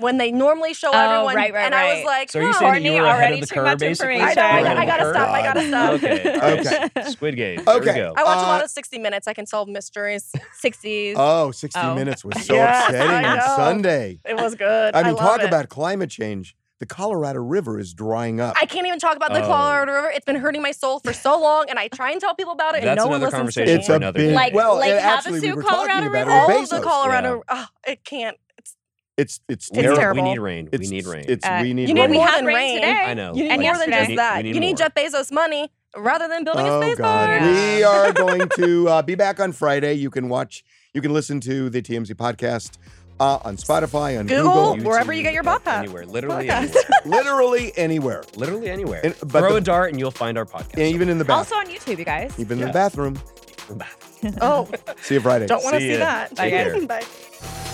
when 0.00 0.18
they 0.18 0.30
normally 0.32 0.74
show 0.74 0.90
Oh, 0.92 0.98
everyone 0.98 1.34
right, 1.36 1.52
right, 1.52 1.64
and 1.66 1.74
I 1.74 1.94
was 1.96 2.04
like 2.04 2.30
so 2.30 2.38
are 2.40 2.42
you 2.42 2.48
huh. 2.52 2.58
saying 2.58 2.84
you 2.84 2.90
Courtney, 2.92 3.00
were 3.00 3.06
ahead 3.06 3.16
already 3.18 3.34
of 3.34 3.40
the 3.40 3.46
too 3.46 3.54
curve, 3.54 3.64
much 3.64 3.78
basically? 3.78 4.14
information. 4.16 4.38
I 4.42 4.62
know, 4.62 4.68
I, 4.68 4.82
I 4.82 4.86
gotta 4.86 5.02
curve? 5.04 5.14
stop 5.14 5.28
I 5.28 5.42
gotta 5.42 5.68
stop 5.68 5.92
Okay. 6.02 6.90
Okay. 7.00 7.10
Squid 7.10 7.36
Game. 7.36 7.64
There 7.64 7.74
Okay. 7.76 7.92
we 7.92 7.96
go. 7.98 8.14
I 8.16 8.24
watch 8.24 8.36
a 8.38 8.40
Uh, 8.40 8.46
lot 8.46 8.64
of 8.64 8.70
60 8.70 8.98
minutes 8.98 9.26
I 9.28 9.32
can 9.34 9.46
solve 9.46 9.68
mysteries 9.68 10.30
60s. 10.62 11.14
Oh, 11.16 11.50
60 11.50 11.78
Oh. 11.80 11.94
Minutes 11.94 12.24
was 12.24 12.42
so 12.46 12.54
Yes, 12.54 12.88
upsetting 12.90 13.26
on. 13.26 13.40
Sunday. 13.56 14.18
it 14.24 14.34
was 14.36 14.54
good 14.54 14.94
I 14.94 15.02
mean, 15.02 15.14
love 15.14 15.20
talk 15.24 15.40
it. 15.42 15.46
about 15.46 15.68
climate 15.68 16.10
change. 16.10 16.54
The 16.80 16.86
Colorado 16.86 17.40
River 17.40 17.80
is 17.80 17.92
drying 17.92 18.40
up. 18.40 18.54
I 18.56 18.64
can't 18.64 18.86
even 18.86 19.00
talk 19.00 19.16
about 19.16 19.32
the 19.32 19.42
Oh. 19.42 19.48
Colorado 19.48 19.92
River. 19.92 20.10
It's 20.14 20.24
been 20.24 20.36
hurting 20.36 20.62
my 20.62 20.70
soul 20.70 21.00
for 21.00 21.12
so 21.12 21.36
long, 21.40 21.66
and 21.68 21.76
I 21.76 21.88
try 21.88 22.12
and 22.12 22.20
tell 22.20 22.36
people 22.36 22.52
about 22.52 22.76
it, 22.76 22.78
and 22.84 22.86
That's 22.86 22.98
no 22.98 23.06
one 23.08 23.16
another 23.20 23.36
listens 23.44 23.54
to 23.56 23.64
me. 23.64 23.70
it's 23.72 23.88
a 23.88 23.94
another 23.94 24.12
big. 24.20 24.32
Like- 24.32 24.54
well, 24.54 24.76
like 24.76 24.90
it 24.90 25.02
actually, 25.02 25.40
we 25.40 25.48
Havasu, 25.48 25.56
were 25.56 25.62
Colorado 25.64 26.08
River? 26.08 26.30
All 26.30 26.48
of 26.62 26.68
the 26.70 26.76
Bezos. 26.76 26.82
Colorado, 26.84 27.42
oh, 27.48 27.66
it 27.84 28.04
can't. 28.04 28.36
It's, 29.18 29.40
It's 29.48 29.48
it's 29.48 29.48
We 29.48 29.54
It's 29.54 29.72
need- 29.72 29.82
terrible. 29.82 29.98
terrible. 30.00 30.22
We 30.22 30.28
need 30.30 30.38
rain. 30.38 30.68
It's, 30.72 30.88
we 30.90 30.96
need 30.96 31.06
rain. 31.06 31.24
It's 31.28 31.44
Uh, 31.44 31.58
we 31.62 31.74
need 31.74 31.88
you 31.88 31.94
need 31.94 32.00
rain. 32.02 32.10
we 32.10 32.16
more 32.18 32.26
had 32.26 32.38
than 32.38 32.46
rain 32.46 32.54
rain. 32.56 32.74
today. 32.76 32.92
I 33.04 33.14
know. 33.14 33.34
you 33.34 33.42
need 33.42 33.50
And 33.50 33.62
more 33.62 33.72
than 33.78 33.90
yesterday. 33.90 33.96
just 33.96 34.08
We 34.08 34.12
need- 34.12 34.18
that. 34.18 34.36
we 34.36 34.42
need 34.44 34.54
you 34.54 34.60
need 34.60 34.66
more. 34.68 34.76
Jeff 34.78 34.94
Bezos' 34.94 35.32
money 35.32 35.70
rather 35.96 36.28
than 36.28 36.44
building 36.44 36.66
oh 36.66 36.80
a 36.80 36.84
space 36.84 36.98
God, 36.98 37.26
park. 37.28 37.42
we 37.42 37.82
are 37.92 38.12
going 38.12 38.48
to 38.56 38.88
uh, 38.88 39.02
be 39.02 39.14
back 39.16 39.40
on 39.40 39.52
Friday. 39.52 39.94
You 39.94 40.10
can 40.10 40.28
watch, 40.28 40.64
you 40.94 41.02
can 41.02 41.12
listen 41.12 41.40
to 41.40 41.68
the 41.70 41.82
TMZ 41.82 42.12
podcast 42.14 42.78
uh, 43.18 43.38
on 43.42 43.56
Spotify, 43.56 44.16
on 44.20 44.26
Google, 44.28 44.76
Google, 44.76 44.88
wherever 44.90 45.12
you 45.12 45.24
get 45.24 45.32
your 45.34 45.42
YouTube, 45.42 45.58
podcast. 45.64 45.78
Anywhere. 45.80 46.06
Literally 46.06 46.46
Podcast. 46.46 46.76
anywhere. 46.76 46.84
literally 47.06 47.72
anywhere, 47.76 48.22
Literally 48.36 48.68
anywhere. 48.70 49.00
And- 49.02 49.16
but 49.20 49.40
Throw 49.40 49.50
the- 49.50 49.56
a 49.56 49.60
dart 49.60 49.90
and 49.90 49.98
you'll 49.98 50.12
find 50.12 50.38
our 50.38 50.44
podcast. 50.46 50.74
and 50.74 50.82
even 50.94 51.08
in 51.08 51.18
the 51.18 51.24
bathroom. 51.24 51.58
Also 51.58 51.70
on 51.72 51.74
YouTube, 51.76 51.98
you 51.98 52.04
guys. 52.04 52.32
even 52.38 52.60
in 52.60 52.66
the 52.68 52.72
bathroom. 52.72 53.18
Oh, 54.40 54.68
See 55.02 55.14
you 55.14 55.20
Friday. 55.20 55.46
don't 55.46 55.62
want 55.64 55.74
to 55.74 55.80
See 55.80 55.90
see, 55.92 55.96
that. 55.96 56.36
Take 56.36 56.50
care. 56.52 56.86
Bye. 56.86 57.67